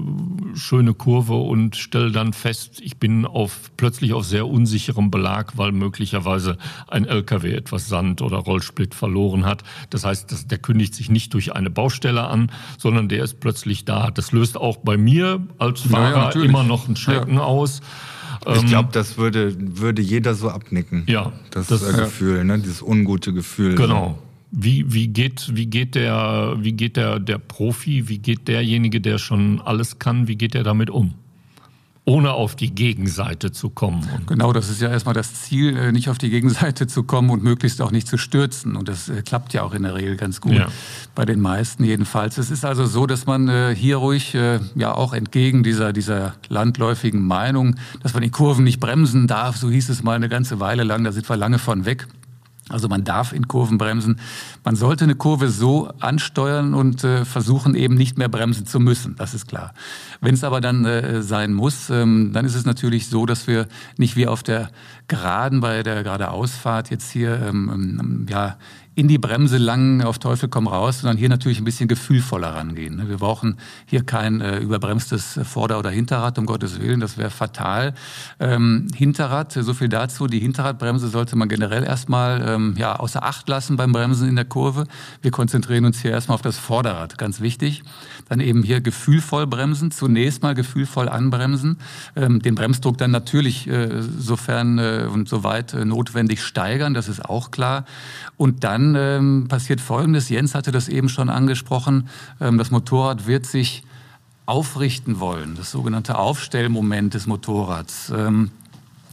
schöne 0.55 0.94
Kurve 0.94 1.35
und 1.35 1.77
stelle 1.77 2.12
dann 2.12 2.33
fest, 2.33 2.81
ich 2.81 2.98
bin 2.98 3.27
auf 3.27 3.70
plötzlich 3.77 4.12
auf 4.12 4.25
sehr 4.25 4.46
unsicherem 4.46 5.11
Belag, 5.11 5.59
weil 5.59 5.72
möglicherweise 5.72 6.59
ein 6.88 7.05
LKW 7.05 7.53
etwas 7.53 7.88
Sand 7.88 8.22
oder 8.22 8.38
Rollsplit 8.38 8.94
verloren 8.94 9.44
hat. 9.44 9.62
Das 9.90 10.05
heißt, 10.05 10.31
das, 10.31 10.46
der 10.46 10.59
kündigt 10.59 10.94
sich 10.94 11.11
nicht 11.11 11.35
durch 11.35 11.55
eine 11.55 11.70
Baustelle 11.70 12.25
an, 12.25 12.51
sondern 12.79 13.09
der 13.09 13.25
ist 13.25 13.40
plötzlich 13.40 13.85
da. 13.85 14.11
Das 14.11 14.33
löst 14.33 14.57
auch 14.57 14.79
bei 14.79 14.96
mir 14.96 15.46
als 15.59 15.83
Fahrer 15.83 16.35
ja, 16.37 16.42
immer 16.42 16.64
noch 16.64 16.87
einen 16.87 16.96
Schrecken 16.96 17.35
ja. 17.35 17.42
aus. 17.42 17.81
Ich 18.46 18.62
ähm, 18.62 18.66
glaube, 18.66 18.88
das 18.92 19.16
würde, 19.18 19.55
würde 19.59 20.02
jeder 20.02 20.35
so 20.35 20.50
abnicken. 20.50 21.05
Ja. 21.07 21.33
Das, 21.50 21.68
das 21.68 21.83
äh, 21.83 21.96
Gefühl, 21.96 22.44
ne? 22.44 22.59
dieses 22.59 22.83
ungute 22.83 23.33
Gefühl. 23.33 23.74
Genau. 23.74 24.18
Wie, 24.50 24.92
wie 24.92 25.09
geht, 25.09 25.50
wie 25.55 25.66
geht 25.66 25.94
der, 25.94 26.57
wie 26.59 26.72
geht 26.72 26.96
der, 26.96 27.18
der 27.18 27.38
Profi, 27.38 28.09
wie 28.09 28.18
geht 28.18 28.48
derjenige, 28.48 29.00
der 29.00 29.18
schon 29.18 29.61
alles 29.61 29.98
kann, 29.98 30.28
wie 30.28 30.37
geht 30.37 30.55
er 30.55 30.62
damit 30.62 30.90
um? 30.90 31.14
Ohne 32.04 32.32
auf 32.32 32.56
die 32.56 32.74
Gegenseite 32.74 33.52
zu 33.52 33.70
kommen. 33.70 34.08
Genau, 34.26 34.52
das 34.52 34.68
ist 34.68 34.80
ja 34.80 34.90
erstmal 34.90 35.14
das 35.14 35.34
Ziel, 35.34 35.76
äh, 35.76 35.92
nicht 35.92 36.08
auf 36.08 36.18
die 36.18 36.30
Gegenseite 36.30 36.88
zu 36.88 37.04
kommen 37.04 37.30
und 37.30 37.44
möglichst 37.44 37.80
auch 37.80 37.92
nicht 37.92 38.08
zu 38.08 38.18
stürzen. 38.18 38.74
Und 38.74 38.88
das 38.88 39.08
äh, 39.08 39.22
klappt 39.22 39.52
ja 39.52 39.62
auch 39.62 39.72
in 39.72 39.84
der 39.84 39.94
Regel 39.94 40.16
ganz 40.16 40.40
gut, 40.40 40.54
ja. 40.54 40.66
bei 41.14 41.24
den 41.24 41.40
meisten 41.40 41.84
jedenfalls. 41.84 42.38
Es 42.38 42.50
ist 42.50 42.64
also 42.64 42.86
so, 42.86 43.06
dass 43.06 43.26
man 43.26 43.48
äh, 43.48 43.74
hier 43.76 43.96
ruhig, 43.98 44.36
ja 44.74 44.94
auch 44.94 45.12
entgegen 45.12 45.62
dieser, 45.62 45.92
dieser 45.92 46.34
landläufigen 46.48 47.24
Meinung, 47.26 47.76
dass 48.02 48.14
man 48.14 48.22
in 48.22 48.30
Kurven 48.30 48.64
nicht 48.64 48.80
bremsen 48.80 49.26
darf, 49.26 49.56
so 49.56 49.70
hieß 49.70 49.88
es 49.88 50.02
mal 50.02 50.14
eine 50.14 50.28
ganze 50.28 50.60
Weile 50.60 50.84
lang, 50.84 51.04
da 51.04 51.12
sind 51.12 51.28
wir 51.28 51.36
lange 51.36 51.58
von 51.58 51.84
weg. 51.84 52.06
Also 52.68 52.88
man 52.88 53.03
darf 53.03 53.33
in 53.33 53.48
Kurven 53.48 53.77
bremsen. 53.77 54.20
Man 54.64 54.77
sollte 54.77 55.05
eine 55.05 55.16
Kurve 55.16 55.48
so 55.48 55.88
ansteuern 55.98 56.75
und 56.75 57.03
äh, 57.03 57.25
versuchen 57.25 57.75
eben 57.75 57.94
nicht 57.94 58.18
mehr 58.18 58.29
bremsen 58.29 58.66
zu 58.66 58.79
müssen. 58.79 59.16
Das 59.16 59.35
ist 59.35 59.48
klar. 59.48 59.75
Wenn 60.20 60.35
es 60.35 60.44
aber 60.44 60.61
dann 60.61 60.85
äh, 60.85 61.22
sein 61.22 61.53
muss, 61.55 61.90
ähm, 61.90 62.31
dann 62.33 62.44
ist 62.44 62.55
es 62.55 62.64
natürlich 62.64 63.09
so, 63.09 63.27
dass 63.27 63.48
wir 63.48 63.66
nicht 63.96 64.14
wie 64.14 64.29
auf 64.29 64.44
der 64.44 64.70
Geraden 65.09 65.61
bei 65.61 65.83
der 65.83 66.05
Geradeausfahrt 66.05 66.90
jetzt 66.90 67.11
hier 67.11 67.42
ähm, 67.42 67.98
ähm 68.01 68.27
ja 68.31 68.57
in 68.94 69.09
die 69.09 69.18
Bremse 69.18 69.57
langen, 69.57 70.02
auf 70.02 70.18
Teufel 70.18 70.48
komm 70.48 70.66
raus, 70.66 71.00
sondern 71.00 71.16
hier 71.16 71.28
natürlich 71.28 71.59
ein 71.59 71.64
bisschen 71.64 71.88
gefühlvoller 71.88 72.55
rangehen. 72.55 72.96
Ne? 72.96 73.09
Wir 73.09 73.18
brauchen 73.18 73.57
hier 73.87 74.05
kein 74.05 74.40
äh, 74.40 74.59
überbremstes 74.59 75.40
Vorder- 75.44 75.78
oder 75.78 75.90
Hinterrad, 75.90 76.38
um 76.38 76.44
Gottes 76.44 76.81
Willen, 76.81 77.00
das 77.00 77.16
wäre 77.16 77.31
fatal. 77.31 77.94
Ähm, 78.38 78.88
Hinterrad, 78.94 79.52
so 79.52 79.72
viel 79.72 79.88
dazu, 79.88 80.26
die 80.26 80.40
Hinterradbremse 80.40 81.09
sollte 81.09 81.37
man 81.37 81.48
generell 81.48 81.85
erstmal 81.85 82.42
ähm, 82.46 82.74
ja, 82.76 82.96
außer 82.96 83.22
Acht 83.22 83.48
lassen 83.48 83.76
beim 83.76 83.92
Bremsen 83.92 84.28
in 84.28 84.37
der 84.37 84.44
Kurve. 84.44 84.87
Wir 85.22 85.31
konzentrieren 85.31 85.87
uns 85.87 86.02
hier 86.02 86.11
erstmal 86.11 86.35
auf 86.35 86.42
das 86.42 86.59
Vorderrad, 86.59 87.16
ganz 87.16 87.40
wichtig. 87.40 87.83
Dann 88.33 88.40
eben 88.40 88.62
hier 88.62 88.81
gefühlvoll 88.81 89.47
bremsen, 89.47 89.90
zunächst 89.90 90.42
mal 90.42 90.55
gefühlvoll 90.55 91.11
anbremsen, 91.11 91.77
ähm, 92.16 92.40
den 92.40 92.55
Bremsdruck 92.55 92.97
dann 92.97 93.11
natürlich 93.11 93.68
äh, 93.68 94.01
sofern 94.01 94.79
äh, 94.79 95.07
und 95.12 95.29
soweit 95.29 95.75
äh, 95.75 95.85
notwendig 95.85 96.42
steigern, 96.42 96.95
das 96.95 97.11
ist 97.11 97.23
auch 97.23 97.51
klar. 97.51 97.85
Und 98.38 98.64
dann 98.64 98.95
ähm, 98.97 99.49
passiert 99.49 99.83
Folgendes. 99.83 100.31
Jens 100.31 100.55
hatte 100.55 100.73
das 100.73 100.88
eben 100.88 101.11
schon 101.11 101.29
angesprochen. 101.29 102.09
Ähm, 102.40 102.57
das 102.57 102.71
Motorrad 102.71 103.27
wird 103.27 103.45
sich 103.45 103.83
aufrichten 104.47 105.21
wollen. 105.21 105.55
Das 105.55 105.71
sogenannte 105.71 106.16
Aufstellmoment 106.16 107.12
des 107.12 107.27
Motorrads. 107.27 108.11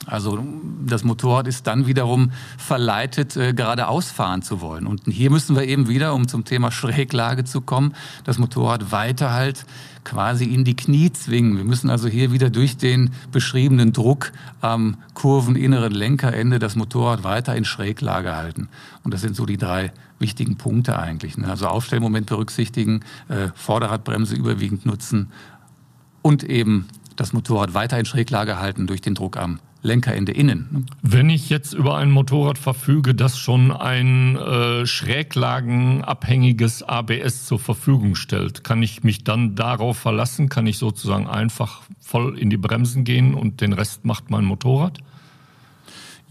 Also 0.05 0.43
das 0.85 1.03
Motorrad 1.03 1.47
ist 1.47 1.67
dann 1.67 1.85
wiederum 1.85 2.31
verleitet, 2.57 3.35
äh, 3.35 3.53
geradeaus 3.53 4.09
fahren 4.09 4.41
zu 4.41 4.61
wollen. 4.61 4.87
Und 4.87 5.03
hier 5.07 5.29
müssen 5.29 5.55
wir 5.55 5.63
eben 5.63 5.87
wieder, 5.87 6.13
um 6.13 6.27
zum 6.27 6.45
Thema 6.45 6.71
Schräglage 6.71 7.43
zu 7.43 7.61
kommen, 7.61 7.93
das 8.23 8.37
Motorrad 8.37 8.91
weiter 8.91 9.33
halt 9.33 9.65
quasi 10.03 10.45
in 10.45 10.63
die 10.63 10.75
Knie 10.75 11.11
zwingen. 11.11 11.57
Wir 11.57 11.65
müssen 11.65 11.89
also 11.89 12.07
hier 12.07 12.31
wieder 12.31 12.49
durch 12.49 12.77
den 12.77 13.11
beschriebenen 13.31 13.93
Druck 13.93 14.31
am 14.61 14.97
kurveninneren 15.13 15.91
Lenkerende 15.91 16.57
das 16.59 16.75
Motorrad 16.75 17.23
weiter 17.23 17.55
in 17.55 17.65
Schräglage 17.65 18.35
halten. 18.35 18.69
Und 19.03 19.13
das 19.13 19.21
sind 19.21 19.35
so 19.35 19.45
die 19.45 19.57
drei 19.57 19.91
wichtigen 20.17 20.57
Punkte 20.57 20.97
eigentlich. 20.97 21.37
Ne? 21.37 21.47
Also 21.47 21.67
Aufstellmoment 21.67 22.27
berücksichtigen, 22.27 23.01
äh, 23.27 23.49
Vorderradbremse 23.53 24.35
überwiegend 24.35 24.85
nutzen 24.85 25.31
und 26.21 26.43
eben 26.43 26.87
das 27.15 27.33
Motorrad 27.33 27.73
weiter 27.73 27.99
in 27.99 28.05
Schräglage 28.05 28.59
halten 28.59 28.87
durch 28.87 29.01
den 29.01 29.13
Druck 29.13 29.37
am 29.37 29.59
Lenkerende 29.81 30.31
innen. 30.33 30.67
Ne? 30.71 30.83
Wenn 31.01 31.29
ich 31.29 31.49
jetzt 31.49 31.73
über 31.73 31.97
ein 31.97 32.11
Motorrad 32.11 32.57
verfüge, 32.57 33.15
das 33.15 33.37
schon 33.37 33.71
ein 33.71 34.35
äh, 34.35 34.85
schräglagenabhängiges 34.85 36.83
ABS 36.83 37.45
zur 37.45 37.59
Verfügung 37.59 38.15
stellt, 38.15 38.63
kann 38.63 38.83
ich 38.83 39.03
mich 39.03 39.23
dann 39.23 39.55
darauf 39.55 39.97
verlassen? 39.97 40.49
Kann 40.49 40.67
ich 40.67 40.77
sozusagen 40.77 41.27
einfach 41.27 41.81
voll 41.99 42.37
in 42.37 42.49
die 42.49 42.57
Bremsen 42.57 43.03
gehen 43.05 43.33
und 43.33 43.61
den 43.61 43.73
Rest 43.73 44.03
macht 44.03 44.29
mein 44.29 44.43
Motorrad? 44.43 44.99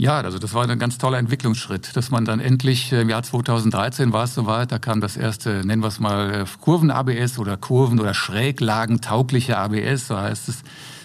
Ja, 0.01 0.21
also 0.21 0.39
das 0.39 0.55
war 0.55 0.69
ein 0.69 0.79
ganz 0.79 0.99
toller 0.99 1.19
Entwicklungsschritt, 1.19 1.97
dass 1.97 2.13
man 2.13 2.25
dann 2.25 2.39
endlich 2.39 2.93
äh, 2.93 3.01
im 3.01 3.09
Jahr 3.09 3.25
2013 3.25 4.13
war 4.13 4.25
es 4.25 4.35
soweit, 4.35 4.71
da 4.71 4.79
kam 4.79 5.01
das 5.01 5.17
erste, 5.17 5.67
nennen 5.67 5.83
wir 5.83 5.89
es 5.89 5.99
mal 5.99 6.43
äh, 6.43 6.45
Kurven-ABS 6.61 7.41
oder 7.41 7.57
Kurven- 7.57 7.99
oder 7.99 8.15
Schräglagentaugliche 8.15 9.59
ABS, 9.59 10.07
so 10.07 10.17
heißt 10.17 10.49
es 10.51 10.63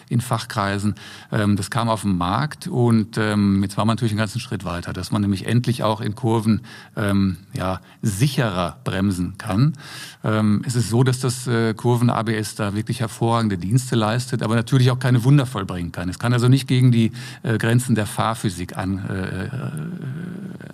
in 0.09 0.21
Fachkreisen. 0.21 0.95
Ähm, 1.31 1.55
das 1.55 1.69
kam 1.69 1.89
auf 1.89 2.01
den 2.01 2.17
Markt 2.17 2.67
und 2.67 3.17
ähm, 3.17 3.63
jetzt 3.63 3.77
war 3.77 3.85
man 3.85 3.95
natürlich 3.95 4.13
einen 4.13 4.19
ganzen 4.19 4.39
Schritt 4.39 4.65
weiter, 4.65 4.93
dass 4.93 5.11
man 5.11 5.21
nämlich 5.21 5.45
endlich 5.45 5.83
auch 5.83 6.01
in 6.01 6.15
Kurven 6.15 6.61
ähm, 6.95 7.37
ja, 7.53 7.81
sicherer 8.01 8.77
bremsen 8.83 9.37
kann. 9.37 9.73
Ähm, 10.23 10.63
es 10.65 10.75
ist 10.75 10.89
so, 10.89 11.03
dass 11.03 11.19
das 11.19 11.47
äh, 11.47 11.73
Kurven-ABS 11.73 12.55
da 12.55 12.75
wirklich 12.75 12.99
hervorragende 12.99 13.57
Dienste 13.57 13.95
leistet, 13.95 14.43
aber 14.43 14.55
natürlich 14.55 14.91
auch 14.91 14.99
keine 14.99 15.23
Wunder 15.23 15.45
vollbringen 15.45 15.91
kann. 15.91 16.09
Es 16.09 16.19
kann 16.19 16.33
also 16.33 16.47
nicht 16.47 16.67
gegen 16.67 16.91
die 16.91 17.11
äh, 17.43 17.57
Grenzen 17.57 17.95
der 17.95 18.05
Fahrphysik 18.05 18.77
an, 18.77 19.05
äh, 19.09 19.45
äh 19.45 19.49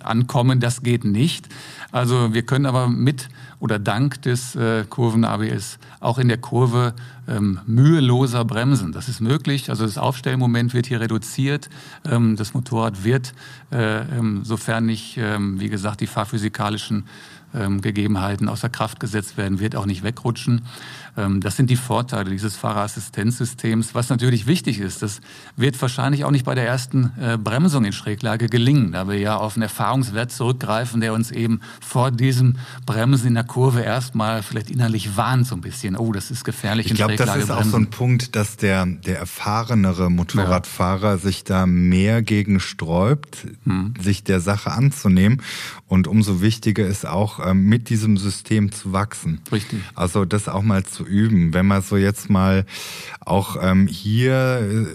ankommen. 0.02 0.60
Das 0.60 0.82
geht 0.82 1.04
nicht. 1.04 1.48
Also 1.92 2.32
wir 2.32 2.42
können 2.42 2.66
aber 2.66 2.88
mit 2.88 3.28
oder 3.60 3.78
dank 3.78 4.22
des 4.22 4.56
äh, 4.56 4.84
Kurven-ABS 4.88 5.78
auch 6.00 6.18
in 6.18 6.28
der 6.28 6.38
Kurve 6.38 6.94
ähm, 7.28 7.60
müheloser 7.66 8.44
bremsen. 8.44 8.92
Das 8.92 9.08
ist 9.08 9.20
möglich. 9.20 9.70
Also 9.70 9.84
das 9.84 9.98
Aufstellmoment 9.98 10.74
wird 10.74 10.86
hier 10.86 11.00
reduziert. 11.00 11.68
Ähm, 12.04 12.36
das 12.36 12.54
Motorrad 12.54 13.04
wird, 13.04 13.34
äh, 13.70 14.00
ähm, 14.00 14.40
sofern 14.44 14.86
nicht, 14.86 15.18
ähm, 15.18 15.60
wie 15.60 15.68
gesagt, 15.68 16.00
die 16.00 16.06
fahrphysikalischen 16.06 17.04
ähm, 17.54 17.80
Gegebenheiten 17.80 18.48
außer 18.48 18.68
Kraft 18.68 19.00
gesetzt 19.00 19.36
werden, 19.36 19.60
wird 19.60 19.76
auch 19.76 19.86
nicht 19.86 20.02
wegrutschen. 20.02 20.62
Ähm, 21.16 21.40
das 21.40 21.56
sind 21.56 21.70
die 21.70 21.76
Vorteile 21.76 22.30
dieses 22.30 22.56
Fahrerassistenzsystems. 22.56 23.94
Was 23.94 24.08
natürlich 24.08 24.46
wichtig 24.46 24.78
ist, 24.80 25.02
das 25.02 25.20
wird 25.56 25.80
wahrscheinlich 25.80 26.24
auch 26.24 26.30
nicht 26.30 26.44
bei 26.44 26.54
der 26.54 26.66
ersten 26.66 27.12
äh, 27.20 27.38
Bremsung 27.38 27.84
in 27.84 27.92
Schräglage 27.92 28.48
gelingen, 28.48 28.92
da 28.92 29.08
wir 29.08 29.18
ja 29.18 29.36
auf 29.36 29.54
einen 29.54 29.62
Erfahrungswert 29.62 30.32
zurückgreifen, 30.32 31.00
der 31.00 31.12
uns 31.12 31.30
eben 31.30 31.60
vor 31.80 32.10
diesem 32.10 32.56
Bremsen 32.86 33.28
in 33.28 33.34
der 33.34 33.44
Kurve 33.44 33.80
erstmal 33.80 34.42
vielleicht 34.42 34.70
innerlich 34.70 35.16
warnt 35.16 35.46
so 35.46 35.54
ein 35.54 35.60
bisschen. 35.60 35.96
Oh, 35.96 36.12
das 36.12 36.30
ist 36.30 36.44
gefährlich 36.44 36.86
ich 36.86 36.94
glaub, 36.94 37.10
in 37.10 37.16
Schräglage. 37.16 37.40
Ich 37.40 37.46
glaube, 37.46 37.58
das 37.58 37.66
ist 37.66 37.72
auch 37.74 37.78
so 37.78 37.84
ein 37.84 37.90
Punkt, 37.90 38.36
dass 38.36 38.56
der, 38.56 38.86
der 38.86 39.18
erfahrenere 39.18 40.10
Motorradfahrer 40.10 41.12
ja. 41.12 41.18
sich 41.18 41.44
da 41.44 41.66
mehr 41.66 42.22
gegen 42.22 42.60
sträubt, 42.60 43.46
hm. 43.64 43.94
sich 44.00 44.24
der 44.24 44.40
Sache 44.40 44.72
anzunehmen. 44.72 45.42
Und 45.86 46.06
umso 46.06 46.40
wichtiger 46.40 46.86
ist 46.86 47.06
auch, 47.06 47.44
ähm, 47.44 47.64
mit 47.64 47.88
diesem 47.88 48.16
System 48.16 48.72
zu 48.72 48.92
wachsen. 48.92 49.40
Richtig. 49.50 49.80
Also 49.94 50.24
das 50.24 50.48
auch 50.48 50.62
mal 50.62 50.84
zu 50.84 50.99
üben. 51.04 51.54
Wenn 51.54 51.66
man 51.66 51.82
so 51.82 51.96
jetzt 51.96 52.30
mal 52.30 52.64
auch 53.20 53.56
ähm, 53.60 53.86
hier, 53.86 54.86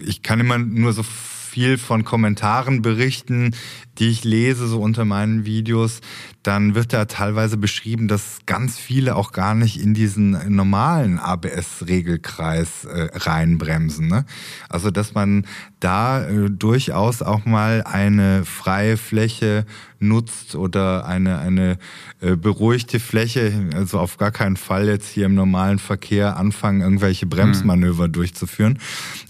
äh, 0.00 0.02
ich 0.04 0.22
kann 0.22 0.40
immer 0.40 0.58
nur 0.58 0.92
so 0.92 1.02
viel 1.02 1.78
von 1.78 2.04
Kommentaren 2.04 2.82
berichten, 2.82 3.54
die 3.98 4.08
ich 4.08 4.24
lese, 4.24 4.66
so 4.66 4.80
unter 4.80 5.04
meinen 5.06 5.46
Videos, 5.46 6.00
dann 6.46 6.76
wird 6.76 6.92
da 6.92 7.06
teilweise 7.06 7.56
beschrieben, 7.56 8.06
dass 8.06 8.38
ganz 8.46 8.78
viele 8.78 9.16
auch 9.16 9.32
gar 9.32 9.56
nicht 9.56 9.80
in 9.80 9.94
diesen 9.94 10.54
normalen 10.54 11.18
ABS-Regelkreis 11.18 12.84
äh, 12.84 13.08
reinbremsen. 13.14 14.06
Ne? 14.06 14.24
Also 14.68 14.92
dass 14.92 15.14
man 15.14 15.44
da 15.80 16.24
äh, 16.24 16.48
durchaus 16.48 17.22
auch 17.22 17.46
mal 17.46 17.82
eine 17.82 18.44
freie 18.44 18.96
Fläche 18.96 19.66
nutzt 19.98 20.54
oder 20.54 21.06
eine, 21.06 21.38
eine 21.38 21.78
äh, 22.20 22.36
beruhigte 22.36 23.00
Fläche, 23.00 23.70
also 23.74 23.98
auf 23.98 24.18
gar 24.18 24.30
keinen 24.30 24.56
Fall 24.56 24.88
jetzt 24.88 25.08
hier 25.08 25.26
im 25.26 25.34
normalen 25.34 25.78
Verkehr 25.78 26.36
anfangen, 26.36 26.80
irgendwelche 26.80 27.26
Bremsmanöver 27.26 28.08
mhm. 28.08 28.12
durchzuführen. 28.12 28.78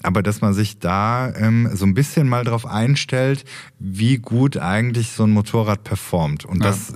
Aber 0.03 0.22
dass 0.22 0.40
man 0.40 0.55
sich 0.55 0.78
da 0.78 1.32
ähm, 1.34 1.70
so 1.72 1.86
ein 1.86 1.95
bisschen 1.95 2.28
mal 2.28 2.45
drauf 2.45 2.66
einstellt, 2.66 3.45
wie 3.78 4.18
gut 4.18 4.57
eigentlich 4.57 5.11
so 5.12 5.24
ein 5.24 5.30
Motorrad 5.30 5.84
performt. 5.84 6.45
Und 6.45 6.62
ja. 6.62 6.70
das 6.70 6.95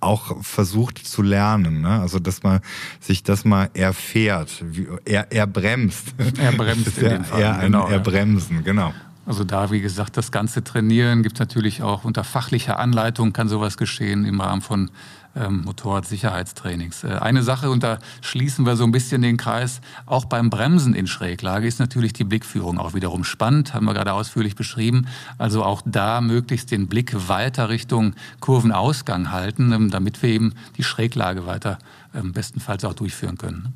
auch 0.00 0.42
versucht 0.42 0.98
zu 0.98 1.22
lernen. 1.22 1.80
Ne? 1.80 2.00
Also, 2.00 2.18
dass 2.18 2.42
man 2.42 2.60
sich 3.00 3.22
das 3.22 3.44
mal 3.44 3.70
erfährt. 3.74 4.64
Er, 5.04 5.30
er 5.32 5.46
bremst. 5.46 6.14
Er 6.38 6.52
bremst 6.52 6.98
in 6.98 7.08
dem 7.08 7.24
Fall. 7.24 7.40
Er, 7.40 7.58
genau, 7.58 7.88
er 7.88 7.98
bremsen, 7.98 8.64
genau. 8.64 8.92
Also 9.28 9.44
da, 9.44 9.70
wie 9.70 9.82
gesagt, 9.82 10.16
das 10.16 10.32
ganze 10.32 10.64
Trainieren 10.64 11.22
gibt 11.22 11.36
es 11.36 11.40
natürlich 11.40 11.82
auch 11.82 12.04
unter 12.04 12.24
fachlicher 12.24 12.78
Anleitung 12.78 13.34
kann 13.34 13.46
sowas 13.46 13.76
geschehen 13.76 14.24
im 14.24 14.40
Rahmen 14.40 14.62
von 14.62 14.90
ähm, 15.38 15.62
Motorradsicherheitstrainings. 15.64 17.04
Äh, 17.04 17.18
eine 17.20 17.42
Sache, 17.42 17.70
und 17.70 17.82
da 17.82 17.98
schließen 18.20 18.66
wir 18.66 18.76
so 18.76 18.84
ein 18.84 18.92
bisschen 18.92 19.22
den 19.22 19.36
Kreis, 19.36 19.80
auch 20.06 20.24
beim 20.24 20.50
Bremsen 20.50 20.94
in 20.94 21.06
Schräglage 21.06 21.66
ist 21.66 21.78
natürlich 21.78 22.12
die 22.12 22.24
Blickführung 22.24 22.78
auch 22.78 22.94
wiederum 22.94 23.24
spannend, 23.24 23.74
haben 23.74 23.86
wir 23.86 23.94
gerade 23.94 24.12
ausführlich 24.12 24.56
beschrieben. 24.56 25.06
Also 25.38 25.64
auch 25.64 25.82
da 25.84 26.20
möglichst 26.20 26.70
den 26.70 26.88
Blick 26.88 27.28
weiter 27.28 27.68
Richtung 27.68 28.14
Kurvenausgang 28.40 29.30
halten, 29.30 29.72
ähm, 29.72 29.90
damit 29.90 30.22
wir 30.22 30.30
eben 30.30 30.54
die 30.76 30.84
Schräglage 30.84 31.46
weiter 31.46 31.78
ähm, 32.14 32.32
bestenfalls 32.32 32.84
auch 32.84 32.94
durchführen 32.94 33.38
können. 33.38 33.74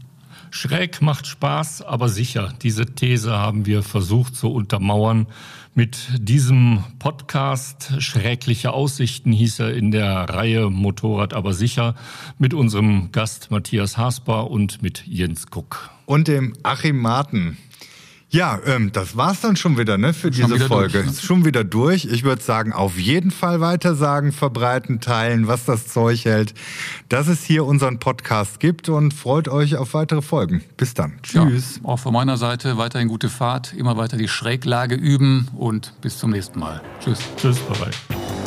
Schräg 0.54 1.00
macht 1.00 1.26
Spaß, 1.26 1.80
aber 1.80 2.10
sicher. 2.10 2.52
Diese 2.62 2.84
These 2.84 3.32
haben 3.32 3.64
wir 3.64 3.82
versucht 3.82 4.36
zu 4.36 4.52
untermauern. 4.52 5.26
Mit 5.74 5.96
diesem 6.18 6.84
Podcast 6.98 7.94
Schrägliche 8.00 8.74
Aussichten 8.74 9.32
hieß 9.32 9.60
er 9.60 9.74
in 9.74 9.90
der 9.90 10.28
Reihe 10.28 10.68
Motorrad 10.68 11.32
aber 11.32 11.54
sicher 11.54 11.94
mit 12.38 12.52
unserem 12.52 13.10
Gast 13.12 13.50
Matthias 13.50 13.96
Hasper 13.96 14.50
und 14.50 14.82
mit 14.82 15.06
Jens 15.06 15.46
Kuck. 15.46 15.88
Und 16.04 16.28
dem 16.28 16.52
Achim 16.62 16.98
Marten. 17.00 17.56
Ja, 18.32 18.58
ähm, 18.64 18.92
das 18.92 19.14
war's 19.14 19.42
dann 19.42 19.56
schon 19.56 19.76
wieder, 19.76 19.98
ne, 19.98 20.14
für 20.14 20.32
schon 20.32 20.50
diese 20.50 20.66
Folge. 20.66 21.02
Durch, 21.02 21.06
ne? 21.06 21.20
Schon 21.22 21.44
wieder 21.44 21.64
durch. 21.64 22.06
Ich 22.06 22.24
würde 22.24 22.42
sagen, 22.42 22.72
auf 22.72 22.98
jeden 22.98 23.30
Fall 23.30 23.60
weitersagen, 23.60 24.32
verbreiten, 24.32 25.00
teilen, 25.00 25.48
was 25.48 25.66
das 25.66 25.86
Zeug 25.88 26.24
hält, 26.24 26.54
dass 27.10 27.28
es 27.28 27.44
hier 27.44 27.66
unseren 27.66 27.98
Podcast 27.98 28.58
gibt 28.58 28.88
und 28.88 29.12
freut 29.12 29.48
euch 29.48 29.76
auf 29.76 29.92
weitere 29.92 30.22
Folgen. 30.22 30.64
Bis 30.78 30.94
dann. 30.94 31.18
Tschüss. 31.22 31.80
Ja, 31.82 31.88
auch 31.90 31.98
von 31.98 32.14
meiner 32.14 32.38
Seite 32.38 32.78
weiterhin 32.78 33.08
gute 33.08 33.28
Fahrt, 33.28 33.74
immer 33.74 33.98
weiter 33.98 34.16
die 34.16 34.28
Schräglage 34.28 34.94
üben 34.94 35.48
und 35.54 35.92
bis 36.00 36.16
zum 36.16 36.30
nächsten 36.30 36.58
Mal. 36.58 36.80
Tschüss. 37.04 37.18
Tschüss, 37.36 37.58
bye 37.58 37.78
bye. 37.78 38.41